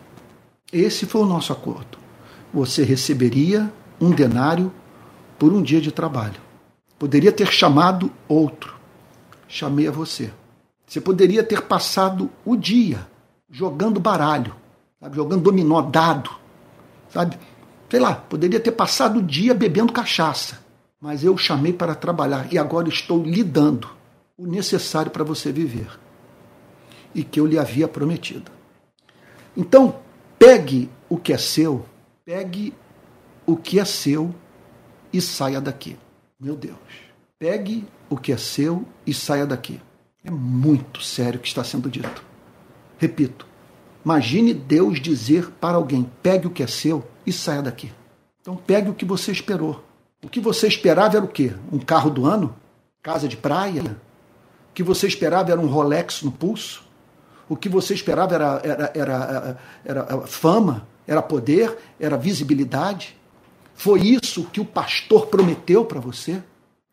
Esse 0.72 1.06
foi 1.06 1.22
o 1.22 1.26
nosso 1.26 1.52
acordo 1.52 2.02
você 2.52 2.84
receberia 2.84 3.72
um 4.00 4.10
denário 4.10 4.72
por 5.38 5.52
um 5.52 5.62
dia 5.62 5.80
de 5.80 5.90
trabalho. 5.90 6.40
Poderia 6.98 7.32
ter 7.32 7.50
chamado 7.50 8.12
outro. 8.28 8.74
Chamei 9.48 9.88
a 9.88 9.90
você. 9.90 10.32
Você 10.86 11.00
poderia 11.00 11.42
ter 11.42 11.62
passado 11.62 12.30
o 12.44 12.56
dia 12.56 13.06
jogando 13.50 13.98
baralho, 13.98 14.54
sabe? 15.00 15.16
jogando 15.16 15.42
dominó, 15.42 15.80
dado, 15.80 16.30
sabe? 17.08 17.38
Sei 17.92 18.00
lá, 18.00 18.14
poderia 18.14 18.58
ter 18.58 18.72
passado 18.72 19.18
o 19.18 19.22
dia 19.22 19.52
bebendo 19.52 19.92
cachaça. 19.92 20.64
Mas 20.98 21.22
eu 21.22 21.36
chamei 21.36 21.74
para 21.74 21.94
trabalhar 21.94 22.50
e 22.50 22.56
agora 22.56 22.88
estou 22.88 23.22
lhe 23.22 23.44
dando 23.44 23.86
o 24.34 24.46
necessário 24.46 25.10
para 25.10 25.22
você 25.22 25.52
viver 25.52 26.00
e 27.14 27.22
que 27.22 27.38
eu 27.38 27.44
lhe 27.44 27.58
havia 27.58 27.86
prometido. 27.86 28.50
Então, 29.54 29.96
pegue 30.38 30.88
o 31.06 31.18
que 31.18 31.34
é 31.34 31.36
seu 31.36 31.84
Pegue 32.24 32.72
o 33.44 33.58
que 33.58 33.78
é 33.78 33.84
seu 33.84 34.34
e 35.12 35.20
saia 35.20 35.60
daqui. 35.60 35.98
Meu 36.40 36.56
Deus. 36.56 36.78
Pegue 37.38 37.84
o 38.08 38.16
que 38.16 38.32
é 38.32 38.38
seu 38.38 38.86
e 39.06 39.12
saia 39.12 39.44
daqui. 39.44 39.78
É 40.24 40.30
muito 40.30 41.02
sério 41.02 41.38
o 41.38 41.42
que 41.42 41.48
está 41.48 41.62
sendo 41.62 41.90
dito. 41.90 42.24
Repito. 42.96 43.46
Imagine 44.02 44.54
Deus 44.54 44.98
dizer 44.98 45.50
para 45.60 45.76
alguém: 45.76 46.10
pegue 46.22 46.46
o 46.46 46.50
que 46.50 46.62
é 46.62 46.66
seu 46.66 47.06
e 47.26 47.32
saia 47.32 47.62
daqui. 47.62 47.92
Então 48.40 48.56
pegue 48.56 48.90
o 48.90 48.94
que 48.94 49.04
você 49.04 49.30
esperou. 49.30 49.84
O 50.22 50.28
que 50.28 50.40
você 50.40 50.66
esperava 50.66 51.16
era 51.16 51.24
o 51.24 51.28
quê? 51.28 51.54
Um 51.72 51.78
carro 51.78 52.10
do 52.10 52.26
ano? 52.26 52.54
Casa 53.02 53.28
de 53.28 53.36
praia? 53.36 53.82
O 54.70 54.74
que 54.74 54.82
você 54.82 55.06
esperava 55.06 55.50
era 55.50 55.60
um 55.60 55.66
Rolex 55.66 56.22
no 56.22 56.30
pulso? 56.30 56.84
O 57.48 57.56
que 57.56 57.68
você 57.68 57.92
esperava 57.92 58.34
era, 58.34 58.60
era, 58.64 58.92
era, 58.94 59.58
era, 59.84 60.20
fama? 60.26 60.86
Era 61.06 61.20
poder? 61.20 61.76
Era 61.98 62.16
visibilidade? 62.16 63.16
Foi 63.74 64.00
isso 64.00 64.44
que 64.44 64.60
o 64.60 64.64
pastor 64.64 65.26
prometeu 65.26 65.84
para 65.84 66.00
você? 66.00 66.42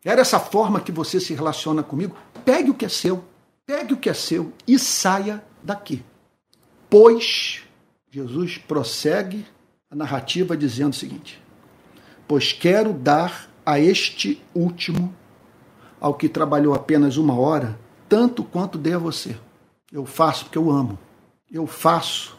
Era 0.04 0.20
essa 0.20 0.40
forma 0.40 0.80
que 0.80 0.90
você 0.90 1.20
se 1.20 1.34
relaciona 1.34 1.82
comigo? 1.82 2.16
Pegue 2.44 2.70
o 2.70 2.74
que 2.74 2.86
é 2.86 2.88
seu, 2.88 3.22
pegue 3.66 3.94
o 3.94 3.96
que 3.96 4.08
é 4.08 4.14
seu 4.14 4.52
e 4.66 4.78
saia 4.78 5.44
daqui. 5.62 6.02
Pois, 6.88 7.62
Jesus 8.10 8.58
prossegue 8.58 9.46
a 9.90 9.96
narrativa 9.96 10.56
dizendo 10.56 10.92
o 10.92 10.96
seguinte: 10.96 11.40
Pois 12.28 12.52
quero 12.52 12.92
dar 12.92 13.50
a 13.66 13.78
este 13.78 14.42
último, 14.54 15.14
ao 16.00 16.14
que 16.14 16.28
trabalhou 16.28 16.74
apenas 16.74 17.16
uma 17.16 17.38
hora, 17.38 17.78
tanto 18.08 18.42
quanto 18.42 18.78
dei 18.78 18.94
a 18.94 18.98
você. 18.98 19.36
Eu 19.92 20.06
faço 20.06 20.44
porque 20.44 20.58
eu 20.58 20.70
amo. 20.70 20.98
Eu 21.50 21.66
faço 21.66 22.38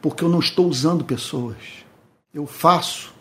porque 0.00 0.24
eu 0.24 0.28
não 0.28 0.40
estou 0.40 0.66
usando 0.66 1.04
pessoas. 1.04 1.58
Eu 2.32 2.46
faço 2.46 3.14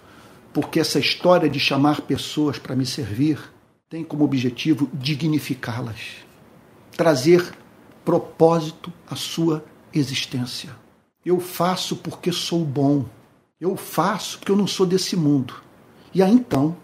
porque 0.53 0.79
essa 0.79 0.99
história 0.99 1.49
de 1.49 1.59
chamar 1.59 2.01
pessoas 2.01 2.57
para 2.57 2.75
me 2.75 2.85
servir 2.85 3.39
tem 3.89 4.03
como 4.03 4.23
objetivo 4.23 4.89
dignificá-las, 4.93 5.99
trazer 6.95 7.53
propósito 8.05 8.91
à 9.09 9.15
sua 9.15 9.63
existência. 9.93 10.75
Eu 11.25 11.39
faço 11.39 11.97
porque 11.97 12.31
sou 12.31 12.63
bom. 12.63 13.05
Eu 13.61 13.75
faço 13.75 14.39
porque 14.39 14.51
eu 14.51 14.55
não 14.55 14.65
sou 14.65 14.87
desse 14.87 15.15
mundo. 15.15 15.53
E 16.11 16.23
aí 16.23 16.33
então, 16.33 16.75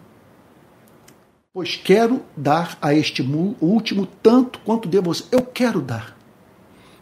pois 1.51 1.75
quero 1.75 2.21
dar 2.38 2.78
a 2.80 2.93
este 2.93 3.23
último 3.59 4.07
tanto 4.21 4.59
quanto 4.59 4.88
devo. 4.88 5.11
Eu 5.32 5.41
quero 5.41 5.82
dar. 5.82 6.15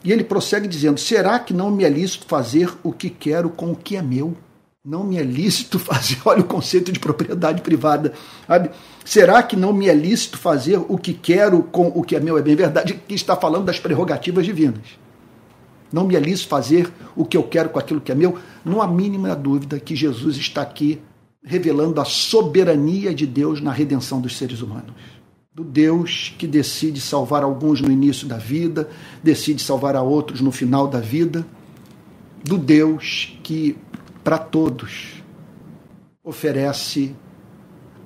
E 0.02 0.14
ele 0.14 0.24
prossegue 0.24 0.66
dizendo: 0.66 0.98
Será 0.98 1.38
que 1.40 1.54
não 1.54 1.70
me 1.70 1.84
é 1.84 1.90
lícito 1.90 2.26
fazer 2.26 2.74
o 2.84 2.94
que 2.94 3.10
quero 3.10 3.50
com 3.50 3.74
o 3.74 3.76
que 3.76 3.98
é 3.98 4.02
meu? 4.02 4.38
Não 4.84 5.04
me 5.04 5.18
é 5.18 5.24
lícito 5.24 5.78
fazer, 5.80 6.20
olha 6.24 6.40
o 6.40 6.46
conceito 6.46 6.90
de 6.90 7.00
propriedade 7.00 7.62
privada. 7.62 8.14
Sabe? 8.48 8.72
Será 9.04 9.44
que 9.44 9.58
não 9.58 9.74
me 9.74 9.90
é 9.90 9.94
lícito 9.94 10.38
fazer 10.38 10.78
o 10.88 10.98
que 10.98 11.14
quero 11.14 11.62
com 11.64 11.90
o 11.90 12.02
que 12.02 12.16
é 12.16 12.20
meu? 12.22 12.38
É 12.38 12.42
bem 12.42 12.56
verdade 12.56 12.94
que 12.94 13.14
está 13.14 13.36
falando 13.36 13.66
das 13.66 13.78
prerrogativas 13.78 14.46
divinas. 14.46 15.05
Não 15.92 16.06
me 16.06 16.16
alice 16.16 16.46
fazer 16.46 16.92
o 17.16 17.26
que 17.26 17.38
eu 17.38 17.44
quero 17.44 17.70
com 17.70 17.80
aquilo 17.80 18.02
que 18.02 18.12
é 18.12 18.16
meu. 18.16 18.38
Não 18.64 18.82
há 18.82 18.88
mínima 18.88 19.36
dúvida 19.36 19.80
que 19.80 19.96
Jesus 19.96 20.38
está 20.38 20.62
aqui 20.62 21.00
revelando 21.44 22.02
a 22.02 22.06
soberania 22.06 23.14
de 23.14 23.28
Deus 23.28 23.62
na 23.62 23.72
redenção 23.72 24.20
dos 24.20 24.36
seres 24.36 24.62
humanos. 24.62 24.94
Do 25.54 25.64
Deus 25.64 26.34
que 26.38 26.48
decide 26.48 27.00
salvar 27.00 27.44
alguns 27.44 27.80
no 27.80 27.92
início 27.92 28.28
da 28.28 28.38
vida, 28.38 28.90
decide 29.24 29.62
salvar 29.62 29.96
a 29.96 30.02
outros 30.02 30.42
no 30.42 30.52
final 30.52 30.88
da 30.88 31.00
vida. 31.00 31.46
Do 32.44 32.58
Deus 32.58 33.38
que, 33.42 33.78
para 34.24 34.38
todos, 34.38 35.24
oferece 36.24 37.16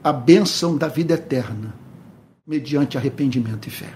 a 0.03 0.13
bênção 0.13 0.77
da 0.77 0.87
vida 0.87 1.13
eterna, 1.13 1.73
mediante 2.45 2.97
arrependimento 2.97 3.67
e 3.67 3.71
fé. 3.71 3.93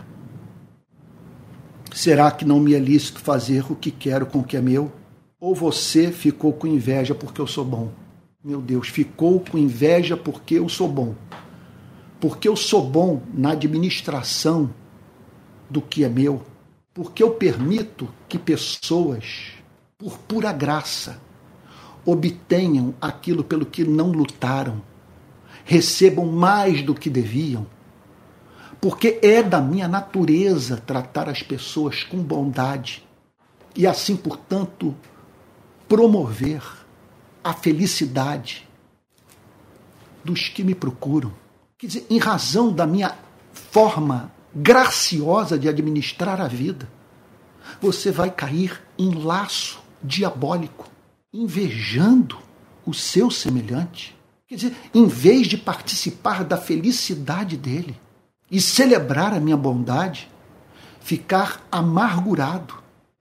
Será 1.94 2.32
que 2.32 2.44
não 2.44 2.60
me 2.60 2.74
é 2.74 2.80
lícito 2.80 3.20
fazer 3.20 3.72
o 3.72 3.76
que 3.76 3.92
quero 3.92 4.26
com 4.26 4.40
o 4.40 4.44
que 4.44 4.58
é 4.58 4.62
meu? 4.62 4.92
Ou 5.40 5.54
você 5.54 6.12
ficou 6.12 6.52
com 6.52 6.66
inveja 6.66 7.14
porque 7.14 7.40
eu 7.40 7.46
sou 7.46 7.64
bom? 7.64 7.92
Meu 8.44 8.60
Deus, 8.60 8.90
ficou 8.90 9.40
com 9.40 9.60
inveja 9.60 10.18
porque 10.18 10.56
eu 10.56 10.68
sou 10.68 10.88
bom. 10.88 11.14
Porque 12.20 12.48
eu 12.48 12.56
sou 12.56 12.84
bom 12.84 13.22
na 13.32 13.52
administração 13.52 14.74
do 15.70 15.84
que 15.84 16.04
é 16.04 16.10
meu. 16.10 16.42
Porque 16.96 17.22
eu 17.22 17.30
permito 17.32 18.10
que 18.28 18.40
pessoas, 18.40 19.52
por 19.96 20.18
pura 20.18 20.52
graça, 20.52 21.22
obtenham 22.04 22.96
aquilo 23.00 23.44
pelo 23.44 23.68
que 23.68 23.84
não 23.84 24.12
lutaram, 24.12 24.82
recebam 25.64 26.26
mais 26.26 26.82
do 26.82 26.96
que 26.96 27.10
deviam 27.10 27.68
porque 28.84 29.18
é 29.22 29.42
da 29.42 29.62
minha 29.62 29.88
natureza 29.88 30.76
tratar 30.76 31.30
as 31.30 31.42
pessoas 31.42 32.04
com 32.04 32.18
bondade 32.18 33.02
e 33.74 33.88
assim, 33.88 34.14
portanto, 34.14 34.94
promover 35.88 36.62
a 37.42 37.54
felicidade 37.54 38.68
dos 40.22 40.50
que 40.50 40.66
me 40.66 40.76
procuram. 40.76 41.32
Quer 41.78 41.88
dizer, 41.88 42.08
em 42.10 42.18
razão 42.18 42.74
da 42.74 42.86
minha 42.86 43.18
forma 43.54 44.30
graciosa 44.54 45.58
de 45.58 45.70
administrar 45.70 46.42
a 46.42 46.50
vida, 46.50 46.90
você 47.82 48.12
vai 48.12 48.30
cair 48.30 48.82
em 49.00 49.12
laço 49.12 49.82
diabólico, 50.04 50.90
invejando 51.34 52.38
o 52.86 52.94
seu 52.94 53.32
semelhante. 53.32 54.14
Quer 54.46 54.56
dizer, 54.56 54.76
em 54.94 55.08
vez 55.08 55.48
de 55.48 55.58
participar 55.58 56.44
da 56.44 56.58
felicidade 56.58 57.56
dele, 57.56 58.03
e 58.54 58.62
celebrar 58.62 59.34
a 59.34 59.40
minha 59.40 59.58
bondade, 59.58 60.30
ficar 61.02 61.66
amargurado 61.72 62.76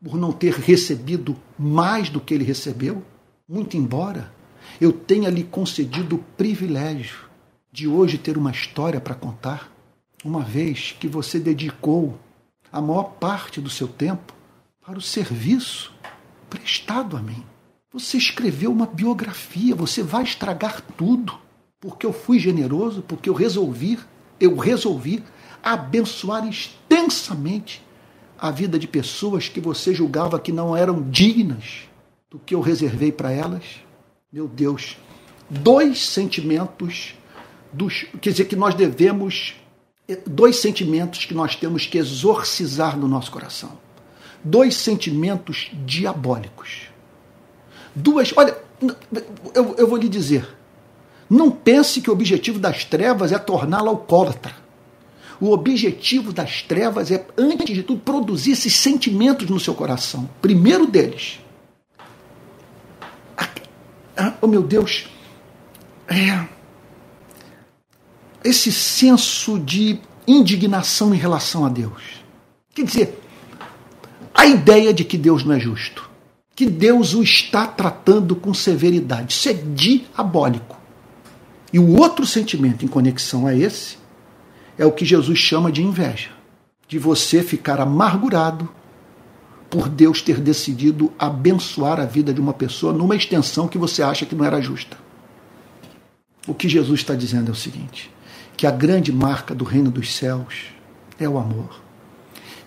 por 0.05 0.19
não 0.19 0.31
ter 0.31 0.53
recebido 0.53 1.35
mais 1.59 2.11
do 2.11 2.21
que 2.21 2.35
ele 2.35 2.45
recebeu, 2.45 3.03
muito 3.49 3.75
embora 3.75 4.31
eu 4.79 4.93
tenha 4.93 5.31
lhe 5.31 5.43
concedido 5.43 6.17
o 6.17 6.25
privilégio 6.37 7.31
de 7.73 7.89
hoje 7.89 8.19
ter 8.19 8.37
uma 8.37 8.51
história 8.51 9.01
para 9.01 9.15
contar, 9.15 9.73
uma 10.23 10.43
vez 10.43 10.95
que 11.01 11.09
você 11.09 11.41
dedicou 11.41 12.19
a 12.71 12.83
maior 12.83 13.15
parte 13.19 13.59
do 13.59 13.71
seu 13.71 13.89
tempo 13.89 14.35
para 14.85 14.99
o 14.99 15.03
serviço 15.03 15.95
prestado 16.51 17.17
a 17.17 17.23
mim. 17.23 17.43
Você 17.91 18.19
escreveu 18.19 18.71
uma 18.71 18.87
biografia, 18.87 19.75
você 19.75 20.03
vai 20.03 20.25
estragar 20.25 20.83
tudo, 20.95 21.39
porque 21.81 22.05
eu 22.05 22.13
fui 22.13 22.39
generoso, 22.39 23.01
porque 23.01 23.31
eu 23.31 23.35
resolvi 23.35 23.99
eu 24.43 24.57
resolvi 24.57 25.23
abençoar 25.63 26.47
extensamente 26.49 27.81
a 28.37 28.51
vida 28.51 28.77
de 28.77 28.89
pessoas 28.89 29.49
que 29.49 29.61
você 29.61 29.95
julgava 29.95 30.41
que 30.41 30.51
não 30.51 30.77
eram 30.77 31.01
dignas 31.01 31.83
do 32.29 32.41
que 32.41 32.53
eu 32.53 32.61
reservei 32.61 33.13
para 33.13 33.31
elas. 33.31 33.63
Meu 34.33 34.49
Deus, 34.49 34.97
dois 35.49 36.05
sentimentos 36.05 37.15
dos, 37.73 38.05
quer 38.21 38.31
dizer 38.31 38.47
que 38.47 38.57
nós 38.57 38.75
devemos 38.75 39.55
dois 40.27 40.57
sentimentos 40.57 41.25
que 41.25 41.35
nós 41.35 41.55
temos 41.55 41.87
que 41.87 41.99
exorcizar 41.99 42.99
no 42.99 43.07
nosso 43.07 43.31
coração. 43.31 43.79
Dois 44.43 44.75
sentimentos 44.75 45.71
diabólicos. 45.87 46.89
Duas, 47.95 48.33
olha, 48.37 48.59
eu, 49.55 49.77
eu 49.79 49.87
vou 49.87 49.97
lhe 49.97 50.09
dizer, 50.09 50.49
não 51.33 51.51
pense 51.51 52.03
que 52.03 52.11
o 52.11 52.13
objetivo 52.13 52.59
das 52.59 52.85
trevas 52.85 53.33
é 53.33 53.39
torná-la 53.39 53.89
alcoólatra. 53.89 54.55
O 55.41 55.51
objetivo 55.51 56.31
das 56.31 56.61
trevas 56.61 57.11
é, 57.11 57.27
antes 57.39 57.75
de 57.75 57.83
tudo, 57.83 58.01
produzir 58.01 58.53
esses 58.53 58.75
sentimentos 58.75 59.49
no 59.49 59.59
seu 59.59 59.75
coração. 59.75 60.29
Primeiro 60.43 60.87
deles. 60.87 61.41
Oh 64.43 64.47
meu 64.47 64.63
Deus. 64.63 65.07
É, 66.07 66.47
esse 68.45 68.71
senso 68.71 69.59
de 69.59 69.99
indignação 70.29 71.15
em 71.15 71.19
relação 71.19 71.65
a 71.65 71.71
Deus. 71.71 72.23
Quer 72.75 72.85
dizer, 72.85 73.21
a 74.35 74.45
ideia 74.45 74.93
de 74.93 75.03
que 75.03 75.17
Deus 75.17 75.45
não 75.45 75.55
é 75.55 75.61
justo, 75.61 76.11
que 76.55 76.67
Deus 76.67 77.15
o 77.15 77.23
está 77.23 77.67
tratando 77.67 78.37
com 78.37 78.53
severidade. 78.53 79.33
Isso 79.33 79.49
é 79.49 79.55
diabólico. 79.55 80.82
E 81.73 81.79
o 81.79 81.97
outro 81.99 82.27
sentimento 82.27 82.85
em 82.85 82.89
conexão 82.89 83.47
a 83.47 83.55
esse 83.55 83.97
é 84.77 84.85
o 84.85 84.93
que 84.93 85.05
Jesus 85.05 85.39
chama 85.39 85.73
de 85.73 85.83
inveja, 85.83 86.31
de 86.87 86.99
você 86.99 87.43
ficar 87.43 87.81
amargurado 87.81 88.69
por 89.71 89.89
Deus 89.89 90.21
ter 90.21 90.39
decidido 90.39 91.11
abençoar 91.19 91.99
a 91.99 92.05
vida 92.05 92.35
de 92.35 92.41
uma 92.41 92.53
pessoa 92.53 92.93
numa 92.93 93.17
extensão 93.17 93.67
que 93.67 93.79
você 93.79 94.03
acha 94.03 94.27
que 94.27 94.35
não 94.35 94.45
era 94.45 94.61
justa. 94.61 94.99
O 96.47 96.53
que 96.53 96.69
Jesus 96.69 97.01
está 97.01 97.15
dizendo 97.15 97.49
é 97.49 97.53
o 97.53 97.57
seguinte: 97.57 98.11
que 98.55 98.67
a 98.67 98.71
grande 98.71 99.11
marca 99.11 99.55
do 99.55 99.65
reino 99.65 99.91
dos 99.91 100.15
céus 100.15 100.67
é 101.19 101.27
o 101.27 101.39
amor. 101.39 101.81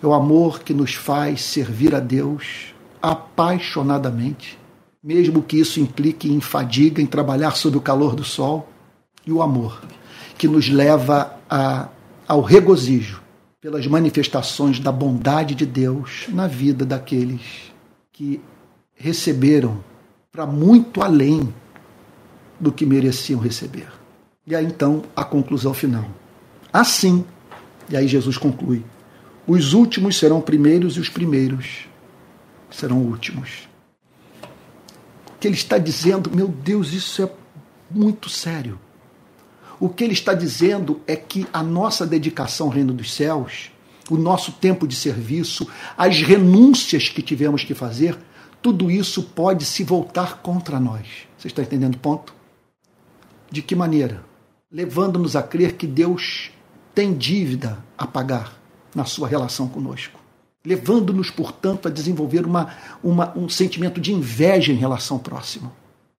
É 0.02 0.06
o 0.06 0.12
amor 0.12 0.64
que 0.64 0.74
nos 0.74 0.94
faz 0.94 1.42
servir 1.42 1.94
a 1.94 2.00
Deus 2.00 2.74
apaixonadamente, 3.00 4.58
mesmo 5.00 5.42
que 5.42 5.60
isso 5.60 5.78
implique 5.78 6.28
em 6.28 6.40
fadiga, 6.40 7.00
em 7.00 7.06
trabalhar 7.06 7.52
sob 7.52 7.76
o 7.76 7.80
calor 7.80 8.16
do 8.16 8.24
sol 8.24 8.68
e 9.26 9.32
o 9.32 9.42
amor, 9.42 9.82
que 10.38 10.46
nos 10.46 10.68
leva 10.68 11.36
a, 11.50 11.88
ao 12.28 12.40
regozijo 12.40 13.20
pelas 13.60 13.86
manifestações 13.86 14.78
da 14.78 14.92
bondade 14.92 15.54
de 15.54 15.66
Deus 15.66 16.26
na 16.28 16.46
vida 16.46 16.84
daqueles 16.84 17.72
que 18.12 18.40
receberam 18.94 19.82
para 20.30 20.46
muito 20.46 21.02
além 21.02 21.52
do 22.60 22.70
que 22.70 22.86
mereciam 22.86 23.40
receber. 23.40 23.88
E 24.46 24.54
aí 24.54 24.64
então 24.64 25.02
a 25.16 25.24
conclusão 25.24 25.74
final. 25.74 26.08
Assim, 26.72 27.24
e 27.88 27.96
aí 27.96 28.06
Jesus 28.06 28.38
conclui: 28.38 28.84
os 29.46 29.72
últimos 29.72 30.16
serão 30.16 30.40
primeiros 30.40 30.96
e 30.96 31.00
os 31.00 31.08
primeiros 31.08 31.88
serão 32.70 32.98
últimos. 32.98 33.68
Que 35.40 35.48
ele 35.48 35.56
está 35.56 35.76
dizendo, 35.78 36.30
meu 36.34 36.48
Deus, 36.48 36.92
isso 36.92 37.22
é 37.22 37.30
muito 37.90 38.30
sério. 38.30 38.78
O 39.78 39.88
que 39.88 40.04
ele 40.04 40.14
está 40.14 40.32
dizendo 40.32 41.00
é 41.06 41.14
que 41.14 41.46
a 41.52 41.62
nossa 41.62 42.06
dedicação 42.06 42.68
ao 42.68 42.72
reino 42.72 42.94
dos 42.94 43.12
céus, 43.12 43.70
o 44.10 44.16
nosso 44.16 44.52
tempo 44.52 44.86
de 44.86 44.96
serviço, 44.96 45.68
as 45.96 46.22
renúncias 46.22 47.08
que 47.08 47.20
tivemos 47.20 47.62
que 47.62 47.74
fazer, 47.74 48.16
tudo 48.62 48.90
isso 48.90 49.22
pode 49.22 49.64
se 49.64 49.84
voltar 49.84 50.38
contra 50.38 50.80
nós. 50.80 51.06
Você 51.36 51.48
está 51.48 51.62
entendendo 51.62 51.96
o 51.96 51.98
ponto? 51.98 52.34
De 53.50 53.60
que 53.60 53.74
maneira? 53.74 54.24
Levando-nos 54.72 55.36
a 55.36 55.42
crer 55.42 55.74
que 55.74 55.86
Deus 55.86 56.50
tem 56.94 57.14
dívida 57.14 57.78
a 57.98 58.06
pagar 58.06 58.58
na 58.94 59.04
sua 59.04 59.28
relação 59.28 59.68
conosco. 59.68 60.18
Levando-nos, 60.64 61.30
portanto, 61.30 61.86
a 61.86 61.90
desenvolver 61.90 62.44
uma, 62.46 62.74
uma, 63.04 63.36
um 63.36 63.48
sentimento 63.48 64.00
de 64.00 64.12
inveja 64.12 64.72
em 64.72 64.76
relação 64.76 65.18
ao 65.18 65.22
próximo 65.22 65.70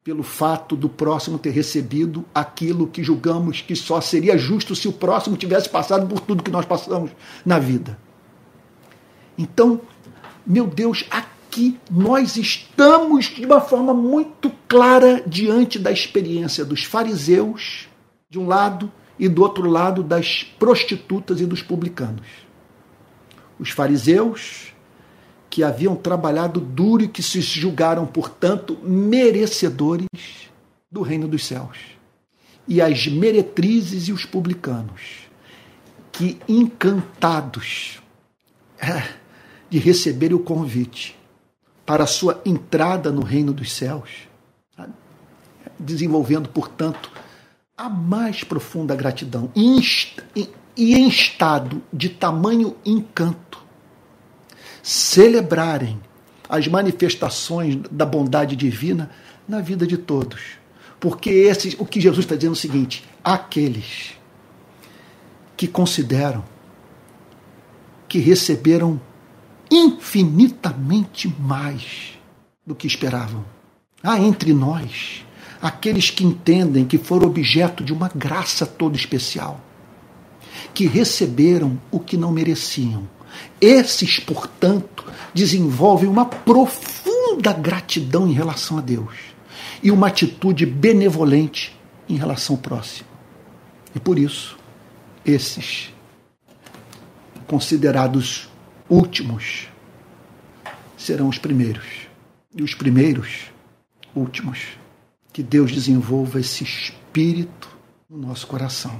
pelo 0.07 0.23
fato 0.23 0.73
do 0.73 0.87
próximo 0.87 1.37
ter 1.37 1.49
recebido 1.49 2.23
aquilo 2.33 2.87
que 2.87 3.03
julgamos 3.03 3.59
que 3.59 3.75
só 3.75 3.99
seria 3.99 4.37
justo 4.37 4.73
se 4.73 4.87
o 4.87 4.93
próximo 4.93 5.35
tivesse 5.35 5.67
passado 5.67 6.07
por 6.07 6.21
tudo 6.21 6.41
que 6.41 6.49
nós 6.49 6.65
passamos 6.65 7.11
na 7.45 7.59
vida. 7.59 7.99
Então, 9.37 9.81
meu 10.45 10.65
Deus, 10.65 11.03
aqui 11.11 11.77
nós 11.91 12.37
estamos 12.37 13.25
de 13.25 13.45
uma 13.45 13.59
forma 13.59 13.93
muito 13.93 14.49
clara 14.65 15.21
diante 15.27 15.77
da 15.77 15.91
experiência 15.91 16.63
dos 16.63 16.85
fariseus, 16.85 17.89
de 18.29 18.39
um 18.39 18.47
lado, 18.47 18.89
e 19.19 19.27
do 19.27 19.41
outro 19.41 19.69
lado, 19.69 20.03
das 20.03 20.41
prostitutas 20.57 21.41
e 21.41 21.45
dos 21.45 21.61
publicanos. 21.61 22.27
Os 23.59 23.71
fariseus 23.71 24.73
que 25.57 25.63
haviam 25.63 25.95
trabalhado 25.95 26.59
duro 26.59 27.03
e 27.03 27.07
que 27.07 27.23
se 27.23 27.41
julgaram, 27.41 28.05
portanto, 28.05 28.77
merecedores 28.83 30.05
do 30.91 31.01
reino 31.01 31.27
dos 31.27 31.47
céus. 31.47 31.79
E 32.67 32.79
as 32.79 33.07
meretrizes 33.07 34.07
e 34.07 34.11
os 34.11 34.23
publicanos, 34.23 35.01
que 36.11 36.37
encantados 36.47 37.99
é, 38.77 39.01
de 39.67 39.79
receberem 39.79 40.37
o 40.37 40.39
convite, 40.39 41.17
para 41.83 42.03
a 42.03 42.07
sua 42.07 42.39
entrada 42.45 43.11
no 43.11 43.23
reino 43.23 43.51
dos 43.51 43.71
céus, 43.71 44.11
desenvolvendo, 45.79 46.49
portanto, 46.49 47.11
a 47.75 47.89
mais 47.89 48.43
profunda 48.43 48.95
gratidão 48.95 49.51
e 49.55 49.81
em 50.77 51.07
estado 51.07 51.81
de 51.91 52.09
tamanho 52.09 52.75
encanto, 52.85 53.65
celebrarem 54.87 55.99
as 56.47 56.65
manifestações 56.65 57.77
da 57.91 58.05
bondade 58.05 58.55
divina 58.55 59.11
na 59.45 59.59
vida 59.59 59.85
de 59.85 59.97
todos. 59.97 60.41
Porque 60.97 61.29
esse, 61.29 61.75
o 61.77 61.85
que 61.85 61.99
Jesus 61.99 62.23
está 62.23 62.35
dizendo 62.35 62.51
é 62.51 62.53
o 62.53 62.55
seguinte: 62.55 63.03
aqueles 63.21 64.13
que 65.57 65.67
consideram 65.67 66.41
que 68.07 68.19
receberam 68.19 69.01
infinitamente 69.69 71.27
mais 71.37 72.17
do 72.65 72.73
que 72.73 72.87
esperavam. 72.87 73.43
Há 74.01 74.17
entre 74.17 74.53
nós 74.53 75.25
aqueles 75.61 76.09
que 76.09 76.23
entendem 76.23 76.85
que 76.85 76.97
foram 76.97 77.27
objeto 77.27 77.83
de 77.83 77.91
uma 77.91 78.09
graça 78.15 78.65
toda 78.65 78.95
especial, 78.95 79.59
que 80.73 80.87
receberam 80.87 81.77
o 81.91 81.99
que 81.99 82.15
não 82.15 82.31
mereciam. 82.31 83.16
Esses, 83.59 84.19
portanto, 84.19 85.05
desenvolvem 85.33 86.09
uma 86.09 86.25
profunda 86.25 87.53
gratidão 87.53 88.27
em 88.27 88.33
relação 88.33 88.77
a 88.77 88.81
Deus 88.81 89.15
e 89.81 89.91
uma 89.91 90.07
atitude 90.07 90.65
benevolente 90.65 91.77
em 92.09 92.15
relação 92.15 92.55
ao 92.55 92.61
próximo. 92.61 93.07
E 93.95 93.99
por 93.99 94.17
isso, 94.17 94.57
esses 95.25 95.93
considerados 97.47 98.49
últimos 98.89 99.67
serão 100.97 101.29
os 101.29 101.37
primeiros. 101.37 101.85
E 102.55 102.63
os 102.63 102.73
primeiros, 102.73 103.51
últimos. 104.15 104.59
Que 105.31 105.43
Deus 105.43 105.71
desenvolva 105.71 106.39
esse 106.39 106.63
espírito 106.63 107.69
no 108.09 108.17
nosso 108.17 108.47
coração. 108.47 108.99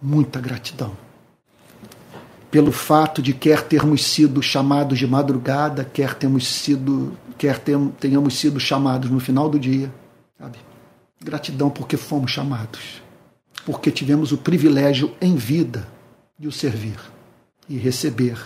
Muita 0.00 0.40
gratidão. 0.40 0.96
Pelo 2.52 2.70
fato 2.70 3.22
de 3.22 3.32
quer 3.32 3.62
termos 3.62 4.04
sido 4.04 4.42
chamados 4.42 4.98
de 4.98 5.06
madrugada, 5.06 5.86
quer 5.86 6.14
termos 6.14 6.46
sido, 6.46 7.16
quer 7.38 7.58
tenhamos 7.98 8.38
sido 8.38 8.60
chamados 8.60 9.10
no 9.10 9.18
final 9.18 9.48
do 9.48 9.58
dia, 9.58 9.90
sabe? 10.38 10.58
Gratidão 11.18 11.70
porque 11.70 11.96
fomos 11.96 12.30
chamados, 12.30 13.02
porque 13.64 13.90
tivemos 13.90 14.32
o 14.32 14.38
privilégio 14.38 15.16
em 15.18 15.34
vida 15.34 15.88
de 16.38 16.46
o 16.46 16.52
servir 16.52 16.98
e 17.66 17.78
receber 17.78 18.38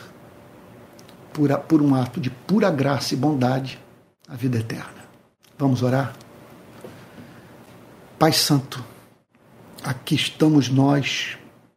por, 1.32 1.59
por 1.61 1.82
um 1.82 1.92
ato 1.92 2.20
de 2.20 2.30
pura 2.30 2.70
graça 2.70 3.12
e 3.12 3.16
bondade 3.16 3.76
a 4.28 4.36
vida 4.36 4.59
eterna. 4.59 5.04
Vamos 5.59 5.82
orar? 5.82 6.14
Pai 8.20 8.32
Santo, 8.32 8.84
aqui 9.82 10.14
estamos 10.14 10.68
nós 10.68 11.36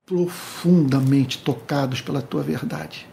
profundamente 0.09 1.37
tocados 1.37 2.01
pela 2.01 2.21
tua 2.21 2.41
verdade. 2.41 3.07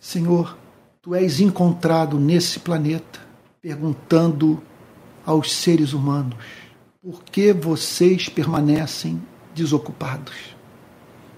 Senhor, 0.00 0.58
tu 1.00 1.14
és 1.14 1.40
encontrado 1.40 2.18
nesse 2.18 2.58
planeta 2.58 3.20
perguntando 3.62 4.60
aos 5.24 5.54
seres 5.54 5.92
humanos 5.92 6.34
por 7.00 7.22
que 7.22 7.52
vocês 7.52 8.28
permanecem 8.28 9.22
desocupados? 9.54 10.34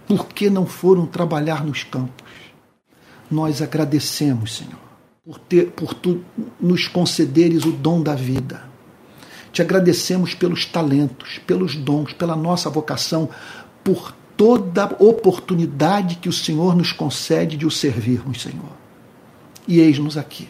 Por 0.08 0.26
que 0.28 0.48
não 0.48 0.66
foram 0.66 1.06
trabalhar 1.06 1.62
nos 1.64 1.84
campos? 1.84 2.32
nós 3.32 3.62
agradecemos, 3.62 4.56
Senhor, 4.56 4.78
por, 5.24 5.38
ter, 5.38 5.70
por 5.70 5.94
tu 5.94 6.22
nos 6.60 6.86
concederes 6.86 7.64
o 7.64 7.72
dom 7.72 8.02
da 8.02 8.14
vida. 8.14 8.70
Te 9.50 9.62
agradecemos 9.62 10.34
pelos 10.34 10.66
talentos, 10.66 11.38
pelos 11.46 11.74
dons, 11.74 12.12
pela 12.12 12.36
nossa 12.36 12.70
vocação, 12.70 13.28
por 13.82 14.14
toda 14.36 14.96
oportunidade 14.98 16.16
que 16.16 16.28
o 16.28 16.32
Senhor 16.32 16.74
nos 16.74 16.92
concede 16.92 17.56
de 17.56 17.66
o 17.66 17.70
servirmos, 17.70 18.42
Senhor. 18.42 18.72
E 19.66 19.80
eis-nos 19.80 20.16
aqui. 20.16 20.48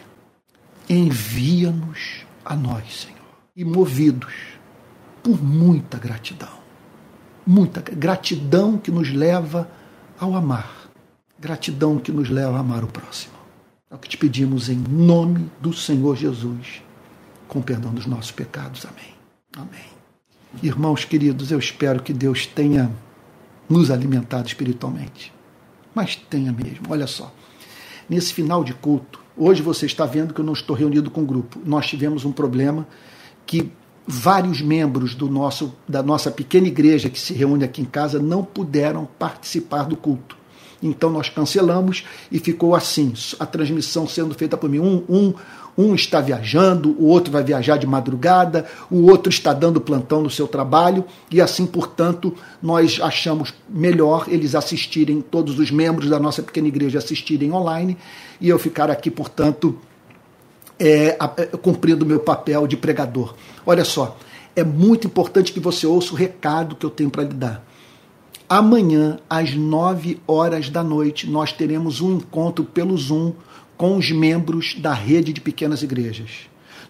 Envia-nos 0.89 2.25
a 2.43 2.55
nós, 2.55 3.03
Senhor, 3.03 3.19
e 3.55 3.63
movidos 3.63 4.33
por 5.21 5.41
muita 5.41 5.97
gratidão. 5.97 6.63
Muita 7.45 7.81
gratidão 7.81 8.77
que 8.77 8.91
nos 8.91 9.11
leva 9.11 9.69
ao 10.19 10.35
amar 10.35 10.83
Gratidão 11.43 11.99
que 11.99 12.09
nos 12.09 12.29
leva 12.29 12.55
a 12.55 12.59
amar 12.61 12.85
o 12.85 12.87
próximo. 12.87 13.33
É 13.91 13.95
o 13.95 13.97
que 13.97 14.07
te 14.07 14.17
pedimos 14.17 14.69
em 14.69 14.77
nome 14.77 15.51
do 15.59 15.73
Senhor 15.73 16.15
Jesus, 16.15 16.81
com 17.49 17.61
perdão 17.61 17.93
dos 17.93 18.05
nossos 18.05 18.31
pecados. 18.31 18.85
Amém. 18.85 19.13
Amém. 19.57 19.93
Irmãos 20.63 21.03
queridos, 21.03 21.51
eu 21.51 21.59
espero 21.59 22.01
que 22.01 22.13
Deus 22.13 22.45
tenha 22.45 22.89
nos 23.69 23.89
alimentado 23.91 24.47
espiritualmente. 24.47 25.33
Mas 25.93 26.15
tenha 26.15 26.51
mesmo. 26.51 26.87
Olha 26.89 27.07
só. 27.07 27.33
Nesse 28.09 28.33
final 28.33 28.63
de 28.63 28.73
culto, 28.73 29.19
hoje 29.37 29.61
você 29.61 29.85
está 29.85 30.05
vendo 30.05 30.33
que 30.33 30.41
eu 30.41 30.45
não 30.45 30.53
estou 30.53 30.75
reunido 30.75 31.09
com 31.09 31.21
o 31.21 31.25
grupo. 31.25 31.59
Nós 31.65 31.87
tivemos 31.87 32.25
um 32.25 32.31
problema 32.31 32.87
que 33.45 33.71
vários 34.05 34.61
membros 34.61 35.15
do 35.15 35.29
nosso, 35.29 35.73
da 35.87 36.03
nossa 36.03 36.29
pequena 36.29 36.67
igreja 36.67 37.09
que 37.09 37.19
se 37.19 37.33
reúne 37.33 37.63
aqui 37.63 37.81
em 37.81 37.85
casa 37.85 38.19
não 38.19 38.43
puderam 38.43 39.07
participar 39.17 39.83
do 39.83 39.95
culto. 39.95 40.42
Então 40.83 41.09
nós 41.09 41.29
cancelamos 41.29 42.03
e 42.31 42.37
ficou 42.39 42.75
assim, 42.75 43.13
a 43.39 43.45
transmissão 43.45 44.07
sendo 44.07 44.35
feita 44.35 44.57
por 44.57 44.69
mim. 44.69 44.79
Um, 44.79 45.03
um, 45.09 45.33
um 45.77 45.95
está 45.95 46.21
viajando, 46.21 46.95
o 46.99 47.07
outro 47.07 47.31
vai 47.31 47.43
viajar 47.43 47.77
de 47.77 47.87
madrugada, 47.87 48.65
o 48.91 49.09
outro 49.09 49.31
está 49.31 49.53
dando 49.53 49.81
plantão 49.81 50.21
no 50.21 50.29
seu 50.29 50.47
trabalho, 50.47 51.03
e 51.31 51.41
assim, 51.41 51.65
portanto, 51.65 52.35
nós 52.61 52.99
achamos 53.01 53.53
melhor 53.67 54.25
eles 54.27 54.53
assistirem, 54.53 55.21
todos 55.21 55.57
os 55.57 55.71
membros 55.71 56.09
da 56.09 56.19
nossa 56.19 56.43
pequena 56.43 56.67
igreja 56.67 56.99
assistirem 56.99 57.51
online, 57.51 57.97
e 58.39 58.49
eu 58.49 58.59
ficar 58.59 58.91
aqui, 58.91 59.09
portanto, 59.09 59.75
é, 60.79 61.17
é 61.37 61.45
cumprindo 61.57 62.05
o 62.05 62.07
meu 62.07 62.19
papel 62.19 62.67
de 62.67 62.77
pregador. 62.77 63.33
Olha 63.65 63.85
só, 63.85 64.17
é 64.55 64.63
muito 64.63 65.07
importante 65.07 65.51
que 65.51 65.59
você 65.59 65.87
ouça 65.87 66.13
o 66.13 66.15
recado 66.15 66.75
que 66.75 66.85
eu 66.85 66.89
tenho 66.89 67.09
para 67.09 67.23
lhe 67.23 67.33
dar. 67.33 67.65
Amanhã, 68.55 69.17
às 69.27 69.55
9 69.55 70.21
horas 70.27 70.69
da 70.69 70.83
noite, 70.83 71.27
nós 71.27 71.51
teremos 71.51 72.01
um 72.01 72.17
encontro 72.17 72.63
pelo 72.63 72.95
Zoom 72.95 73.33
com 73.75 73.97
os 73.97 74.11
membros 74.11 74.75
da 74.75 74.93
rede 74.93 75.33
de 75.33 75.41
pequenas 75.41 75.81
igrejas. 75.81 76.41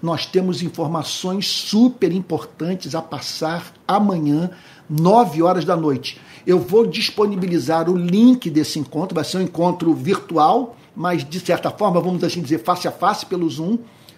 Nós 0.01 0.25
temos 0.25 0.61
informações 0.61 1.47
super 1.47 2.11
importantes 2.11 2.93
a 2.95 3.01
passar 3.01 3.71
amanhã, 3.87 4.51
9 4.89 5.41
horas 5.41 5.63
da 5.63 5.77
noite. 5.77 6.19
Eu 6.45 6.59
vou 6.59 6.85
disponibilizar 6.85 7.89
o 7.89 7.95
link 7.95 8.49
desse 8.49 8.77
encontro, 8.77 9.15
vai 9.15 9.23
ser 9.23 9.37
um 9.37 9.43
encontro 9.43 9.93
virtual, 9.93 10.75
mas 10.93 11.23
de 11.23 11.39
certa 11.39 11.71
forma, 11.71 12.01
vamos 12.01 12.25
assim 12.25 12.41
dizer, 12.41 12.61
face 12.61 12.89
a 12.89 12.91
face 12.91 13.25
pelo 13.25 13.49
Zoom. 13.49 13.77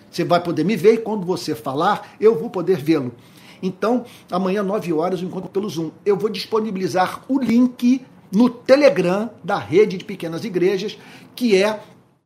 Você 0.10 0.24
vai 0.24 0.42
poder 0.42 0.64
me 0.64 0.76
ver 0.76 0.96
e 0.96 0.98
quando 0.98 1.24
você 1.28 1.54
falar, 1.54 2.16
eu 2.20 2.40
vou 2.40 2.50
poder 2.50 2.78
vê-lo. 2.78 3.14
Então, 3.62 4.06
amanhã, 4.32 4.64
9 4.64 4.94
horas, 4.94 5.22
o 5.22 5.26
encontro 5.26 5.50
pelo 5.50 5.70
Zoom. 5.70 5.92
Eu 6.06 6.18
vou 6.18 6.30
disponibilizar 6.30 7.24
o 7.28 7.40
link 7.40 8.02
no 8.32 8.50
Telegram 8.50 9.30
da 9.44 9.58
rede 9.58 9.98
de 9.98 10.06
pequenas 10.06 10.44
igrejas, 10.44 10.98
que 11.36 11.56
é 11.56 11.82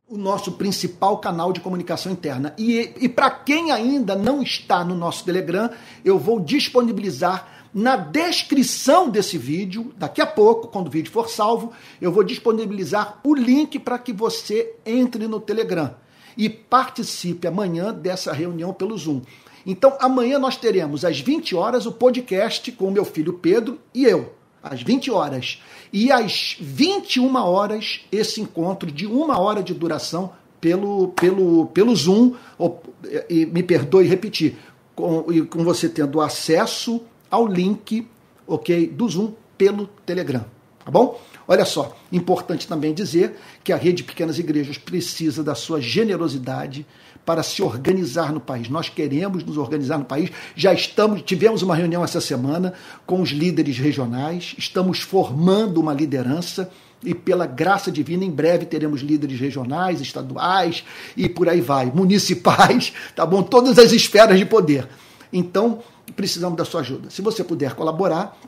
o 0.08 0.18
nosso 0.18 0.52
principal 0.52 1.18
canal 1.18 1.52
de 1.52 1.60
comunicação 1.60 2.10
interna. 2.10 2.52
E, 2.58 2.92
e 3.00 3.08
para 3.08 3.30
quem 3.30 3.70
ainda 3.70 4.16
não 4.16 4.42
está 4.42 4.84
no 4.84 4.94
nosso 4.94 5.24
Telegram, 5.24 5.70
eu 6.04 6.18
vou 6.18 6.40
disponibilizar 6.40 7.60
na 7.72 7.96
descrição 7.96 9.08
desse 9.08 9.38
vídeo, 9.38 9.92
daqui 9.96 10.20
a 10.20 10.26
pouco, 10.26 10.66
quando 10.66 10.88
o 10.88 10.90
vídeo 10.90 11.12
for 11.12 11.30
salvo, 11.30 11.72
eu 12.00 12.10
vou 12.10 12.24
disponibilizar 12.24 13.20
o 13.22 13.32
link 13.32 13.78
para 13.78 13.98
que 13.98 14.12
você 14.12 14.74
entre 14.84 15.28
no 15.28 15.38
Telegram 15.38 15.94
e 16.36 16.48
participe 16.48 17.46
amanhã 17.46 17.92
dessa 17.94 18.32
reunião 18.32 18.72
pelo 18.72 18.98
Zoom. 18.98 19.22
Então, 19.66 19.96
amanhã 20.00 20.38
nós 20.38 20.56
teremos 20.56 21.04
às 21.04 21.20
20 21.20 21.54
horas 21.54 21.86
o 21.86 21.92
podcast 21.92 22.70
com 22.72 22.90
meu 22.90 23.04
filho 23.04 23.34
Pedro 23.34 23.78
e 23.94 24.04
eu, 24.04 24.32
às 24.62 24.82
20 24.82 25.10
horas. 25.10 25.62
E 25.92 26.10
às 26.10 26.56
21 26.60 27.34
horas, 27.36 28.00
esse 28.10 28.40
encontro 28.40 28.90
de 28.90 29.06
uma 29.06 29.38
hora 29.38 29.62
de 29.62 29.74
duração 29.74 30.32
pelo, 30.60 31.08
pelo, 31.08 31.66
pelo 31.66 31.94
Zoom, 31.96 32.34
ou, 32.58 32.82
e, 33.28 33.46
me 33.46 33.62
perdoe 33.62 34.06
repetir, 34.06 34.56
com, 34.94 35.26
e 35.32 35.42
com 35.42 35.64
você 35.64 35.88
tendo 35.88 36.20
acesso 36.20 37.02
ao 37.30 37.46
link 37.46 38.06
ok, 38.46 38.86
do 38.88 39.08
Zoom 39.08 39.32
pelo 39.56 39.86
Telegram. 40.04 40.44
Tá 40.84 40.90
bom? 40.90 41.20
Olha 41.52 41.64
só, 41.64 41.96
importante 42.12 42.68
também 42.68 42.94
dizer 42.94 43.34
que 43.64 43.72
a 43.72 43.76
rede 43.76 44.04
Pequenas 44.04 44.38
Igrejas 44.38 44.78
precisa 44.78 45.42
da 45.42 45.56
sua 45.56 45.80
generosidade 45.80 46.86
para 47.26 47.42
se 47.42 47.60
organizar 47.60 48.32
no 48.32 48.38
país. 48.38 48.68
Nós 48.68 48.88
queremos 48.88 49.42
nos 49.42 49.58
organizar 49.58 49.98
no 49.98 50.04
país. 50.04 50.30
Já 50.54 50.72
estamos, 50.72 51.22
tivemos 51.22 51.62
uma 51.62 51.74
reunião 51.74 52.04
essa 52.04 52.20
semana 52.20 52.72
com 53.04 53.20
os 53.20 53.30
líderes 53.30 53.78
regionais, 53.78 54.54
estamos 54.56 55.00
formando 55.00 55.80
uma 55.80 55.92
liderança 55.92 56.70
e 57.02 57.16
pela 57.16 57.46
graça 57.46 57.90
divina, 57.90 58.24
em 58.24 58.30
breve 58.30 58.64
teremos 58.64 59.00
líderes 59.00 59.40
regionais, 59.40 60.00
estaduais 60.00 60.84
e 61.16 61.28
por 61.28 61.48
aí 61.48 61.60
vai, 61.60 61.86
municipais, 61.92 62.92
tá 63.16 63.26
bom? 63.26 63.42
Todas 63.42 63.76
as 63.76 63.90
esferas 63.90 64.38
de 64.38 64.46
poder. 64.46 64.88
Então, 65.32 65.80
precisamos 66.14 66.56
da 66.56 66.64
sua 66.64 66.82
ajuda. 66.82 67.10
Se 67.10 67.20
você 67.20 67.42
puder 67.42 67.74
colaborar, 67.74 68.38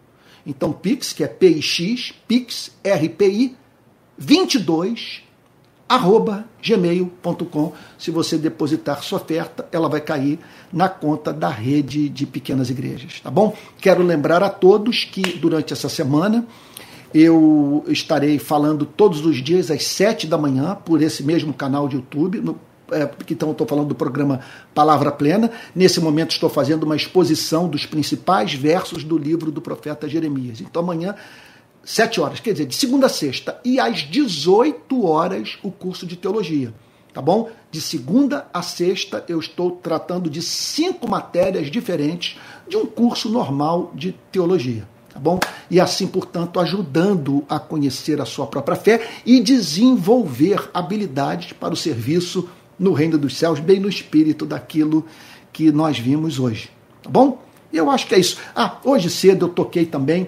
Então, 0.46 0.72
Pix, 0.72 1.12
que 1.12 1.22
é 1.22 1.26
PIX, 1.26 2.14
Pix 2.26 2.70
RPI 2.82 3.54
22 4.16 5.22
arroba 5.88 6.46
gmail.com. 6.62 7.72
Se 7.98 8.12
você 8.12 8.38
depositar 8.38 9.02
sua 9.02 9.18
oferta, 9.18 9.68
ela 9.72 9.88
vai 9.88 10.00
cair 10.00 10.38
na 10.72 10.88
conta 10.88 11.32
da 11.32 11.48
rede 11.48 12.08
de 12.08 12.26
pequenas 12.26 12.70
igrejas, 12.70 13.18
tá 13.20 13.28
bom? 13.28 13.56
Quero 13.80 14.04
lembrar 14.04 14.40
a 14.42 14.48
todos 14.48 15.04
que 15.04 15.20
durante 15.38 15.72
essa 15.72 15.88
semana 15.88 16.46
eu 17.12 17.84
estarei 17.88 18.38
falando 18.38 18.84
todos 18.86 19.24
os 19.24 19.42
dias 19.42 19.70
às 19.70 19.84
sete 19.84 20.26
da 20.26 20.38
manhã 20.38 20.76
por 20.84 21.02
esse 21.02 21.22
mesmo 21.22 21.52
canal 21.52 21.88
de 21.88 21.96
YouTube, 21.96 22.40
no, 22.40 22.58
é, 22.92 23.08
então 23.30 23.52
estou 23.52 23.66
falando 23.66 23.88
do 23.88 23.94
programa 23.94 24.40
Palavra 24.74 25.10
Plena. 25.10 25.50
Nesse 25.74 26.00
momento 26.00 26.32
estou 26.32 26.48
fazendo 26.48 26.84
uma 26.84 26.96
exposição 26.96 27.68
dos 27.68 27.86
principais 27.86 28.54
versos 28.54 29.04
do 29.04 29.16
livro 29.16 29.50
do 29.50 29.60
profeta 29.60 30.08
Jeremias. 30.08 30.60
Então 30.60 30.82
amanhã 30.82 31.14
sete 31.84 32.20
horas, 32.20 32.40
quer 32.40 32.52
dizer, 32.52 32.66
de 32.66 32.74
segunda 32.74 33.06
a 33.06 33.08
sexta, 33.08 33.60
e 33.64 33.80
às 33.80 33.98
18 33.98 35.04
horas 35.04 35.58
o 35.62 35.70
curso 35.70 36.06
de 36.06 36.16
teologia. 36.16 36.72
Tá 37.12 37.20
bom? 37.20 37.50
De 37.70 37.80
segunda 37.80 38.46
a 38.54 38.62
sexta 38.62 39.24
eu 39.28 39.40
estou 39.40 39.72
tratando 39.72 40.30
de 40.30 40.40
cinco 40.42 41.08
matérias 41.08 41.70
diferentes 41.70 42.38
de 42.68 42.76
um 42.76 42.86
curso 42.86 43.28
normal 43.28 43.90
de 43.94 44.12
teologia. 44.30 44.86
E 45.70 45.78
assim, 45.78 46.06
portanto, 46.06 46.58
ajudando 46.58 47.44
a 47.48 47.58
conhecer 47.58 48.20
a 48.20 48.24
sua 48.24 48.46
própria 48.46 48.76
fé 48.76 49.08
e 49.24 49.40
desenvolver 49.40 50.68
habilidades 50.74 51.52
para 51.52 51.72
o 51.72 51.76
serviço 51.76 52.48
no 52.78 52.92
reino 52.92 53.16
dos 53.16 53.36
céus, 53.36 53.60
bem 53.60 53.78
no 53.78 53.88
espírito 53.88 54.44
daquilo 54.44 55.06
que 55.52 55.70
nós 55.70 55.98
vimos 55.98 56.38
hoje. 56.38 56.70
Tá 57.02 57.08
bom? 57.08 57.42
Eu 57.72 57.88
acho 57.88 58.06
que 58.06 58.14
é 58.14 58.18
isso. 58.18 58.38
Ah, 58.54 58.78
hoje 58.84 59.08
cedo 59.08 59.46
eu 59.46 59.48
toquei 59.50 59.86
também 59.86 60.26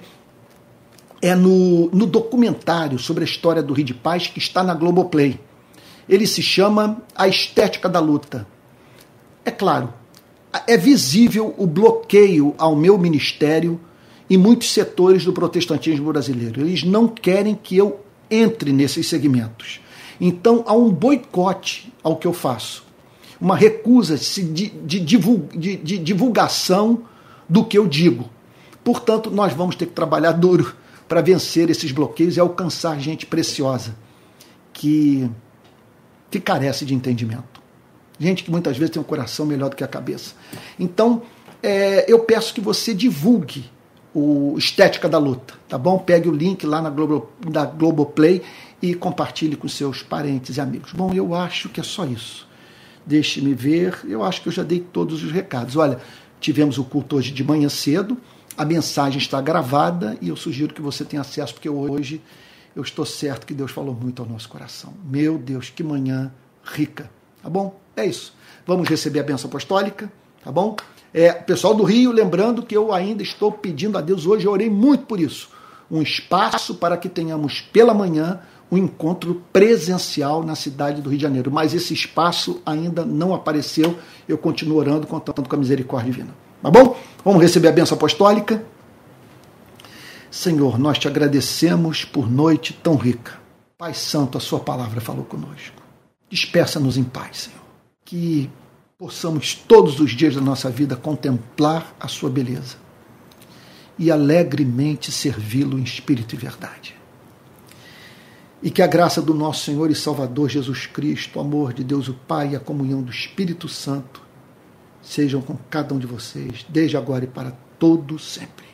é 1.20 1.36
no, 1.36 1.88
no 1.90 2.05
documentário 2.05 2.99
sobre 2.99 3.22
a 3.22 3.26
história 3.26 3.62
do 3.62 3.72
Rio 3.72 3.84
de 3.84 3.95
Paz 3.95 4.26
que 4.26 4.40
está 4.40 4.62
na 4.64 4.74
Globoplay. 4.74 5.38
Ele 6.09 6.26
se 6.26 6.43
chama 6.43 7.01
A 7.14 7.28
Estética 7.28 7.88
da 7.88 8.01
Luta. 8.01 8.47
É 9.45 9.51
claro, 9.51 9.93
é 10.66 10.76
visível 10.76 11.55
o 11.57 11.66
bloqueio 11.66 12.55
ao 12.59 12.74
meu 12.74 12.99
ministério 12.99 13.80
em 14.33 14.39
muitos 14.39 14.72
setores 14.72 15.26
do 15.26 15.33
protestantismo 15.35 16.11
brasileiro. 16.11 16.62
Eles 16.62 16.83
não 16.83 17.07
querem 17.07 17.55
que 17.55 17.76
eu 17.76 18.01
entre 18.30 18.72
nesses 18.72 19.07
segmentos. 19.07 19.78
Então 20.18 20.64
há 20.66 20.72
um 20.72 20.91
boicote 20.91 21.93
ao 22.03 22.16
que 22.16 22.26
eu 22.26 22.33
faço, 22.33 22.83
uma 23.39 23.55
recusa 23.55 24.16
de, 24.16 24.70
de, 24.70 25.01
de, 25.01 25.76
de 25.76 25.99
divulgação 25.99 27.03
do 27.47 27.62
que 27.62 27.76
eu 27.76 27.87
digo. 27.87 28.30
Portanto, 28.83 29.30
nós 29.30 29.53
vamos 29.53 29.76
ter 29.76 29.85
que 29.85 29.93
trabalhar 29.93 30.33
duro 30.33 30.74
para 31.07 31.20
vencer 31.20 31.68
esses 31.68 31.93
bloqueios 31.93 32.39
e 32.39 32.41
alcançar 32.41 32.99
gente 32.99 33.26
preciosa 33.26 33.95
que, 34.72 35.28
que 36.30 36.41
carece 36.41 36.87
de 36.87 36.95
entendimento. 36.95 37.61
Gente 38.18 38.45
que 38.45 38.51
muitas 38.51 38.78
vezes 38.78 38.93
tem 38.93 39.03
um 39.03 39.05
coração 39.05 39.45
melhor 39.45 39.68
do 39.68 39.76
que 39.76 39.85
a 39.85 39.89
cabeça. 39.89 40.35
Então, 40.80 41.20
é, 41.62 42.11
eu 42.11 42.20
peço 42.20 42.55
que 42.55 42.62
você 42.62 42.95
divulgue 42.95 43.70
o 44.14 44.54
Estética 44.58 45.08
da 45.08 45.18
Luta, 45.18 45.54
tá 45.68 45.78
bom? 45.78 45.98
Pegue 45.98 46.28
o 46.28 46.32
link 46.32 46.66
lá 46.66 46.82
na 46.82 46.90
Globo, 46.90 47.30
da 47.40 47.64
Globoplay 47.64 48.42
e 48.80 48.94
compartilhe 48.94 49.56
com 49.56 49.68
seus 49.68 50.02
parentes 50.02 50.56
e 50.56 50.60
amigos. 50.60 50.92
Bom, 50.92 51.12
eu 51.14 51.34
acho 51.34 51.68
que 51.68 51.80
é 51.80 51.84
só 51.84 52.04
isso. 52.04 52.46
Deixe-me 53.06 53.54
ver, 53.54 54.00
eu 54.04 54.22
acho 54.22 54.42
que 54.42 54.48
eu 54.48 54.52
já 54.52 54.62
dei 54.62 54.80
todos 54.80 55.22
os 55.24 55.32
recados. 55.32 55.76
Olha, 55.76 55.98
tivemos 56.40 56.78
o 56.78 56.84
culto 56.84 57.16
hoje 57.16 57.30
de 57.32 57.42
manhã 57.42 57.68
cedo, 57.68 58.18
a 58.56 58.64
mensagem 58.64 59.18
está 59.18 59.40
gravada 59.40 60.16
e 60.20 60.28
eu 60.28 60.36
sugiro 60.36 60.74
que 60.74 60.82
você 60.82 61.04
tenha 61.04 61.22
acesso, 61.22 61.54
porque 61.54 61.68
hoje 61.68 62.20
eu 62.76 62.82
estou 62.82 63.06
certo 63.06 63.46
que 63.46 63.54
Deus 63.54 63.70
falou 63.70 63.94
muito 63.94 64.22
ao 64.22 64.28
nosso 64.28 64.48
coração. 64.48 64.92
Meu 65.04 65.38
Deus, 65.38 65.70
que 65.70 65.82
manhã 65.82 66.32
rica. 66.62 67.10
Tá 67.42 67.48
bom? 67.48 67.80
É 67.96 68.04
isso. 68.04 68.34
Vamos 68.66 68.88
receber 68.88 69.20
a 69.20 69.22
benção 69.22 69.48
apostólica, 69.48 70.10
tá 70.44 70.52
bom? 70.52 70.76
É, 71.14 71.32
pessoal 71.32 71.74
do 71.74 71.82
Rio, 71.82 72.10
lembrando 72.10 72.62
que 72.62 72.76
eu 72.76 72.92
ainda 72.92 73.22
estou 73.22 73.52
pedindo 73.52 73.98
a 73.98 74.00
Deus 74.00 74.26
hoje, 74.26 74.46
eu 74.46 74.52
orei 74.52 74.70
muito 74.70 75.04
por 75.04 75.20
isso. 75.20 75.50
Um 75.90 76.00
espaço 76.00 76.76
para 76.76 76.96
que 76.96 77.08
tenhamos 77.08 77.60
pela 77.60 77.92
manhã 77.92 78.40
um 78.72 78.78
encontro 78.78 79.42
presencial 79.52 80.42
na 80.42 80.54
cidade 80.54 81.02
do 81.02 81.10
Rio 81.10 81.18
de 81.18 81.22
Janeiro. 81.22 81.50
Mas 81.50 81.74
esse 81.74 81.92
espaço 81.92 82.62
ainda 82.64 83.04
não 83.04 83.34
apareceu. 83.34 83.98
Eu 84.26 84.38
continuo 84.38 84.78
orando, 84.78 85.06
contando 85.06 85.46
com 85.46 85.54
a 85.54 85.58
misericórdia 85.58 86.10
divina. 86.10 86.34
Tá 86.62 86.70
bom? 86.70 86.96
Vamos 87.22 87.42
receber 87.42 87.68
a 87.68 87.72
benção 87.72 87.96
apostólica. 87.96 88.64
Senhor, 90.30 90.78
nós 90.78 90.98
te 90.98 91.06
agradecemos 91.06 92.06
por 92.06 92.30
noite 92.30 92.72
tão 92.82 92.96
rica. 92.96 93.34
Pai 93.76 93.92
Santo, 93.92 94.38
a 94.38 94.40
Sua 94.40 94.60
palavra 94.60 95.02
falou 95.02 95.24
conosco. 95.24 95.82
Despeça-nos 96.30 96.96
em 96.96 97.04
paz, 97.04 97.42
Senhor. 97.42 97.60
Que 98.02 98.48
possamos 99.03 99.57
todos 99.57 99.98
os 99.98 100.12
dias 100.12 100.36
da 100.36 100.40
nossa 100.40 100.70
vida 100.70 100.94
contemplar 100.94 101.92
a 101.98 102.07
Sua 102.07 102.30
beleza 102.30 102.76
e 103.98 104.12
alegremente 104.12 105.11
servi-lo 105.11 105.76
em 105.76 105.82
espírito 105.82 106.36
e 106.36 106.38
verdade. 106.38 106.94
E 108.62 108.70
que 108.70 108.80
a 108.80 108.86
graça 108.86 109.20
do 109.20 109.34
nosso 109.34 109.64
Senhor 109.64 109.90
e 109.90 109.94
Salvador 109.96 110.48
Jesus 110.48 110.86
Cristo, 110.86 111.36
o 111.36 111.42
amor 111.42 111.72
de 111.72 111.82
Deus 111.82 112.07
o 112.07 112.14
Pai 112.14 112.53
e 112.53 112.57
a 112.57 112.61
comunhão 112.61 113.03
do 113.03 113.11
Espírito 113.11 113.68
Santo 113.68 114.22
sejam 115.03 115.42
com 115.42 115.59
cada 115.68 115.92
um 115.92 115.98
de 115.98 116.07
vocês, 116.07 116.64
desde 116.68 116.96
agora 116.96 117.24
e 117.24 117.26
para 117.28 117.57
todo 117.80 118.20
sempre. 118.20 118.66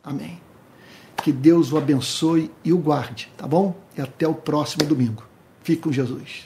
Amém. 0.00 0.40
Que 1.24 1.32
Deus 1.32 1.72
o 1.72 1.76
abençoe 1.76 2.52
e 2.64 2.72
o 2.72 2.78
guarde, 2.78 3.32
tá 3.36 3.48
bom? 3.48 3.76
E 3.98 4.00
até 4.00 4.28
o 4.28 4.34
próximo 4.34 4.86
domingo. 4.86 5.24
Fique 5.60 5.82
com 5.82 5.90
Jesus. 5.90 6.40